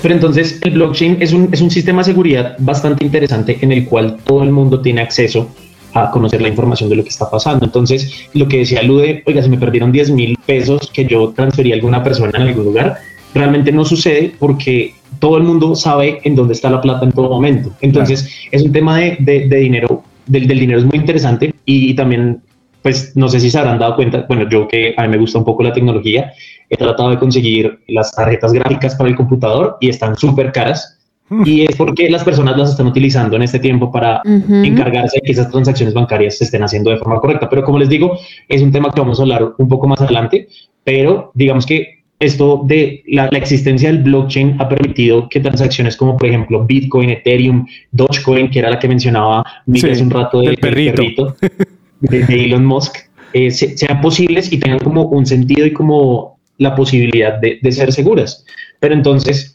Pero 0.00 0.14
entonces 0.14 0.58
el 0.62 0.70
blockchain 0.72 1.18
es 1.20 1.32
un, 1.34 1.50
es 1.52 1.60
un 1.60 1.70
sistema 1.70 1.98
de 2.00 2.04
seguridad 2.06 2.56
bastante 2.58 3.04
interesante 3.04 3.58
en 3.60 3.70
el 3.72 3.84
cual 3.84 4.16
todo 4.24 4.42
el 4.42 4.50
mundo 4.50 4.80
tiene 4.80 5.02
acceso 5.02 5.50
a 5.94 6.10
conocer 6.10 6.42
la 6.42 6.48
información 6.48 6.90
de 6.90 6.96
lo 6.96 7.02
que 7.02 7.08
está 7.10 7.30
pasando. 7.30 7.64
Entonces, 7.64 8.28
lo 8.34 8.46
que 8.48 8.58
decía 8.58 8.82
Lude, 8.82 9.22
oiga, 9.26 9.42
se 9.42 9.48
me 9.48 9.56
perdieron 9.58 9.92
10 9.92 10.10
mil 10.10 10.36
pesos 10.44 10.90
que 10.92 11.06
yo 11.06 11.32
transferí 11.34 11.72
a 11.72 11.76
alguna 11.76 12.02
persona 12.02 12.32
en 12.34 12.42
algún 12.48 12.64
lugar, 12.64 12.98
realmente 13.34 13.72
no 13.72 13.84
sucede 13.84 14.32
porque 14.38 14.94
todo 15.18 15.36
el 15.38 15.44
mundo 15.44 15.74
sabe 15.74 16.20
en 16.24 16.34
dónde 16.34 16.52
está 16.54 16.70
la 16.70 16.80
plata 16.80 17.04
en 17.04 17.12
todo 17.12 17.30
momento. 17.30 17.70
Entonces, 17.80 18.28
es 18.50 18.62
un 18.62 18.72
tema 18.72 18.98
de, 18.98 19.16
de- 19.20 19.48
de 19.48 19.56
dinero, 19.56 20.02
del, 20.26 20.46
del 20.48 20.58
dinero 20.58 20.78
es 20.80 20.84
muy 20.84 20.98
interesante 20.98 21.54
y 21.64 21.94
también, 21.94 22.42
pues, 22.82 23.12
no 23.16 23.28
sé 23.28 23.40
si 23.40 23.50
se 23.50 23.58
habrán 23.58 23.78
dado 23.78 23.96
cuenta, 23.96 24.24
bueno, 24.28 24.48
yo 24.50 24.66
que 24.68 24.94
a 24.96 25.02
mí 25.02 25.08
me 25.08 25.18
gusta 25.18 25.38
un 25.38 25.44
poco 25.44 25.62
la 25.62 25.72
tecnología, 25.72 26.32
he 26.70 26.76
tratado 26.76 27.10
de 27.10 27.18
conseguir 27.18 27.78
las 27.88 28.10
tarjetas 28.12 28.52
gráficas 28.52 28.94
para 28.96 29.08
el 29.10 29.16
computador 29.16 29.76
y 29.80 29.88
están 29.90 30.16
súper 30.16 30.50
caras. 30.50 30.93
Y 31.44 31.62
es 31.62 31.76
porque 31.76 32.08
las 32.10 32.22
personas 32.24 32.56
las 32.56 32.70
están 32.70 32.86
utilizando 32.86 33.36
en 33.36 33.42
este 33.42 33.58
tiempo 33.58 33.90
para 33.90 34.20
Ujú. 34.24 34.54
encargarse 34.56 35.18
de 35.20 35.26
que 35.26 35.32
esas 35.32 35.50
transacciones 35.50 35.94
bancarias 35.94 36.38
se 36.38 36.44
estén 36.44 36.62
haciendo 36.62 36.90
de 36.90 36.98
forma 36.98 37.18
correcta. 37.20 37.48
Pero 37.48 37.64
como 37.64 37.78
les 37.78 37.88
digo, 37.88 38.18
es 38.48 38.62
un 38.62 38.70
tema 38.72 38.90
que 38.92 39.00
vamos 39.00 39.18
a 39.18 39.22
hablar 39.22 39.52
un 39.58 39.68
poco 39.68 39.86
más 39.88 40.00
adelante, 40.00 40.48
pero 40.84 41.30
digamos 41.34 41.64
que 41.66 42.04
esto 42.20 42.62
de 42.64 43.02
la, 43.08 43.28
la 43.30 43.38
existencia 43.38 43.90
del 43.90 44.02
blockchain 44.02 44.56
ha 44.60 44.68
permitido 44.68 45.28
que 45.28 45.40
transacciones 45.40 45.96
como 45.96 46.16
por 46.16 46.28
ejemplo 46.28 46.64
Bitcoin, 46.64 47.10
Ethereum, 47.10 47.66
Dogecoin, 47.90 48.50
que 48.50 48.60
era 48.60 48.70
la 48.70 48.78
que 48.78 48.88
mencionaba 48.88 49.44
Miguel 49.66 49.90
Sí, 49.90 49.92
hace 49.92 50.02
un 50.04 50.10
rato 50.10 50.40
de, 50.40 50.46
del 50.48 50.56
perrito. 50.58 51.36
de, 52.00 52.24
de 52.24 52.44
Elon 52.44 52.64
Musk, 52.64 52.96
eh, 53.32 53.50
se- 53.50 53.76
sean 53.76 54.00
posibles 54.00 54.52
y 54.52 54.58
tengan 54.58 54.78
como 54.78 55.02
un 55.04 55.26
sentido 55.26 55.66
y 55.66 55.72
como 55.72 56.38
la 56.58 56.74
posibilidad 56.76 57.38
de, 57.40 57.58
de 57.60 57.72
ser 57.72 57.92
seguras. 57.92 58.44
Pero 58.78 58.94
entonces, 58.94 59.53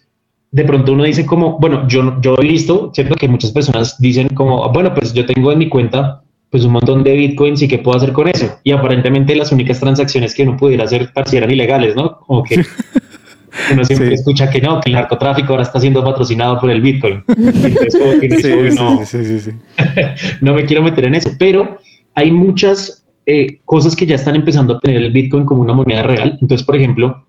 de 0.52 0.64
pronto 0.64 0.94
uno 0.94 1.04
dice 1.04 1.26
como, 1.26 1.60
bueno, 1.60 1.88
yo, 1.88 2.20
yo 2.22 2.36
he 2.40 2.48
visto, 2.48 2.92
cierto 2.94 3.16
que 3.16 3.28
muchas 3.28 3.52
personas 3.52 3.98
dicen 4.00 4.30
como, 4.30 4.68
bueno, 4.72 4.94
pues 4.94 5.14
yo 5.14 5.26
tengo 5.26 5.52
en 5.52 5.60
mi 5.60 5.70
cuenta 5.70 6.22
pues 6.50 6.66
un 6.66 6.72
montón 6.72 7.04
de 7.04 7.14
bitcoins 7.16 7.62
y 7.62 7.68
qué 7.68 7.78
puedo 7.78 7.96
hacer 7.98 8.12
con 8.12 8.28
eso. 8.28 8.58
Y 8.64 8.72
aparentemente 8.72 9.36
las 9.36 9.52
únicas 9.52 9.80
transacciones 9.80 10.34
que 10.34 10.42
uno 10.44 10.58
pudiera 10.58 10.86
hacer 10.86 11.12
parecieran 11.14 11.52
ilegales, 11.52 11.96
¿no? 11.96 12.18
Como 12.22 12.42
que 12.44 12.56
uno 13.72 13.84
siempre 13.86 14.08
Sí. 14.08 14.14
escucha 14.16 14.50
que 14.50 14.60
no, 14.60 14.80
que 14.82 14.90
el 14.90 14.96
narcotráfico 14.96 15.54
ahora 15.54 15.62
está 15.64 15.80
siendo 15.80 16.04
patrocinado 16.04 16.60
por 16.60 16.72
el 16.72 16.82
bitcoin. 16.82 17.24
Entonces, 17.28 17.96
como 18.00 18.20
que 18.20 18.28
dice, 18.30 18.52
Sí, 18.52 18.54
"Uy, 18.54 18.72
sí, 18.72 18.78
no, 18.78 19.06
sí, 19.06 19.24
sí, 19.26 19.40
sí. 19.40 19.52
no 20.42 20.56
me 20.56 20.66
quiero 20.66 20.82
meter 20.82 21.06
en 21.06 21.16
eso, 21.16 21.30
pero 21.38 21.78
hay 22.16 22.32
muchas 22.32 23.06
eh, 23.28 23.60
cosas 23.66 23.96
que 23.96 24.08
ya 24.08 24.16
están 24.16 24.36
empezando 24.36 24.74
a 24.78 24.80
tener 24.80 25.04
el 25.04 25.12
Bitcoin 25.12 25.46
como 25.46 25.62
una 25.62 25.74
moneda 25.74 26.02
real. 26.02 26.40
Entonces, 26.42 26.66
por 26.66 26.76
ejemplo, 26.76 27.28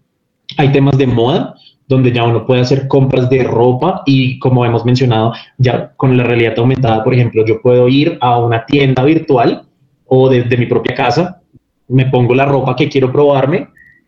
hay 0.56 0.72
temas 0.72 0.96
de 0.96 1.06
moda 1.06 1.54
donde 1.90 2.12
ya 2.12 2.22
uno 2.22 2.46
puede 2.46 2.60
hacer 2.60 2.86
compras 2.86 3.28
de 3.28 3.42
ropa 3.42 4.02
y 4.06 4.38
como 4.38 4.64
hemos 4.64 4.84
mencionado, 4.84 5.34
ya 5.58 5.92
con 5.96 6.16
la 6.16 6.22
realidad 6.22 6.54
aumentada, 6.56 7.02
por 7.02 7.12
ejemplo, 7.12 7.44
yo 7.44 7.60
puedo 7.60 7.88
ir 7.88 8.16
a 8.20 8.38
una 8.38 8.64
tienda 8.64 9.02
virtual 9.02 9.64
o 10.06 10.28
desde 10.28 10.56
mi 10.56 10.66
propia 10.66 10.94
casa, 10.94 11.42
me 11.88 12.06
pongo 12.06 12.32
la 12.32 12.46
ropa 12.46 12.76
que 12.76 12.88
quiero 12.88 13.10
probarme 13.10 13.66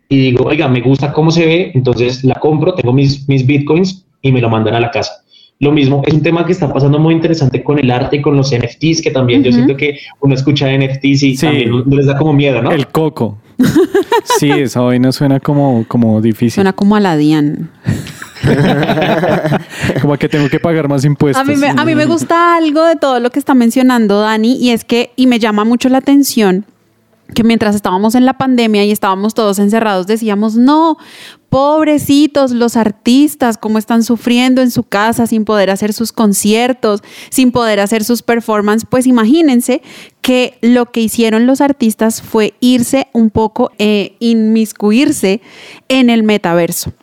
y 0.09 0.17
digo, 0.17 0.45
oiga, 0.45 0.69
me 0.69 0.81
gusta 0.81 1.13
cómo 1.13 1.33
se 1.33 1.45
ve, 1.45 1.73
entonces 1.75 2.23
la 2.23 2.37
compro, 2.37 2.73
tengo 2.75 2.93
mis, 2.93 3.29
mis 3.29 3.45
bitcoins 3.45 4.07
y 4.23 4.31
me 4.31 4.41
lo 4.41 4.49
mandan 4.49 4.77
a 4.77 4.81
la 4.81 4.93
casa. 4.93 5.22
Lo 5.63 5.71
mismo, 5.71 6.03
es 6.05 6.13
un 6.13 6.23
tema 6.23 6.45
que 6.45 6.51
está 6.51 6.73
pasando 6.73 6.99
muy 6.99 7.15
interesante 7.15 7.63
con 7.63 7.79
el 7.79 7.89
arte 7.89 8.17
y 8.17 8.21
con 8.21 8.37
los 8.37 8.51
NFTs, 8.53 9.01
que 9.01 9.13
también 9.13 9.45
yo 9.45 9.53
siento 9.53 9.77
que 9.77 9.97
uno 10.19 10.35
escucha 10.35 10.67
NFTs 10.77 11.23
y 11.23 11.37
Sí. 11.37 11.47
también 11.47 11.85
les 11.87 12.07
da 12.07 12.19
como 12.19 12.33
miedo, 12.33 12.61
¿no? 12.61 12.73
El 12.73 12.89
coco. 12.89 13.39
Sí, 14.41 14.51
esa 14.51 14.81
vaina 14.81 15.13
suena 15.13 15.39
como, 15.39 15.85
como 15.87 16.21
difícil. 16.21 16.51
Suena 16.51 16.73
como 16.73 16.97
a 16.97 17.01
la 17.01 17.17
Dian. 17.17 17.71
Como 20.01 20.17
que 20.17 20.29
tengo 20.29 20.49
que 20.49 20.59
pagar 20.59 20.89
más 20.89 21.05
impuestos. 21.05 21.41
A 21.41 21.49
mí, 21.49 21.57
me, 21.57 21.69
a 21.69 21.85
mí 21.85 21.95
me 21.95 22.07
gusta 22.07 22.57
algo 22.57 22.85
de 22.85 22.97
todo 22.97 23.21
lo 23.21 23.31
que 23.31 23.39
está 23.39 23.55
mencionando 23.55 24.21
Dani 24.21 24.57
y 24.57 24.71
es 24.71 24.85
que, 24.85 25.13
y 25.15 25.29
me 25.29 25.39
llama 25.39 25.65
mucho 25.65 25.89
la 25.89 25.99
atención, 25.99 26.65
que 27.35 27.45
mientras 27.45 27.77
estábamos 27.77 28.17
en 28.17 28.27
la 28.27 28.33
pandemia 28.33 28.85
y 28.85 28.91
estábamos 28.91 29.35
todos 29.35 29.61
encerrados, 29.61 30.09
decíamos, 30.09 30.57
no, 30.57 30.99
pobrecitos 31.53 32.53
los 32.53 32.79
artistas, 32.79 33.59
cómo 33.59 33.77
están 33.77 34.05
sufriendo 34.05 34.63
en 34.63 34.71
su 34.71 34.85
casa 34.85 35.27
sin 35.27 35.45
poder 35.45 35.69
hacer 35.69 35.93
sus 35.93 36.11
conciertos, 36.11 37.03
sin 37.29 37.53
poder 37.53 37.79
hacer 37.79 38.05
sus 38.05 38.23
performances. 38.23 38.89
Pues 38.91 39.07
imagínense 39.07 39.83
que 40.23 40.57
lo 40.63 40.91
que 40.91 41.03
hicieron 41.03 41.45
los 41.45 41.61
artistas 41.61 42.23
fue 42.23 42.55
irse 42.61 43.09
un 43.13 43.29
poco, 43.29 43.71
eh, 43.77 44.17
inmiscuirse 44.19 45.43
en 45.89 46.09
el 46.09 46.23
metaverso. 46.23 46.95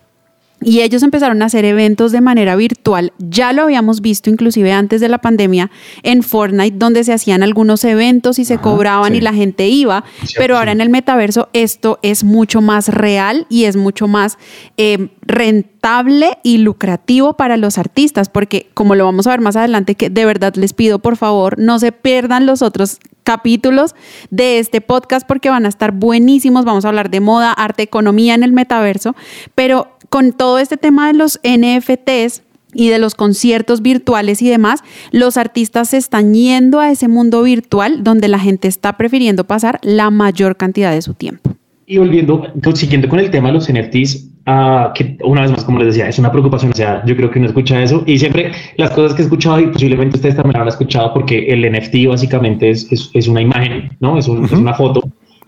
Y 0.62 0.82
ellos 0.82 1.04
empezaron 1.04 1.42
a 1.42 1.46
hacer 1.46 1.64
eventos 1.66 2.12
de 2.12 2.22
manera 2.22 2.56
virtual. 2.56 3.14
Ya 3.18 3.54
lo 3.54 3.64
habíamos 3.64 4.02
visto 4.02 4.30
inclusive 4.30 4.74
antes 4.74 5.00
de 5.00 5.08
la 5.08 5.20
pandemia 5.20 5.72
en 6.04 6.22
Fortnite, 6.22 6.78
donde 6.78 7.04
se 7.04 7.14
hacían 7.14 7.44
algunos 7.44 7.84
eventos 7.86 8.40
y 8.40 8.46
se 8.46 8.58
cobraban 8.58 9.16
y 9.16 9.22
la 9.22 9.34
gente 9.34 9.68
iba. 9.68 10.04
pero 10.36 10.58
ahora 10.58 10.72
en 10.72 10.82
el 10.82 10.90
metaverso 10.90 11.50
esto 11.54 12.00
es 12.02 12.24
mucho 12.24 12.62
más 12.62 12.90
real 12.90 13.46
y 13.50 13.66
es 13.66 13.76
mucho 13.76 14.08
más 14.08 14.38
eh, 14.78 15.10
rentable 15.22 16.38
y 16.44 16.58
lucrativo 16.58 17.36
para 17.36 17.56
los 17.56 17.78
artistas, 17.78 18.30
porque 18.30 18.68
como 18.74 18.96
lo 18.96 19.06
vamos 19.06 19.28
a 19.28 19.32
ver 19.32 19.42
más 19.42 19.56
adelante, 19.56 19.96
que 19.96 20.10
de 20.10 20.26
verdad 20.26 20.56
les 20.56 20.74
pido 20.74 21.00
por 21.00 21.16
favor 21.16 21.58
no 21.58 21.80
se 21.80 21.92
pierdan 21.92 22.46
los 22.46 22.62
otros 22.62 23.00
capítulos 23.24 23.96
de 24.30 24.60
este 24.60 24.82
podcast 24.82 25.28
porque 25.28 25.50
van 25.50 25.66
a 25.66 25.70
estar 25.70 25.92
buenísimos. 25.92 26.66
Vamos 26.66 26.86
a 26.86 26.90
hablar 26.90 27.10
de 27.10 27.20
moda, 27.20 27.54
arte, 27.54 27.84
economía 27.84 28.36
en 28.36 28.44
el 28.44 28.52
metaverso, 28.52 29.16
pero 29.56 29.98
con 30.10 30.34
todo 30.34 30.60
este 30.60 30.78
tema 30.78 31.08
de 31.08 31.14
los 31.14 31.40
NFTs 31.44 32.44
y 32.74 32.90
de 32.90 33.00
los 33.00 33.16
conciertos 33.16 33.82
virtuales 33.82 34.42
y 34.42 34.50
demás, 34.50 34.82
los 35.12 35.38
artistas 35.38 35.90
se 35.90 35.98
están 35.98 36.34
yendo 36.34 36.80
a 36.80 36.92
ese 36.92 37.08
mundo 37.08 37.42
virtual 37.44 38.04
donde 38.04 38.28
la 38.28 38.40
gente 38.40 38.68
está 38.68 38.98
prefiriendo 38.98 39.46
pasar 39.46 39.80
la 39.82 40.10
mayor 40.12 40.56
cantidad 40.56 40.92
de 40.92 41.02
su 41.02 41.14
tiempo. 41.14 41.56
Y 41.86 41.98
volviendo, 41.98 42.44
siguiendo 42.76 43.10
con 43.10 43.20
el 43.20 43.32
tema 43.32 43.48
de 43.48 43.56
los 43.56 43.72
NFTs, 43.72 44.39
ah, 44.52 44.92
que 44.96 45.18
una 45.24 45.42
vez 45.44 45.52
más, 45.52 45.64
como 45.64 45.80
les 45.80 45.88
decía, 45.90 46.08
es 46.10 46.18
una 46.20 46.32
preocupación. 46.32 46.72
O 46.72 46.76
sea, 46.76 47.04
yo 47.06 47.16
creo 47.16 47.30
que 47.30 47.40
uno 47.40 47.48
escucha 47.48 47.82
eso 47.84 48.04
y 48.06 48.18
siempre 48.18 48.52
las 48.78 48.92
cosas 48.92 49.14
que 49.14 49.22
he 49.22 49.26
escuchado, 49.26 49.60
y 49.60 49.68
posiblemente 49.68 50.16
ustedes 50.18 50.36
también 50.36 50.56
habrán 50.58 50.70
escuchado, 50.70 51.14
porque 51.14 51.36
el 51.54 51.62
NFT 51.72 52.08
básicamente 52.08 52.70
es, 52.72 52.92
es, 52.92 53.10
es 53.14 53.28
una 53.28 53.42
imagen, 53.42 53.90
¿no? 54.00 54.18
Es, 54.18 54.28
un- 54.28 54.46
es 54.46 54.52
una 54.52 54.74
foto. 54.74 55.02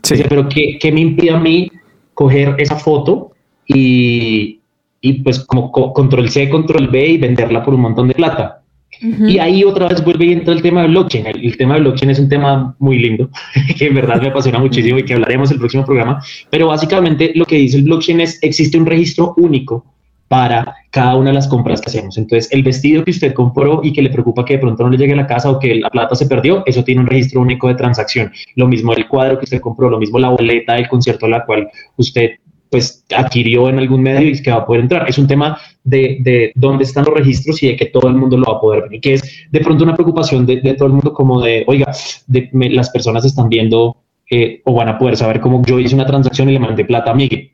Sí. 0.03 0.15
Pero 0.29 0.47
¿qué, 0.49 0.77
¿qué 0.79 0.91
me 0.91 1.01
impide 1.01 1.31
a 1.31 1.39
mí 1.39 1.71
coger 2.13 2.55
esa 2.57 2.75
foto 2.75 3.31
y, 3.67 4.59
y 5.01 5.13
pues 5.23 5.39
como 5.45 5.71
co- 5.71 5.93
control 5.93 6.29
C, 6.29 6.49
control 6.49 6.87
B 6.87 7.07
y 7.07 7.17
venderla 7.17 7.63
por 7.63 7.73
un 7.73 7.81
montón 7.81 8.07
de 8.07 8.13
plata? 8.15 8.60
Y 8.99 9.39
ahí 9.39 9.63
otra 9.63 9.87
vez 9.87 10.03
vuelve 10.03 10.25
y 10.25 10.33
entra 10.33 10.53
el 10.53 10.61
tema 10.61 10.81
de 10.83 10.89
blockchain. 10.89 11.25
El, 11.25 11.45
el 11.45 11.57
tema 11.57 11.75
de 11.75 11.81
blockchain 11.81 12.11
es 12.11 12.19
un 12.19 12.29
tema 12.29 12.75
muy 12.79 12.99
lindo, 12.99 13.29
que 13.77 13.87
en 13.87 13.95
verdad 13.95 14.21
me 14.21 14.27
apasiona 14.27 14.59
muchísimo 14.59 14.99
y 14.99 15.05
que 15.05 15.13
hablaremos 15.13 15.49
el 15.51 15.57
próximo 15.57 15.85
programa. 15.85 16.23
Pero 16.49 16.67
básicamente 16.67 17.31
lo 17.35 17.45
que 17.45 17.55
dice 17.55 17.77
el 17.77 17.83
blockchain 17.83 18.21
es, 18.21 18.39
existe 18.41 18.77
un 18.77 18.85
registro 18.85 19.33
único 19.37 19.85
para 20.31 20.77
cada 20.91 21.15
una 21.17 21.31
de 21.31 21.33
las 21.33 21.47
compras 21.49 21.81
que 21.81 21.89
hacemos. 21.89 22.17
Entonces, 22.17 22.49
el 22.53 22.63
vestido 22.63 23.03
que 23.03 23.11
usted 23.11 23.33
compró 23.33 23.81
y 23.83 23.91
que 23.91 24.01
le 24.01 24.09
preocupa 24.09 24.45
que 24.45 24.53
de 24.53 24.59
pronto 24.59 24.81
no 24.83 24.89
le 24.89 24.97
llegue 24.97 25.11
a 25.11 25.17
la 25.17 25.27
casa 25.27 25.49
o 25.49 25.59
que 25.59 25.75
la 25.75 25.89
plata 25.89 26.15
se 26.15 26.25
perdió, 26.25 26.63
eso 26.65 26.85
tiene 26.85 27.01
un 27.01 27.07
registro 27.07 27.41
único 27.41 27.67
de 27.67 27.75
transacción. 27.75 28.31
Lo 28.55 28.65
mismo 28.65 28.93
el 28.93 29.09
cuadro 29.09 29.37
que 29.37 29.43
usted 29.43 29.59
compró, 29.59 29.89
lo 29.89 29.99
mismo 29.99 30.19
la 30.19 30.29
boleta 30.29 30.75
del 30.75 30.87
concierto 30.87 31.25
a 31.25 31.29
la 31.29 31.45
cual 31.45 31.69
usted 31.97 32.29
pues 32.69 33.03
adquirió 33.13 33.67
en 33.67 33.79
algún 33.79 34.01
medio 34.01 34.29
y 34.29 34.41
que 34.41 34.51
va 34.51 34.59
a 34.59 34.65
poder 34.65 34.83
entrar. 34.83 35.09
Es 35.09 35.17
un 35.17 35.27
tema 35.27 35.59
de, 35.83 36.17
de 36.21 36.51
dónde 36.55 36.83
están 36.83 37.05
los 37.05 37.13
registros 37.13 37.61
y 37.63 37.67
de 37.67 37.75
que 37.75 37.87
todo 37.87 38.07
el 38.07 38.15
mundo 38.15 38.37
lo 38.37 38.45
va 38.51 38.57
a 38.57 38.61
poder 38.61 38.83
ver. 38.83 38.93
Y 38.95 38.99
que 39.01 39.13
es 39.15 39.45
de 39.49 39.59
pronto 39.61 39.83
una 39.83 39.95
preocupación 39.95 40.45
de, 40.45 40.61
de 40.61 40.73
todo 40.75 40.87
el 40.87 40.93
mundo 40.93 41.13
como 41.13 41.41
de, 41.41 41.63
oiga, 41.67 41.91
de- 42.27 42.49
me- 42.53 42.69
las 42.69 42.89
personas 42.89 43.25
están 43.25 43.49
viendo 43.49 43.97
eh, 44.29 44.61
o 44.65 44.73
van 44.73 44.89
a 44.89 44.97
poder 44.97 45.17
saber 45.17 45.39
cómo 45.41 45.61
yo 45.65 45.79
hice 45.79 45.95
una 45.95 46.05
transacción 46.05 46.49
y 46.49 46.53
le 46.53 46.59
mandé 46.59 46.85
plata 46.85 47.11
a 47.11 47.15
Miguel. 47.15 47.51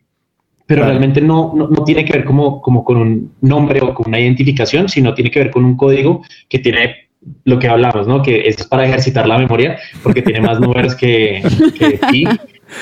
pero 0.66 0.80
Claro. 0.82 0.92
realmente 0.92 1.22
no, 1.22 1.54
no, 1.56 1.68
no 1.70 1.84
tiene 1.86 2.04
que 2.04 2.14
ver 2.14 2.26
como, 2.26 2.62
como 2.62 2.84
con 2.84 2.98
un 2.98 3.32
nombre 3.42 3.80
o 3.82 3.94
con 3.94 4.08
una 4.10 4.20
identificación, 4.20 4.90
sino 4.90 5.14
tiene 5.14 5.32
que 5.32 5.40
ver 5.40 5.50
con 5.52 5.64
un 5.64 5.78
código 5.78 6.22
que 6.50 6.60
tiene 6.60 7.08
lo 7.46 7.58
que 7.58 7.68
hablamos, 7.68 8.06
¿no? 8.08 8.22
Que 8.22 8.48
es 8.48 8.64
para 8.68 8.86
ejercitar 8.86 9.28
la 9.28 9.38
memoria, 9.40 9.78
porque 10.04 10.22
tiene 10.22 10.40
más 10.42 10.60
números 10.60 10.94
que, 10.96 11.42
que 11.80 12.00
pi. 12.12 12.26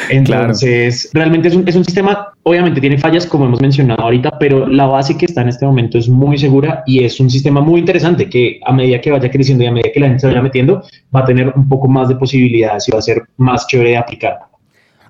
Entonces, 0.10 1.10
realmente 1.14 1.48
es 1.48 1.56
un, 1.56 1.68
es 1.68 1.76
un 1.76 1.86
sistema, 1.86 2.34
obviamente 2.44 2.82
tiene 2.82 2.98
fallas, 2.98 3.26
como 3.26 3.46
hemos 3.46 3.62
mencionado 3.62 4.02
ahorita, 4.04 4.38
pero 4.40 4.68
la 4.68 4.86
base 4.86 5.18
que 5.18 5.26
está 5.26 5.42
en 5.42 5.50
este 5.50 5.66
momento 5.66 5.98
es 5.98 6.10
muy 6.10 6.38
segura 6.38 6.84
y 6.86 7.04
es 7.04 7.20
un 7.20 7.30
sistema 7.30 7.62
muy 7.62 7.80
interesante 7.80 8.30
que 8.30 8.60
a 8.66 8.74
medida 8.74 9.00
que 9.02 9.12
vaya 9.12 9.30
creciendo 9.30 9.64
y 9.64 9.68
a 9.68 9.72
medida 9.72 9.92
que 9.94 10.00
la 10.00 10.08
gente 10.08 10.22
se 10.22 10.28
vaya 10.28 10.42
metiendo, 10.42 10.84
va 11.16 11.22
a 11.22 11.26
tener 11.26 11.54
un 11.56 11.68
poco 11.68 11.88
más 11.88 12.10
de 12.10 12.16
posibilidades 12.16 12.88
y 12.88 12.92
va 12.92 13.00
a 13.00 13.02
ser 13.02 13.24
más 13.38 13.68
chévere 13.68 13.92
de 13.92 13.98
aplicar. 13.98 14.40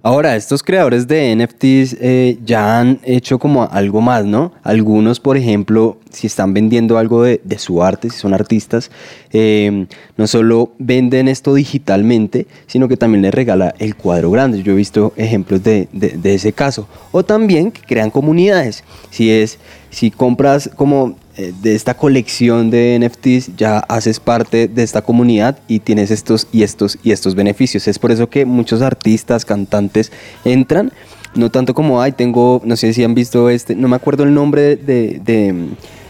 Ahora, 0.07 0.35
estos 0.35 0.61
creadores 0.61 1.07
de 1.07 1.35
NFTs 1.35 1.97
eh, 1.99 2.37
ya 2.45 2.79
han 2.79 2.99
hecho 3.03 3.39
como 3.39 3.63
algo 3.63 4.01
más, 4.01 4.23
¿no? 4.23 4.51
Algunos, 4.61 5.19
por 5.19 5.35
ejemplo, 5.35 5.97
si 6.11 6.27
están 6.27 6.53
vendiendo 6.53 6.99
algo 6.99 7.23
de, 7.23 7.41
su 7.57 7.81
arte, 7.81 8.11
si 8.11 8.19
son 8.19 8.35
artistas, 8.35 8.91
eh, 9.31 9.87
no 10.15 10.27
solo 10.27 10.73
venden 10.77 11.27
esto 11.27 11.55
digitalmente, 11.55 12.45
sino 12.67 12.87
que 12.87 12.97
también 12.97 13.23
les 13.23 13.33
regala 13.33 13.73
el 13.79 13.95
cuadro 13.95 14.29
grande. 14.29 14.61
Yo 14.61 14.73
he 14.73 14.75
visto 14.75 15.11
ejemplos 15.15 15.63
de, 15.63 15.87
de- 15.91 16.09
de 16.09 16.35
ese 16.35 16.53
caso. 16.53 16.87
O 17.11 17.25
también 17.25 17.71
que 17.71 17.81
crean 17.81 18.11
comunidades. 18.11 18.83
Si 19.09 19.31
es, 19.31 19.57
si 19.89 20.11
compras 20.11 20.69
como 20.75 21.15
de 21.61 21.75
esta 21.75 21.95
colección 21.95 22.69
de 22.69 22.97
NFTs, 22.99 23.55
ya 23.57 23.79
haces 23.79 24.19
parte 24.19 24.67
de 24.67 24.83
esta 24.83 25.01
comunidad 25.01 25.57
y 25.67 25.79
tienes 25.79 26.11
estos 26.11 26.47
y 26.51 26.63
estos 26.63 26.97
y 27.03 27.11
estos 27.11 27.35
beneficios. 27.35 27.87
Es 27.87 27.99
por 27.99 28.11
eso 28.11 28.29
que 28.29 28.45
muchos 28.45 28.81
artistas, 28.81 29.43
cantantes 29.45 30.11
entran, 30.45 30.91
no 31.35 31.51
tanto 31.51 31.73
como, 31.73 32.01
ay, 32.01 32.13
tengo, 32.13 32.61
no 32.63 32.75
sé 32.77 32.93
si 32.93 33.03
han 33.03 33.13
visto 33.15 33.49
este, 33.49 33.75
no 33.75 33.87
me 33.89 33.95
acuerdo 33.97 34.23
el 34.23 34.33
nombre 34.33 34.77
de, 34.77 35.19
de, 35.23 35.53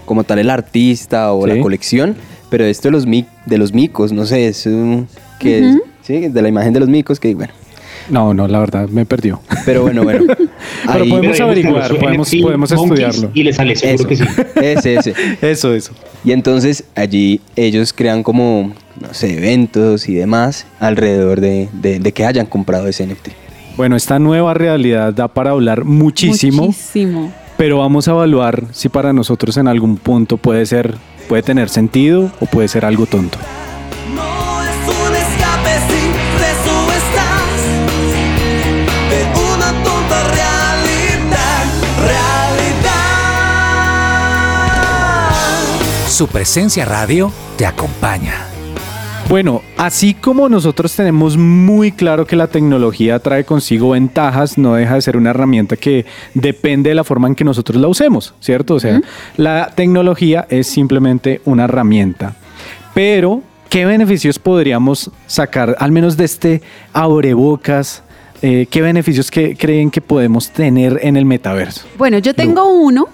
como 0.05 0.23
tal 0.23 0.37
el 0.39 0.49
artista 0.51 1.33
o 1.33 1.47
la 1.47 1.55
colección, 1.63 2.15
pero 2.51 2.63
esto 2.65 2.89
de 2.89 2.91
los, 2.91 3.05
mi- 3.07 3.25
de 3.47 3.57
los 3.57 3.73
micos, 3.73 4.11
no 4.11 4.25
sé, 4.25 4.47
es 4.47 4.65
un- 4.67 5.07
que 5.39 5.59
es- 5.59 5.75
sí, 6.03 6.27
de 6.27 6.41
la 6.43 6.47
imagen 6.49 6.73
de 6.73 6.79
los 6.79 6.89
micos, 6.89 7.19
que 7.19 7.33
bueno. 7.33 7.51
No, 8.09 8.33
no, 8.33 8.47
la 8.47 8.59
verdad, 8.59 8.87
me 8.89 9.05
perdió. 9.05 9.41
Pero 9.65 9.81
bueno, 9.83 10.03
bueno. 10.03 10.25
Pero 10.85 11.03
Ahí- 11.03 11.09
podemos 11.09 11.39
averiguar, 11.39 11.97
podemos, 11.97 12.29
podemos 12.41 12.71
estudiarlo. 12.71 13.31
Y 13.33 13.43
le 13.43 13.53
sale 13.53 13.75
seguro 13.75 13.95
Eso. 13.95 14.07
que 14.07 14.15
sí. 14.15 14.23
Ese, 14.61 14.95
ese. 14.95 15.13
Eso, 15.41 15.73
eso. 15.73 15.91
Y 16.23 16.31
entonces 16.31 16.83
allí 16.95 17.41
ellos 17.55 17.93
crean 17.93 18.23
como, 18.23 18.73
no 19.01 19.13
sé, 19.13 19.37
eventos 19.37 20.07
y 20.09 20.15
demás 20.15 20.65
alrededor 20.79 21.41
de, 21.41 21.69
de- 21.73 21.99
de 21.99 22.11
que 22.11 22.25
hayan 22.25 22.45
comprado 22.45 22.87
ese 22.87 23.05
NFT. 23.07 23.29
Bueno, 23.77 23.95
esta 23.95 24.19
nueva 24.19 24.53
realidad 24.53 25.13
da 25.13 25.27
para 25.27 25.49
hablar 25.51 25.83
muchísimo, 25.83 26.67
Muchísimo. 26.67 27.33
pero 27.57 27.79
vamos 27.79 28.07
a 28.07 28.11
evaluar 28.11 28.63
si 28.71 28.87
para 28.87 29.11
nosotros 29.13 29.57
en 29.57 29.67
algún 29.67 29.97
punto 29.97 30.37
puede 30.37 30.65
ser, 30.65 30.93
puede 31.27 31.43
tener 31.43 31.67
sentido 31.69 32.31
o 32.39 32.45
puede 32.45 32.67
ser 32.69 32.85
algo 32.85 33.05
tonto. 33.05 33.37
Su 46.15 46.29
presencia 46.29 46.85
radio 46.85 47.29
te 47.57 47.65
acompaña. 47.65 48.47
Bueno, 49.27 49.61
así 49.75 50.13
como 50.13 50.47
nosotros 50.47 50.95
tenemos 50.95 51.35
muy 51.35 51.91
claro 51.91 52.25
que 52.25 52.37
la 52.37 52.47
tecnología 52.47 53.19
trae 53.19 53.43
consigo 53.43 53.89
ventajas, 53.89 54.57
no 54.57 54.75
deja 54.75 54.95
de 54.95 55.01
ser 55.01 55.17
una 55.17 55.31
herramienta 55.31 55.75
que 55.75 56.05
depende 56.33 56.91
de 56.91 56.95
la 56.95 57.03
forma 57.03 57.27
en 57.27 57.35
que 57.35 57.43
nosotros 57.43 57.81
la 57.81 57.89
usemos, 57.89 58.33
¿cierto? 58.39 58.75
O 58.75 58.79
sea, 58.79 59.01
la 59.35 59.73
tecnología 59.75 60.47
es 60.49 60.67
simplemente 60.67 61.41
una 61.43 61.65
herramienta. 61.65 62.37
Pero, 62.93 63.41
¿qué 63.67 63.85
beneficios 63.85 64.39
podríamos 64.39 65.11
sacar, 65.27 65.75
al 65.79 65.91
menos 65.91 66.15
de 66.15 66.23
este 66.23 66.61
abrebocas? 66.93 68.03
Eh, 68.41 68.67
¿Qué 68.69 68.81
beneficios 68.81 69.29
que 69.29 69.57
creen 69.57 69.91
que 69.91 69.99
podemos 69.99 70.49
tener 70.49 70.97
en 71.03 71.17
el 71.17 71.25
metaverso? 71.25 71.85
Bueno, 71.97 72.19
yo 72.19 72.33
tengo 72.33 72.69
uno 72.69 73.09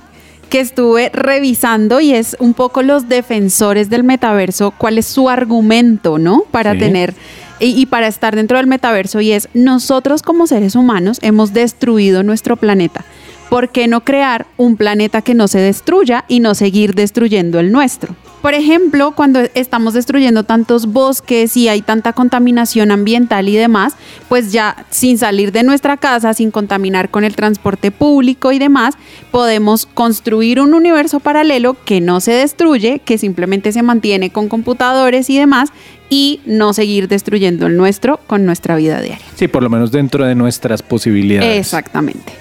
que 0.52 0.60
estuve 0.60 1.10
revisando 1.14 2.00
y 2.02 2.14
es 2.14 2.36
un 2.40 2.54
poco 2.54 2.84
los 2.84 3.08
defensores 3.10 3.90
del 3.90 4.04
metaverso, 4.04 4.72
cuál 4.78 4.98
es 5.00 5.08
su 5.08 5.30
argumento, 5.30 6.20
¿no? 6.20 6.44
Para 6.52 6.74
Sí. 6.74 6.80
tener 6.80 7.14
y, 7.60 7.80
y 7.80 7.86
para 7.86 8.08
estar 8.08 8.36
dentro 8.36 8.58
del 8.58 8.68
metaverso 8.68 9.22
y 9.22 9.32
es 9.32 9.48
nosotros 9.54 10.22
como 10.24 10.48
seres 10.48 10.76
humanos 10.76 11.20
hemos 11.22 11.54
destruido 11.54 12.22
nuestro 12.24 12.58
planeta. 12.58 13.06
¿Por 13.52 13.68
qué 13.68 13.90
no 13.90 14.06
crear 14.06 14.48
un 14.56 14.78
planeta 14.78 15.22
que 15.22 15.34
no 15.34 15.50
se 15.50 15.60
destruya 15.60 16.24
y 16.30 16.40
no 16.40 16.56
seguir 16.56 16.96
destruyendo 16.96 17.60
el 17.60 17.74
nuestro? 17.74 18.16
Por 18.42 18.54
ejemplo, 18.54 19.12
cuando 19.12 19.42
estamos 19.56 19.94
destruyendo 19.94 20.46
tantos 20.46 20.86
bosques 20.86 21.58
y 21.58 21.68
hay 21.68 21.82
tanta 21.82 22.14
contaminación 22.14 22.92
ambiental 22.92 23.50
y 23.50 23.58
demás, 23.58 23.98
pues 24.30 24.54
ya 24.54 24.86
sin 24.90 25.18
salir 25.18 25.52
de 25.52 25.64
nuestra 25.64 25.98
casa, 25.98 26.34
sin 26.34 26.50
contaminar 26.50 27.10
con 27.10 27.26
el 27.26 27.36
transporte 27.36 27.92
público 27.92 28.54
y 28.54 28.58
demás, 28.58 28.96
podemos 29.32 29.86
construir 29.86 30.62
un 30.62 30.74
universo 30.74 31.20
paralelo 31.20 31.76
que 31.84 32.00
no 32.00 32.22
se 32.22 32.32
destruye, 32.32 33.00
que 33.00 33.18
simplemente 33.18 33.74
se 33.74 33.84
mantiene 33.84 34.30
con 34.30 34.48
computadores 34.48 35.30
y 35.30 35.38
demás 35.38 35.74
y 36.10 36.40
no 36.46 36.72
seguir 36.72 37.10
destruyendo 37.10 37.68
el 37.68 37.76
nuestro 37.76 38.22
con 38.28 38.46
nuestra 38.46 38.78
vida 38.78 39.02
diaria. 39.02 39.26
Sí, 39.36 39.50
por 39.50 39.62
lo 39.62 39.70
menos 39.70 39.92
dentro 39.92 40.26
de 40.26 40.36
nuestras 40.36 40.82
posibilidades. 40.82 41.60
Exactamente. 41.60 42.32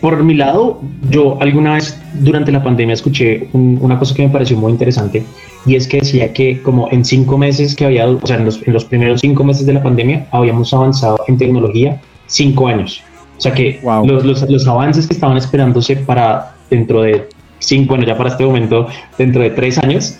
Por 0.00 0.22
mi 0.22 0.34
lado, 0.34 0.80
yo 1.10 1.36
alguna 1.40 1.74
vez 1.74 2.00
durante 2.20 2.52
la 2.52 2.62
pandemia 2.62 2.94
escuché 2.94 3.48
un- 3.52 3.78
una 3.82 3.98
cosa 3.98 4.14
que 4.14 4.22
me 4.22 4.28
pareció 4.28 4.56
muy 4.56 4.70
interesante 4.70 5.24
y 5.66 5.74
es 5.74 5.88
que 5.88 5.98
decía 5.98 6.32
que 6.32 6.62
como 6.62 6.88
en 6.92 7.04
cinco 7.04 7.36
meses 7.36 7.74
que 7.74 7.84
había, 7.84 8.06
o 8.08 8.24
sea, 8.26 8.36
en 8.36 8.44
los, 8.44 8.62
en 8.66 8.72
los 8.74 8.84
primeros 8.84 9.20
cinco 9.20 9.42
meses 9.42 9.66
de 9.66 9.72
la 9.72 9.82
pandemia 9.82 10.26
habíamos 10.30 10.72
avanzado 10.72 11.18
en 11.26 11.36
tecnología 11.36 12.00
cinco 12.26 12.68
años. 12.68 13.02
O 13.36 13.40
sea 13.40 13.52
que 13.52 13.80
los, 14.04 14.24
los- 14.24 14.48
los 14.48 14.68
avances 14.68 15.06
que 15.08 15.14
estaban 15.14 15.36
esperándose 15.36 15.96
para 15.96 16.54
dentro 16.70 17.02
de 17.02 17.28
cinco, 17.58 17.90
bueno, 17.90 18.04
ya 18.06 18.16
para 18.16 18.30
este 18.30 18.44
momento, 18.44 18.86
dentro 19.16 19.42
de 19.42 19.50
tres 19.50 19.78
años, 19.78 20.18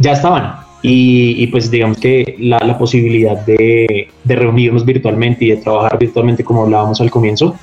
ya 0.00 0.12
estaban. 0.12 0.56
Y, 0.82 1.42
y 1.42 1.46
pues 1.46 1.70
digamos 1.70 1.96
que 1.96 2.36
la, 2.40 2.58
la 2.58 2.76
posibilidad 2.76 3.38
de, 3.46 4.08
de 4.22 4.36
reunirnos 4.36 4.84
virtualmente 4.84 5.46
y 5.46 5.48
de 5.50 5.56
trabajar 5.56 5.98
virtualmente, 5.98 6.44
como 6.44 6.64
hablábamos 6.64 7.00
al 7.00 7.10
comienzo, 7.10 7.54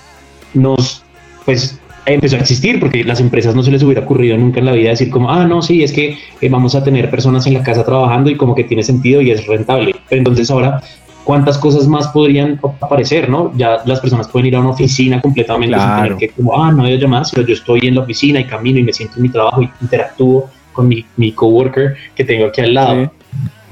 nos 0.55 1.00
pues 1.45 1.79
empezó 2.05 2.35
a 2.35 2.39
existir 2.39 2.79
porque 2.79 3.03
las 3.03 3.19
empresas 3.19 3.55
no 3.55 3.63
se 3.63 3.71
les 3.71 3.83
hubiera 3.83 4.01
ocurrido 4.01 4.37
nunca 4.37 4.59
en 4.59 4.65
la 4.65 4.71
vida 4.71 4.89
decir 4.89 5.09
como, 5.09 5.29
ah, 5.29 5.45
no, 5.45 5.61
sí, 5.61 5.83
es 5.83 5.91
que 5.91 6.17
eh, 6.41 6.49
vamos 6.49 6.75
a 6.75 6.83
tener 6.83 7.09
personas 7.09 7.45
en 7.47 7.53
la 7.53 7.63
casa 7.63 7.85
trabajando 7.85 8.29
y 8.29 8.35
como 8.35 8.55
que 8.55 8.63
tiene 8.63 8.83
sentido 8.83 9.21
y 9.21 9.31
es 9.31 9.45
rentable. 9.45 9.95
Pero 10.09 10.19
entonces 10.19 10.49
ahora, 10.49 10.81
¿cuántas 11.23 11.57
cosas 11.57 11.87
más 11.87 12.07
podrían 12.07 12.59
aparecer, 12.81 13.29
no? 13.29 13.53
Ya 13.55 13.81
las 13.85 13.99
personas 13.99 14.27
pueden 14.27 14.47
ir 14.47 14.55
a 14.55 14.61
una 14.61 14.69
oficina 14.69 15.21
completamente 15.21 15.77
sin 15.77 15.95
tener 15.95 16.15
que 16.17 16.29
como, 16.29 16.61
ah, 16.61 16.71
no 16.71 16.83
hay 16.83 16.97
llamadas, 16.97 17.31
pero 17.31 17.45
yo 17.45 17.53
estoy 17.53 17.81
en 17.83 17.95
la 17.95 18.01
oficina 18.01 18.39
y 18.39 18.45
camino 18.45 18.79
y 18.79 18.83
me 18.83 18.93
siento 18.93 19.15
en 19.17 19.23
mi 19.23 19.29
trabajo 19.29 19.61
y 19.61 19.69
interactúo 19.81 20.49
con 20.73 20.87
mi, 20.87 21.05
mi 21.17 21.31
coworker 21.33 21.95
que 22.15 22.23
tengo 22.23 22.47
aquí 22.47 22.61
al 22.61 22.73
lado. 22.73 23.11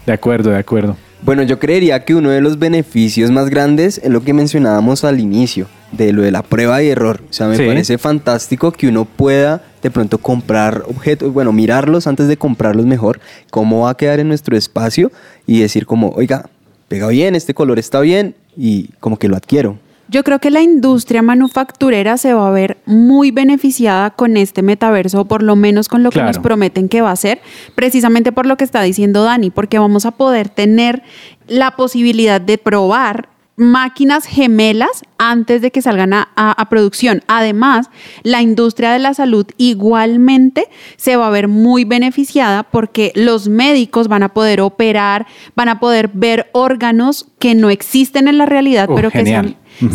De 0.06 0.14
acuerdo, 0.14 0.52
de 0.52 0.58
acuerdo. 0.58 0.96
Bueno, 1.22 1.44
yo 1.44 1.60
creería 1.60 2.06
que 2.06 2.16
uno 2.16 2.30
de 2.30 2.42
los 2.42 2.60
beneficios 2.60 3.30
más 3.30 3.50
grandes 3.50 4.00
es 4.04 4.10
lo 4.10 4.22
que 4.22 4.34
mencionábamos 4.34 5.04
al 5.04 5.20
inicio, 5.20 5.68
de 5.92 6.14
lo 6.14 6.22
de 6.22 6.32
la 6.32 6.44
prueba 6.44 6.82
y 6.82 6.88
error. 6.90 7.22
O 7.30 7.34
sea, 7.34 7.48
me 7.48 7.58
Sí. 7.58 7.66
parece 7.66 7.98
fantástico 7.98 8.72
que 8.72 8.88
uno 8.88 9.04
pueda 9.06 9.62
de 9.84 9.92
pronto 9.92 10.18
comprar 10.18 10.84
objetos, 10.88 11.34
bueno, 11.34 11.52
mirarlos 11.52 12.08
antes 12.08 12.28
de 12.30 12.38
comprarlos 12.38 12.86
mejor, 12.86 13.20
cómo 13.52 13.82
va 13.82 13.92
a 13.92 13.98
quedar 13.98 14.20
en 14.20 14.30
nuestro 14.30 14.56
espacio 14.58 15.12
y 15.46 15.60
decir 15.60 15.86
como, 15.86 16.10
oiga, 16.12 16.50
pega 16.88 17.08
bien, 17.10 17.36
este 17.36 17.54
color 17.54 17.80
está 17.80 18.00
bien 18.00 18.36
y 18.58 18.90
como 19.00 19.18
que 19.18 19.28
lo 19.28 19.36
adquiero. 19.36 19.78
Yo 20.10 20.24
creo 20.24 20.39
que 20.39 20.49
la 20.49 20.62
industria 20.62 21.22
manufacturera 21.22 22.18
se 22.18 22.34
va 22.34 22.47
a 22.47 22.51
ver 22.51 22.78
muy 22.86 23.32
beneficiada 23.32 24.10
con 24.10 24.38
este 24.38 24.62
metaverso, 24.64 25.22
o 25.22 25.26
por 25.26 25.43
lo 25.43 25.55
menos 25.55 25.88
con 25.88 26.01
lo 26.03 26.10
que 26.10 26.20
nos 26.28 26.38
prometen 26.43 26.89
que 26.89 27.01
va 27.01 27.12
a 27.12 27.16
ser, 27.16 27.41
precisamente 27.76 28.32
por 28.32 28.45
lo 28.45 28.57
que 28.57 28.64
está 28.64 28.82
diciendo 28.82 29.24
Dani, 29.24 29.51
porque 29.51 29.78
vamos 29.80 30.05
a 30.05 30.12
poder 30.12 30.49
tener 30.49 31.03
la 31.47 31.76
posibilidad 31.76 32.41
de 32.41 32.57
probar 32.57 33.30
máquinas 33.55 34.26
gemelas 34.26 35.03
antes 35.18 35.62
de 35.62 35.70
que 35.70 35.82
salgan 35.82 36.14
a, 36.14 36.30
a- 36.38 36.53
a 36.60 36.70
producción. 36.70 37.22
Además, 37.28 37.89
la 38.24 38.41
industria 38.41 38.91
de 38.93 38.99
la 38.99 39.14
salud 39.14 39.45
igualmente 39.57 40.68
se 40.95 41.16
va 41.18 41.28
a 41.28 41.30
ver 41.30 41.47
muy 41.47 41.84
beneficiada 41.84 42.64
porque 42.64 43.12
los 43.16 43.49
médicos 43.49 44.07
van 44.07 44.24
a 44.24 44.30
poder 44.30 44.62
operar, 44.62 45.28
van 45.55 45.70
a 45.70 45.80
poder 45.80 46.10
ver 46.14 46.49
órganos 46.53 47.28
que 47.39 47.53
no 47.55 47.70
existen 47.70 48.28
en 48.28 48.38
la 48.38 48.45
realidad, 48.45 48.88
Oh, 48.89 48.95
pero 48.95 49.12
que 49.12 49.20
se 49.26 49.32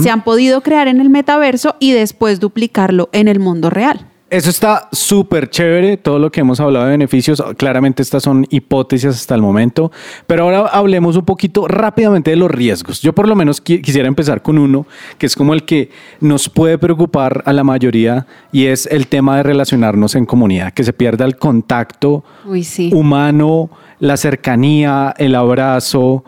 se 0.01 0.11
han 0.11 0.25
podido 0.25 0.63
crear 0.63 0.89
en 0.89 1.01
el 1.01 1.11
metaverso 1.11 1.77
y 1.81 1.93
después 1.93 2.41
duplicarlo 2.41 3.09
en 3.13 3.29
el 3.29 3.39
mundo 3.41 3.71
real. 3.71 4.09
Eso 4.31 4.51
está 4.51 4.89
súper 4.91 5.49
chévere, 5.49 5.97
todo 5.97 6.19
lo 6.19 6.33
que 6.33 6.41
hemos 6.41 6.59
hablado 6.59 6.87
de 6.87 6.93
beneficios. 6.93 7.41
Claramente 7.57 8.03
estas 8.03 8.25
son 8.25 8.47
hipótesis 8.51 9.11
hasta 9.11 9.35
el 9.37 9.43
momento, 9.43 9.93
pero 10.27 10.45
ahora 10.45 10.67
hablemos 10.73 11.15
un 11.17 11.25
poquito 11.25 11.69
rápidamente 11.69 12.31
de 12.31 12.37
los 12.37 12.51
riesgos. 12.51 13.01
Yo 13.01 13.13
por 13.13 13.29
lo 13.29 13.37
menos 13.37 13.63
qui- 13.63 13.81
quisiera 13.81 14.09
empezar 14.09 14.43
con 14.43 14.59
uno, 14.59 14.87
que 15.19 15.27
es 15.27 15.37
como 15.37 15.55
el 15.55 15.65
que 15.65 15.91
nos 16.21 16.49
puede 16.49 16.79
preocupar 16.79 17.45
a 17.47 17.53
la 17.53 17.63
mayoría, 17.63 18.27
y 18.51 18.65
es 18.67 18.87
el 18.87 19.07
tema 19.07 19.37
de 19.37 19.45
relacionarnos 19.45 20.17
en 20.17 20.27
comunidad, 20.27 20.73
que 20.73 20.83
se 20.83 20.93
pierda 20.93 21.25
el 21.27 21.37
contacto 21.37 22.25
Uy, 22.45 22.65
sí. 22.65 22.91
humano, 22.93 23.71
la 24.01 24.17
cercanía, 24.17 25.15
el 25.17 25.37
abrazo. 25.37 26.25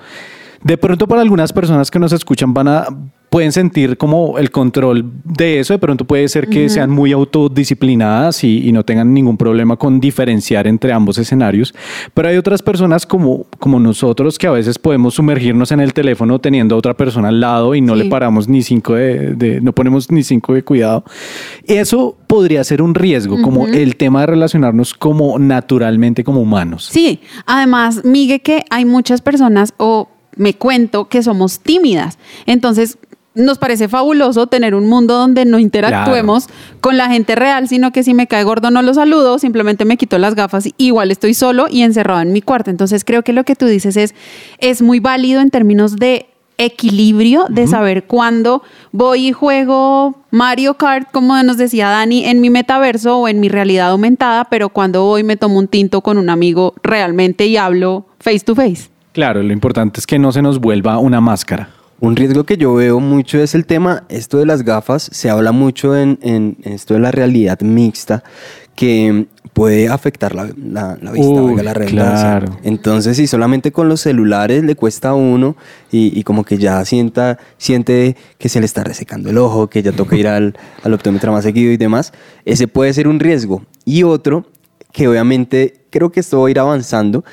De 0.63 0.79
pronto 0.79 1.09
para 1.09 1.23
algunas 1.23 1.53
personas 1.53 1.91
que 1.91 1.99
nos 1.99 2.13
escuchan 2.13 2.55
van 2.55 2.69
a 2.69 2.87
pueden 3.37 3.53
sentir 3.53 3.99
como 3.99 4.39
el 4.39 4.51
control 4.51 5.12
de 5.24 5.61
eso, 5.61 5.74
de 5.74 5.78
pronto 5.78 6.07
puede 6.07 6.26
ser 6.26 6.49
que 6.49 6.64
Ujú. 6.64 6.74
sean 6.74 6.89
muy 6.89 7.12
autodisciplinadas 7.12 8.43
y, 8.45 8.66
y 8.66 8.72
no 8.72 8.82
tengan 8.82 9.12
ningún 9.12 9.37
problema 9.37 9.76
con 9.76 10.01
diferenciar 10.01 10.66
entre 10.66 10.91
ambos 10.91 11.18
escenarios, 11.18 11.74
pero 12.14 12.30
hay 12.30 12.39
otras 12.39 12.62
personas 12.62 13.05
como, 13.05 13.45
como 13.59 13.78
nosotros 13.78 14.39
que 14.39 14.47
a 14.47 14.53
veces 14.53 14.78
podemos 14.78 15.12
sumergirnos 15.16 15.70
en 15.70 15.80
el 15.80 15.93
teléfono 15.93 16.39
teniendo 16.39 16.76
a 16.76 16.78
otra 16.78 16.95
persona 16.95 17.28
al 17.28 17.39
lado 17.41 17.74
y 17.74 17.82
no 17.82 17.95
Sí. 17.95 18.05
le 18.05 18.09
paramos 18.09 18.49
ni 18.49 18.62
cinco 18.62 18.95
de, 18.95 19.34
de- 19.34 19.61
no 19.61 19.74
ponemos 19.74 20.11
ni 20.11 20.22
cinco 20.22 20.55
de 20.55 20.62
cuidado. 20.62 21.05
Eso 21.66 22.16
podría 22.26 22.64
ser 22.64 22.80
un 22.80 22.95
riesgo, 22.95 23.43
como 23.43 23.64
Ujú. 23.64 23.72
el 23.74 23.97
tema 23.97 24.20
de 24.20 24.28
relacionarnos 24.28 24.95
como 24.95 25.39
naturalmente 25.39 26.24
como 26.24 26.41
humanos. 26.41 26.89
Sí, 26.91 27.20
además, 27.45 28.03
Migue, 28.03 28.41
que 28.41 28.64
hay 28.70 28.87
muchas 28.87 29.20
personas, 29.20 29.74
o 29.76 30.09
me 30.39 30.53
cuento, 30.53 31.09
que 31.09 31.22
somos 31.22 31.61
tímidas. 31.61 32.18
Entonces, 32.45 32.99
nos 33.37 33.59
parece 33.59 33.89
fabuloso 33.89 34.47
tener 34.47 34.74
un 34.74 34.87
mundo 34.87 35.14
donde 35.14 35.45
no 35.45 35.59
interactuemos 35.59 36.49
con 36.80 36.97
la 36.97 37.09
gente 37.09 37.34
real, 37.34 37.68
sino 37.68 37.93
que 37.93 38.03
si 38.03 38.14
me 38.14 38.26
cae 38.26 38.43
gordo 38.45 38.70
no 38.70 38.82
lo 38.82 38.95
saludo, 38.95 39.39
simplemente 39.39 39.84
me 39.84 39.97
quito 39.97 40.18
las 40.18 40.34
gafas, 40.34 40.66
y 40.66 40.74
igual 40.78 41.11
estoy 41.11 41.34
solo 41.34 41.66
y 41.70 41.82
encerrado 41.82 42.20
en 42.22 42.32
mi 42.32 42.43
cuarto. 42.43 42.70
Entonces, 42.70 43.05
creo 43.05 43.22
que 43.22 43.32
lo 43.32 43.45
que 43.45 43.55
tú 43.55 43.66
dices 43.66 43.97
es, 43.97 44.14
es 44.59 44.82
muy 44.82 45.01
válido 45.01 45.41
en 45.41 45.51
términos 45.51 45.97
de 45.97 46.26
equilibrio 46.59 47.45
de 47.51 47.66
saber 47.66 48.05
cuándo 48.05 48.62
voy 48.91 49.28
y 49.28 49.32
juego 49.32 50.22
Mario 50.30 50.74
Kart, 50.74 51.11
como 51.12 51.41
nos 51.43 51.59
decía 51.59 51.89
Dani, 51.89 52.24
en 52.24 52.41
mi 52.41 52.49
metaverso 52.49 53.18
o 53.18 53.28
en 53.28 53.41
mi 53.41 53.51
realidad 53.51 53.91
aumentada, 53.91 54.45
pero 54.45 54.70
cuando 54.70 55.05
voy 55.05 55.22
me 55.22 55.37
tomo 55.37 55.59
un 55.59 55.68
tinto 55.68 56.01
con 56.01 56.16
un 56.16 56.30
amigo 56.30 56.74
realmente 56.82 57.47
y 57.47 57.59
hablo 57.59 58.07
face 58.20 58.41
to 58.41 58.55
face. 58.55 58.89
Claro, 59.12 59.43
lo 59.43 59.53
importante 59.53 60.01
es 60.01 60.07
que 60.07 60.18
no 60.18 60.32
se 60.32 60.43
nos 60.43 60.61
vuelva 60.61 60.99
una 60.99 61.20
máscara. 61.20 61.68
Un 61.99 62.15
riesgo 62.15 62.45
que 62.45 62.57
yo 62.59 62.75
veo 62.75 63.01
mucho 63.01 63.39
es 63.39 63.55
el 63.55 63.65
tema, 63.65 64.05
esto 64.11 64.39
de 64.39 64.47
las 64.47 64.63
gafas, 64.63 65.09
se 65.13 65.31
habla 65.31 65.53
mucho 65.53 65.97
en, 65.97 66.19
en 66.23 66.57
esto 66.65 66.93
de 66.95 67.01
la 67.01 67.11
realidad 67.11 67.61
mixta, 67.61 68.23
que 68.75 69.27
puede 69.55 69.89
afectar 69.89 70.35
la, 70.35 70.51
la- 70.63 70.99
la 71.01 71.13
vista, 71.13 71.33
Uy, 71.33 71.63
la 71.63 71.73
redundancia. 71.73 72.39
claro. 72.41 72.59
Entonces, 72.63 73.17
si 73.17 73.27
solamente 73.27 73.73
con 73.73 73.89
los 73.89 74.03
celulares 74.03 74.63
le 74.63 74.75
cuesta 74.77 75.11
a 75.11 75.15
uno 75.15 75.57
y, 75.91 76.13
y 76.19 76.23
como 76.25 76.45
que 76.45 76.59
ya 76.59 76.85
sienta, 76.85 77.39
siente 77.57 78.17
que 78.37 78.51
se 78.51 78.61
le 78.61 78.67
está 78.67 78.85
resecando 78.85 79.31
el 79.31 79.39
ojo, 79.39 79.69
que 79.69 79.83
ya 79.83 79.93
toca 79.93 80.15
ir 80.17 80.29
al, 80.29 80.55
al 80.83 80.93
optómetra 80.93 81.33
más 81.33 81.45
seguido 81.45 81.73
y 81.73 81.79
demás, 81.79 82.13
ese 82.45 82.69
puede 82.69 82.93
ser 82.93 83.09
un 83.09 83.19
riesgo. 83.19 83.63
Y 83.87 84.03
otro, 84.03 84.45
que 84.93 85.09
obviamente 85.09 85.81
creo 85.89 86.13
que 86.13 86.21
esto 86.21 86.43
va 86.43 86.49
a 86.49 86.51
ir 86.51 86.59
avanzando, 86.61 87.25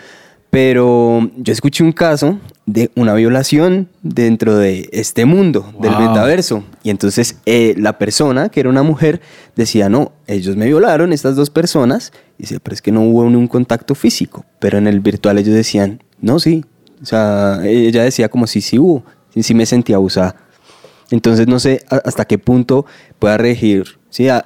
pero 0.53 1.31
yo 1.35 1.51
escuché 1.51 1.83
un 1.83 1.93
caso 1.93 2.39
de 2.67 2.91
una 2.93 3.15
violación 3.15 3.89
dentro 4.03 4.55
de 4.55 4.87
este 4.93 5.25
mundo, 5.25 5.73
del 5.81 5.97
metaverso. 5.97 6.63
Y 6.83 6.91
entonces 6.91 7.37
eh, 7.47 7.73
la 7.75 7.97
persona, 7.97 8.49
que 8.49 8.59
era 8.59 8.69
una 8.69 8.83
mujer, 8.83 9.19
decía, 9.55 9.89
no, 9.89 10.11
ellos 10.27 10.55
me 10.55 10.67
violaron, 10.67 11.11
estas 11.11 11.35
dos 11.35 11.49
personas. 11.49 12.13
Y 12.37 12.43
dice, 12.43 12.59
pero 12.59 12.75
es 12.75 12.83
que 12.83 12.91
no 12.91 13.01
hubo 13.01 13.27
ni 13.27 13.35
un 13.35 13.47
contacto 13.47 13.95
físico. 13.95 14.45
Pero 14.59 14.77
en 14.77 14.85
el 14.85 14.99
virtual 14.99 15.39
ellos 15.39 15.55
decían, 15.55 16.03
no, 16.21 16.37
sí. 16.37 16.63
O 17.01 17.05
sea, 17.07 17.61
ella 17.63 18.03
decía 18.03 18.29
como 18.29 18.45
sí, 18.45 18.61
sí 18.61 18.77
hubo. 18.77 19.03
Sí, 19.33 19.41
sí 19.41 19.55
me 19.55 19.65
sentía 19.65 19.95
abusada. 19.95 20.35
Entonces 21.09 21.47
no 21.47 21.59
sé 21.59 21.83
hasta 21.89 22.25
qué 22.25 22.37
punto 22.37 22.85
pueda 23.17 23.37
regir 23.37 23.85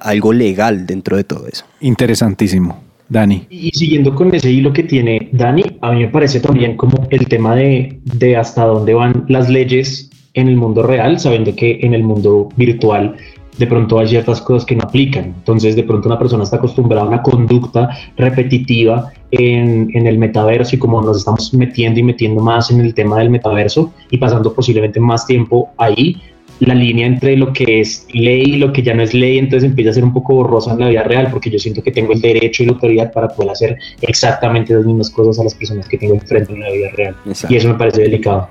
algo 0.00 0.32
legal 0.32 0.86
dentro 0.86 1.18
de 1.18 1.24
todo 1.24 1.46
eso. 1.48 1.66
Interesantísimo. 1.80 2.87
Dani. 3.08 3.46
Y 3.50 3.70
siguiendo 3.70 4.14
con 4.14 4.34
ese 4.34 4.50
hilo 4.50 4.72
que 4.72 4.82
tiene 4.82 5.28
Dani, 5.32 5.64
a 5.80 5.92
mí 5.92 6.00
me 6.00 6.08
parece 6.08 6.40
también 6.40 6.76
como 6.76 7.06
el 7.10 7.26
tema 7.28 7.54
de, 7.54 8.00
de 8.04 8.36
hasta 8.36 8.64
dónde 8.64 8.94
van 8.94 9.24
las 9.28 9.48
leyes 9.48 10.10
en 10.34 10.48
el 10.48 10.56
mundo 10.56 10.82
real, 10.82 11.18
sabiendo 11.18 11.54
que 11.54 11.80
en 11.82 11.94
el 11.94 12.04
mundo 12.04 12.48
virtual 12.56 13.16
de 13.58 13.66
pronto 13.66 13.98
hay 13.98 14.08
ciertas 14.08 14.40
cosas 14.40 14.64
que 14.64 14.76
no 14.76 14.84
aplican. 14.84 15.24
Entonces, 15.24 15.74
de 15.74 15.82
pronto 15.82 16.08
una 16.08 16.18
persona 16.18 16.44
está 16.44 16.56
acostumbrada 16.56 17.04
a 17.04 17.08
una 17.08 17.22
conducta 17.22 17.90
repetitiva 18.16 19.12
en, 19.32 19.90
en 19.94 20.06
el 20.06 20.16
metaverso 20.16 20.76
y 20.76 20.78
como 20.78 21.02
nos 21.02 21.18
estamos 21.18 21.52
metiendo 21.54 21.98
y 22.00 22.04
metiendo 22.04 22.40
más 22.40 22.70
en 22.70 22.80
el 22.80 22.94
tema 22.94 23.18
del 23.18 23.30
metaverso 23.30 23.92
y 24.10 24.18
pasando 24.18 24.54
posiblemente 24.54 25.00
más 25.00 25.26
tiempo 25.26 25.70
ahí, 25.76 26.16
la 26.60 26.74
línea 26.74 27.06
entre 27.06 27.36
lo 27.36 27.52
que 27.52 27.80
es 27.80 28.06
ley 28.12 28.42
y 28.42 28.56
lo 28.56 28.72
que 28.72 28.82
ya 28.82 28.94
no 28.94 29.02
es 29.02 29.14
ley, 29.14 29.38
entonces 29.38 29.68
empieza 29.68 29.90
a 29.90 29.94
ser 29.94 30.04
un 30.04 30.12
poco 30.12 30.34
borrosa 30.34 30.72
en 30.72 30.80
la 30.80 30.88
vida 30.88 31.02
real, 31.04 31.28
porque 31.30 31.50
yo 31.50 31.58
siento 31.58 31.82
que 31.82 31.92
tengo 31.92 32.12
el 32.12 32.20
derecho 32.20 32.62
y 32.62 32.66
la 32.66 32.72
autoridad 32.72 33.12
para 33.12 33.28
poder 33.28 33.52
hacer 33.52 33.78
exactamente 34.02 34.74
las 34.74 34.84
mismas 34.84 35.10
cosas 35.10 35.38
a 35.38 35.44
las 35.44 35.54
personas 35.54 35.88
que 35.88 35.98
tengo 35.98 36.14
enfrente 36.14 36.52
en 36.52 36.60
la 36.60 36.70
vida 36.70 36.88
real. 36.96 37.16
Exacto. 37.26 37.54
Y 37.54 37.56
eso 37.56 37.68
me 37.68 37.74
parece 37.74 38.02
delicado. 38.02 38.48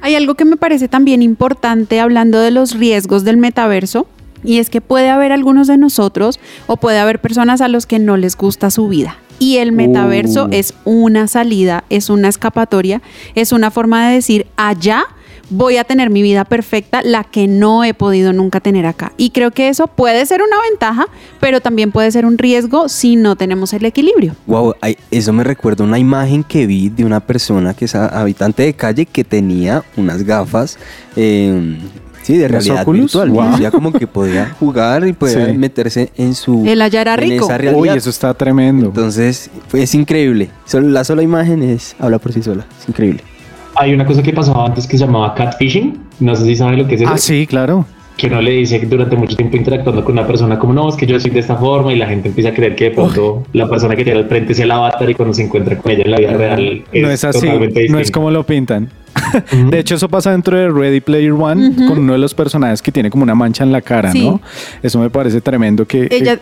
Hay 0.00 0.14
algo 0.14 0.34
que 0.34 0.44
me 0.44 0.56
parece 0.56 0.88
también 0.88 1.22
importante 1.22 1.98
hablando 2.00 2.38
de 2.38 2.50
los 2.50 2.78
riesgos 2.78 3.24
del 3.24 3.36
metaverso 3.36 4.06
y 4.44 4.58
es 4.58 4.70
que 4.70 4.80
puede 4.80 5.08
haber 5.08 5.32
algunos 5.32 5.66
de 5.66 5.76
nosotros 5.76 6.38
o 6.68 6.76
puede 6.76 6.98
haber 6.98 7.20
personas 7.20 7.60
a 7.60 7.68
los 7.68 7.86
que 7.86 7.98
no 7.98 8.16
les 8.16 8.36
gusta 8.36 8.70
su 8.70 8.86
vida. 8.88 9.18
Y 9.40 9.56
el 9.56 9.72
metaverso 9.72 10.46
Uh. 10.46 10.48
es 10.52 10.74
una 10.84 11.26
salida, 11.28 11.84
es 11.90 12.10
una 12.10 12.28
escapatoria, 12.28 13.02
es 13.34 13.52
una 13.52 13.70
forma 13.70 14.08
de 14.08 14.14
decir 14.14 14.46
allá 14.56 15.04
voy 15.50 15.76
a 15.76 15.84
tener 15.84 16.10
mi 16.10 16.22
vida 16.22 16.44
perfecta, 16.44 17.00
la 17.02 17.24
que 17.24 17.46
no 17.48 17.84
he 17.84 17.94
podido 17.94 18.32
nunca 18.32 18.60
tener 18.60 18.86
acá. 18.86 19.12
Y 19.16 19.30
creo 19.30 19.50
que 19.50 19.68
eso 19.68 19.86
puede 19.86 20.24
ser 20.26 20.42
una 20.42 20.56
ventaja, 20.70 21.06
pero 21.40 21.60
también 21.60 21.90
puede 21.92 22.10
ser 22.10 22.26
un 22.26 22.38
riesgo 22.38 22.88
si 22.88 23.16
no 23.16 23.36
tenemos 23.36 23.72
el 23.72 23.84
equilibrio. 23.84 24.34
Wow, 24.46 24.74
eso 25.10 25.32
me 25.32 25.44
recuerda 25.44 25.84
una 25.84 25.98
imagen 25.98 26.44
que 26.44 26.66
vi 26.66 26.88
de 26.88 27.04
una 27.04 27.20
persona 27.20 27.74
que 27.74 27.86
es 27.86 27.94
habitante 27.94 28.62
de 28.62 28.74
calle 28.74 29.06
que 29.06 29.24
tenía 29.24 29.82
unas 29.96 30.22
gafas. 30.22 30.78
eh, 31.16 31.76
Sí, 32.22 32.36
de 32.36 32.46
¿Los 32.46 32.66
realidad 32.66 32.86
virtual. 32.86 33.30
Wow. 33.30 33.50
Decía 33.52 33.70
como 33.70 33.90
que 33.90 34.06
podía 34.06 34.50
jugar 34.60 35.06
y 35.08 35.14
podía 35.14 35.46
Sí. 35.46 35.56
meterse 35.56 36.12
en 36.14 36.34
su. 36.34 36.62
El 36.66 36.82
allá 36.82 37.00
era 37.00 37.14
en 37.14 37.20
rico. 37.20 37.46
esa 37.46 37.56
realidad. 37.56 37.80
Uy, 37.80 37.88
eso 37.88 38.10
está 38.10 38.34
tremendo. 38.34 38.88
Entonces, 38.88 39.50
es 39.72 39.94
increíble. 39.94 40.50
Solo- 40.66 40.88
la 40.90 41.04
sola 41.04 41.22
imagen 41.22 41.62
es, 41.62 41.96
habla 41.98 42.18
por 42.18 42.34
sí 42.34 42.42
sola. 42.42 42.66
Es 42.82 42.86
increíble. 42.86 43.22
Hay 43.78 43.94
una 43.94 44.04
cosa 44.04 44.22
que 44.22 44.32
pasaba 44.32 44.66
antes 44.66 44.86
que 44.86 44.98
se 44.98 45.04
llamaba 45.06 45.34
catfishing, 45.34 45.98
no 46.20 46.34
sé 46.34 46.44
si 46.44 46.56
saben 46.56 46.78
lo 46.78 46.86
que 46.88 46.96
es 46.96 47.00
eso. 47.02 47.10
Ah, 47.12 47.18
sí, 47.18 47.46
claro. 47.46 47.86
que 48.16 48.26
uno 48.26 48.42
le 48.42 48.50
dice 48.50 48.80
que 48.80 48.86
durante 48.86 49.14
mucho 49.14 49.36
tiempo 49.36 49.56
interactuando 49.56 50.02
con 50.04 50.12
una 50.18 50.26
persona 50.26 50.58
como 50.58 50.72
no, 50.72 50.88
es 50.88 50.96
que 50.96 51.06
yo 51.06 51.20
soy 51.20 51.30
de 51.30 51.38
esta 51.38 51.54
forma 51.56 51.92
y 51.92 51.96
la 51.96 52.08
gente 52.08 52.28
empieza 52.28 52.50
a 52.50 52.54
creer 52.54 52.74
que 52.74 52.84
de 52.86 52.90
pronto 52.90 53.44
la 53.52 53.68
persona 53.68 53.94
que 53.94 54.02
tiene 54.02 54.18
al 54.18 54.26
frente 54.28 54.52
es 54.52 54.58
el 54.58 54.70
avatar 54.72 55.08
y 55.08 55.14
cuando 55.14 55.32
se 55.34 55.44
encuentra 55.44 55.78
con 55.78 55.92
ella 55.92 56.02
en 56.04 56.10
la 56.10 56.16
vida 56.16 56.32
real 56.32 56.82
No 56.92 57.10
es 57.10 57.22
así, 57.22 57.40
totalmente 57.40 57.88
no 57.88 57.98
es 58.00 58.10
como 58.10 58.30
lo 58.32 58.44
pintan. 58.44 58.88
De 59.70 59.78
hecho, 59.78 59.94
eso 59.94 60.08
pasa 60.08 60.32
dentro 60.32 60.56
de 60.56 60.68
Ready 60.68 61.00
Player 61.00 61.32
One 61.32 61.74
con 61.88 61.98
uno 61.98 62.12
de 62.14 62.18
los 62.18 62.34
personajes 62.34 62.82
que 62.82 62.90
tiene 62.90 63.08
como 63.10 63.22
una 63.22 63.34
mancha 63.36 63.62
en 63.62 63.70
la 63.72 63.80
cara, 63.82 64.10
Sí. 64.10 64.24
¿no? 64.28 64.40
Eso 64.82 64.98
me 64.98 65.10
parece 65.10 65.40
tremendo 65.40 65.86
que... 65.86 66.08
Ella- 66.10 66.34
eh, 66.34 66.38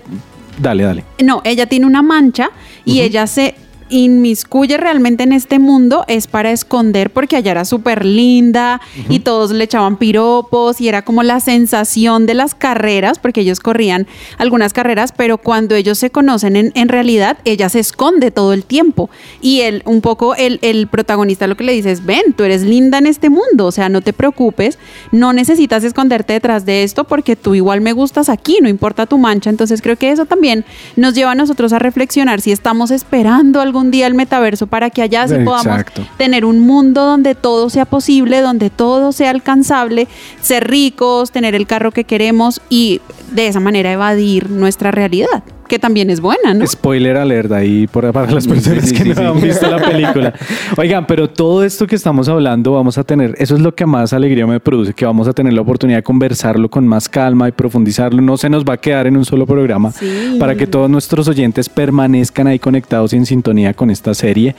dale, 0.58 0.82
dale. 0.84 1.04
No, 1.22 1.42
ella 1.44 1.66
tiene 1.66 1.84
una 1.86 2.00
mancha 2.02 2.48
y 2.86 3.00
ella 3.00 3.26
se 3.26 3.54
inmiscuye 3.88 4.76
realmente 4.76 5.22
en 5.22 5.32
este 5.32 5.58
mundo 5.58 6.04
es 6.08 6.26
para 6.26 6.50
esconder 6.50 7.10
porque 7.10 7.36
allá 7.36 7.52
era 7.52 7.64
súper 7.64 8.04
linda 8.04 8.80
y 9.08 9.20
todos 9.20 9.50
le 9.50 9.64
echaban 9.64 9.96
piropos 9.96 10.80
y 10.80 10.88
era 10.88 11.02
como 11.02 11.22
la 11.22 11.40
sensación 11.40 12.26
de 12.26 12.34
las 12.34 12.54
carreras 12.54 13.18
porque 13.18 13.42
ellos 13.42 13.60
corrían 13.60 14.06
algunas 14.38 14.72
carreras 14.72 15.12
pero 15.12 15.38
cuando 15.38 15.74
ellos 15.74 15.98
se 15.98 16.10
conocen 16.10 16.56
en, 16.56 16.72
en 16.74 16.88
realidad 16.88 17.38
ella 17.44 17.68
se 17.68 17.80
esconde 17.80 18.30
todo 18.30 18.52
el 18.52 18.64
tiempo. 18.64 19.10
Y 19.40 19.60
él 19.60 19.82
un 19.84 20.00
poco 20.00 20.34
el, 20.34 20.58
el 20.62 20.86
protagonista 20.88 21.46
lo 21.46 21.56
que 21.56 21.64
le 21.64 21.72
dice 21.72 21.92
es 21.92 22.04
ven 22.04 22.32
tú 22.36 22.44
eres 22.44 22.62
linda 22.62 22.98
en 22.98 23.06
este 23.06 23.30
mundo 23.30 23.66
o 23.66 23.72
sea 23.72 23.88
no 23.88 24.00
te 24.00 24.12
preocupes 24.12 24.78
no 25.12 25.32
necesitas 25.32 25.84
esconderte 25.84 26.32
detrás 26.32 26.64
de 26.66 26.82
esto 26.82 27.04
porque 27.04 27.36
tú 27.36 27.54
igual 27.54 27.80
me 27.80 27.92
gustas 27.92 28.28
aquí 28.28 28.58
no 28.60 28.68
importa 28.68 29.06
tu 29.06 29.18
mancha 29.18 29.50
entonces 29.50 29.82
creo 29.82 29.96
que 29.96 30.10
eso 30.10 30.26
también 30.26 30.64
nos 30.96 31.14
lleva 31.14 31.32
a 31.32 31.34
nosotros 31.34 31.72
a 31.72 31.78
reflexionar 31.78 32.40
si 32.40 32.52
estamos 32.52 32.90
esperando 32.90 33.60
algún 33.76 33.90
día 33.90 34.06
el 34.06 34.14
metaverso 34.14 34.66
para 34.66 34.90
que 34.90 35.02
allá 35.02 35.28
sí 35.28 35.34
podamos 35.44 35.66
Exacto. 35.66 36.06
tener 36.16 36.44
un 36.44 36.60
mundo 36.60 37.04
donde 37.04 37.34
todo 37.34 37.68
sea 37.68 37.84
posible, 37.84 38.40
donde 38.40 38.70
todo 38.70 39.12
sea 39.12 39.30
alcanzable, 39.30 40.08
ser 40.40 40.68
ricos, 40.68 41.30
tener 41.30 41.54
el 41.54 41.66
carro 41.66 41.92
que 41.92 42.04
queremos 42.04 42.60
y 42.70 43.00
de 43.32 43.48
esa 43.48 43.60
manera 43.60 43.92
evadir 43.92 44.50
nuestra 44.50 44.90
realidad. 44.90 45.42
Que 45.68 45.78
también 45.78 46.10
es 46.10 46.20
buena, 46.20 46.54
¿no? 46.54 46.66
Spoiler 46.66 47.16
alert 47.16 47.52
ahí 47.52 47.86
por, 47.86 48.12
para 48.12 48.30
las 48.30 48.46
personas 48.46 48.84
Sí, 48.84 48.90
sí, 48.90 48.94
que 48.96 49.02
sí, 49.02 49.08
no 49.10 49.14
sí. 49.16 49.22
han 49.22 49.40
visto 49.40 49.70
la 49.70 49.78
película. 49.78 50.34
Oigan, 50.76 51.06
pero 51.06 51.28
todo 51.28 51.64
esto 51.64 51.86
que 51.86 51.96
estamos 51.96 52.28
hablando 52.28 52.72
vamos 52.72 52.98
a 52.98 53.04
tener, 53.04 53.34
eso 53.38 53.54
es 53.54 53.60
lo 53.60 53.74
que 53.74 53.86
más 53.86 54.12
alegría 54.12 54.46
me 54.46 54.60
produce, 54.60 54.94
que 54.94 55.04
vamos 55.04 55.28
a 55.28 55.32
tener 55.32 55.52
la 55.52 55.60
oportunidad 55.60 55.98
de 55.98 56.02
conversarlo 56.02 56.68
con 56.68 56.86
más 56.86 57.08
calma 57.08 57.48
y 57.48 57.52
profundizarlo. 57.52 58.20
No 58.22 58.36
se 58.36 58.48
nos 58.48 58.64
va 58.64 58.74
a 58.74 58.76
quedar 58.76 59.06
en 59.06 59.16
un 59.16 59.24
solo 59.24 59.46
programa 59.46 59.92
Sí. 59.92 60.36
para 60.38 60.54
que 60.54 60.66
todos 60.66 60.88
nuestros 60.90 61.28
oyentes 61.28 61.68
permanezcan 61.68 62.46
ahí 62.46 62.58
conectados 62.58 63.12
y 63.12 63.16
en 63.16 63.26
sintonía 63.26 63.74
con 63.74 63.90
esta 63.90 64.14
serie. 64.14 64.54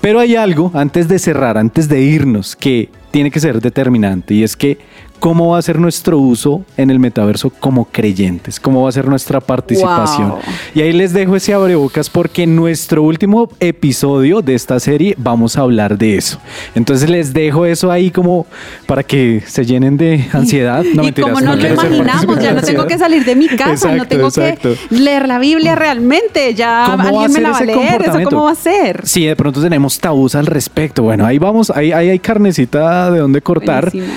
Pero 0.00 0.20
hay 0.20 0.36
algo 0.36 0.70
antes 0.74 1.08
de 1.08 1.18
cerrar, 1.18 1.56
antes 1.58 1.88
de 1.88 2.00
irnos, 2.02 2.56
que 2.56 2.88
tiene 3.10 3.30
que 3.30 3.40
ser 3.40 3.60
determinante 3.60 4.34
y 4.34 4.44
es 4.44 4.56
que 4.56 4.78
cómo 5.20 5.50
va 5.50 5.58
a 5.58 5.62
ser 5.62 5.78
nuestro 5.78 6.18
uso 6.18 6.64
en 6.76 6.90
el 6.90 6.98
metaverso 6.98 7.50
como 7.50 7.84
creyentes, 7.84 8.58
cómo 8.58 8.82
va 8.82 8.88
a 8.88 8.92
ser 8.92 9.06
nuestra 9.06 9.40
participación. 9.40 10.30
Wow. 10.30 10.38
Y 10.74 10.80
ahí 10.80 10.92
les 10.92 11.12
dejo 11.12 11.36
ese 11.36 11.52
abrebocas 11.52 12.08
porque 12.08 12.44
en 12.44 12.56
nuestro 12.56 13.02
último 13.02 13.48
episodio 13.60 14.40
de 14.40 14.54
esta 14.54 14.80
serie 14.80 15.14
vamos 15.18 15.56
a 15.56 15.60
hablar 15.60 15.98
de 15.98 16.16
eso. 16.16 16.40
Entonces 16.74 17.08
les 17.10 17.32
dejo 17.34 17.66
eso 17.66 17.92
ahí 17.92 18.10
como 18.10 18.46
para 18.86 19.02
que 19.02 19.42
se 19.46 19.64
llenen 19.64 19.98
de 19.98 20.26
ansiedad. 20.32 20.82
No 20.94 21.02
y 21.02 21.06
mentiras, 21.06 21.30
como 21.30 21.44
no, 21.44 21.54
lo 21.54 21.68
imaginamos, 21.68 22.38
ya 22.40 22.52
no 22.54 22.62
tengo 22.62 22.86
que 22.86 22.98
salir 22.98 23.24
de 23.24 23.36
mi 23.36 23.48
casa, 23.48 23.94
no 23.94 24.06
tengo 24.06 24.28
exacto. 24.28 24.74
que 24.88 24.94
leer 24.96 25.28
la 25.28 25.38
Biblia 25.38 25.74
realmente, 25.74 26.54
ya 26.54 26.84
¿Cómo 26.86 26.96
va 26.96 27.04
a 27.04 27.08
alguien 27.08 27.32
me 27.32 27.40
la 27.40 27.50
va 27.50 27.58
a 27.58 27.64
leer, 27.64 28.02
eso 28.02 28.18
cómo 28.24 28.44
va 28.44 28.52
a 28.52 28.54
ser. 28.54 29.06
Sí, 29.06 29.26
de 29.26 29.36
pronto 29.36 29.60
tenemos 29.60 30.00
tabús 30.00 30.34
al 30.34 30.46
respecto. 30.46 31.02
Bueno, 31.02 31.26
ahí 31.26 31.38
vamos, 31.38 31.70
ahí, 31.70 31.92
ahí 31.92 32.08
hay 32.08 32.18
carnecita 32.18 33.10
de 33.10 33.18
dónde 33.18 33.42
cortar. 33.42 33.90
Buenísimo. 33.90 34.14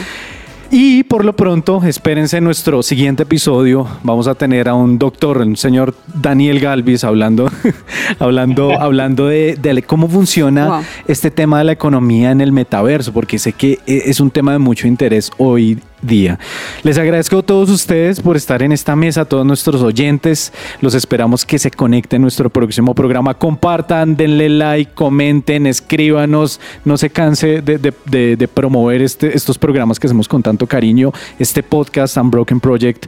Y 0.71 1.03
por 1.03 1.23
lo 1.23 1.35
pronto, 1.35 1.83
espérense 1.85 2.37
en 2.37 2.45
nuestro 2.45 2.81
siguiente 2.81 3.23
episodio. 3.23 3.87
Vamos 4.01 4.27
a 4.27 4.33
tener 4.33 4.67
a 4.67 4.73
un 4.73 4.97
doctor, 4.97 5.37
un 5.37 5.55
señor 5.55 5.93
Daniel 6.15 6.59
Galvis, 6.59 7.03
hablando, 7.03 7.51
hablando, 8.19 8.71
hablando 8.81 9.27
de, 9.27 9.55
de 9.61 9.83
cómo 9.83 10.07
funciona 10.07 10.67
Wow. 10.67 10.81
este 11.07 11.29
tema 11.29 11.59
de 11.59 11.65
la 11.65 11.71
economía 11.73 12.31
en 12.31 12.41
el 12.41 12.51
metaverso, 12.51 13.13
porque 13.13 13.37
sé 13.37 13.53
que 13.53 13.79
e- 13.85 14.03
es 14.05 14.19
un 14.19 14.31
tema 14.31 14.51
de 14.53 14.57
mucho 14.59 14.87
interés 14.87 15.31
hoy 15.37 15.77
día. 16.03 16.37
Les 16.83 16.97
agradezco 16.97 17.39
a 17.39 17.41
todos 17.41 17.69
ustedes 17.69 18.19
por 18.21 18.37
estar 18.37 18.61
en 18.61 18.71
esta 18.71 18.95
mesa, 18.95 19.21
a 19.21 19.25
todos 19.25 19.45
nuestros 19.45 19.81
oyentes. 19.81 20.53
Los 20.81 20.93
esperamos 20.93 21.45
que 21.45 21.57
se 21.57 21.71
conecten 21.71 22.17
en 22.17 22.21
nuestro 22.23 22.49
próximo 22.49 22.93
programa. 22.93 23.33
Compartan, 23.33 24.15
denle 24.15 24.49
like, 24.49 24.91
comenten, 24.93 25.65
escríbanos. 25.67 26.59
No 26.85 26.97
se 26.97 27.09
canse 27.09 27.61
de, 27.61 27.77
de- 27.77 27.93
de- 28.05 28.35
de 28.35 28.47
promover 28.47 29.01
este- 29.01 29.35
estos 29.35 29.57
programas 29.57 29.99
que 29.99 30.07
hacemos 30.07 30.27
con 30.27 30.43
tanto 30.43 30.67
cariño. 30.67 31.11
Este 31.39 31.63
podcast, 31.63 32.17
Unbroken 32.17 32.59
Project, 32.59 33.05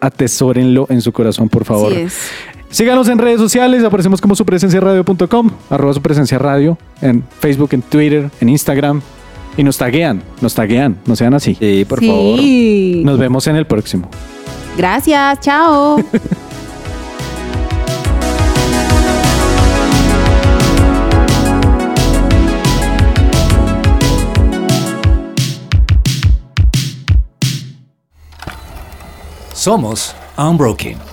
atesórenlo 0.00 0.86
en 0.88 1.00
su 1.02 1.12
corazón, 1.12 1.48
por 1.48 1.64
favor. 1.64 1.92
Es. 1.92 2.30
Síganos 2.70 3.08
en 3.08 3.18
redes 3.18 3.40
sociales, 3.40 3.82
aparecemos 3.82 4.20
como 4.20 4.36
supresenciaradio.com, 4.36 5.50
arroba 5.70 5.92
supresencia 5.92 6.38
radio, 6.38 6.78
en 7.02 7.24
Facebook, 7.40 7.70
en 7.72 7.82
Twitter, 7.82 8.30
en 8.40 8.48
Instagram. 8.48 9.02
Y 9.56 9.64
nos 9.64 9.78
taguean, 9.78 10.22
nos 10.40 10.54
taguean, 10.54 10.98
no 11.06 11.16
sean 11.16 11.34
así. 11.34 11.54
Sí, 11.54 11.84
por 11.84 12.00
Sí. 12.00 13.02
Nos 13.04 13.18
vemos 13.18 13.46
en 13.46 13.56
el 13.56 13.66
próximo. 13.66 14.08
Gracias, 14.76 15.40
chao. 15.40 16.02
Somos 29.60 30.14
Unbroken. 30.38 31.09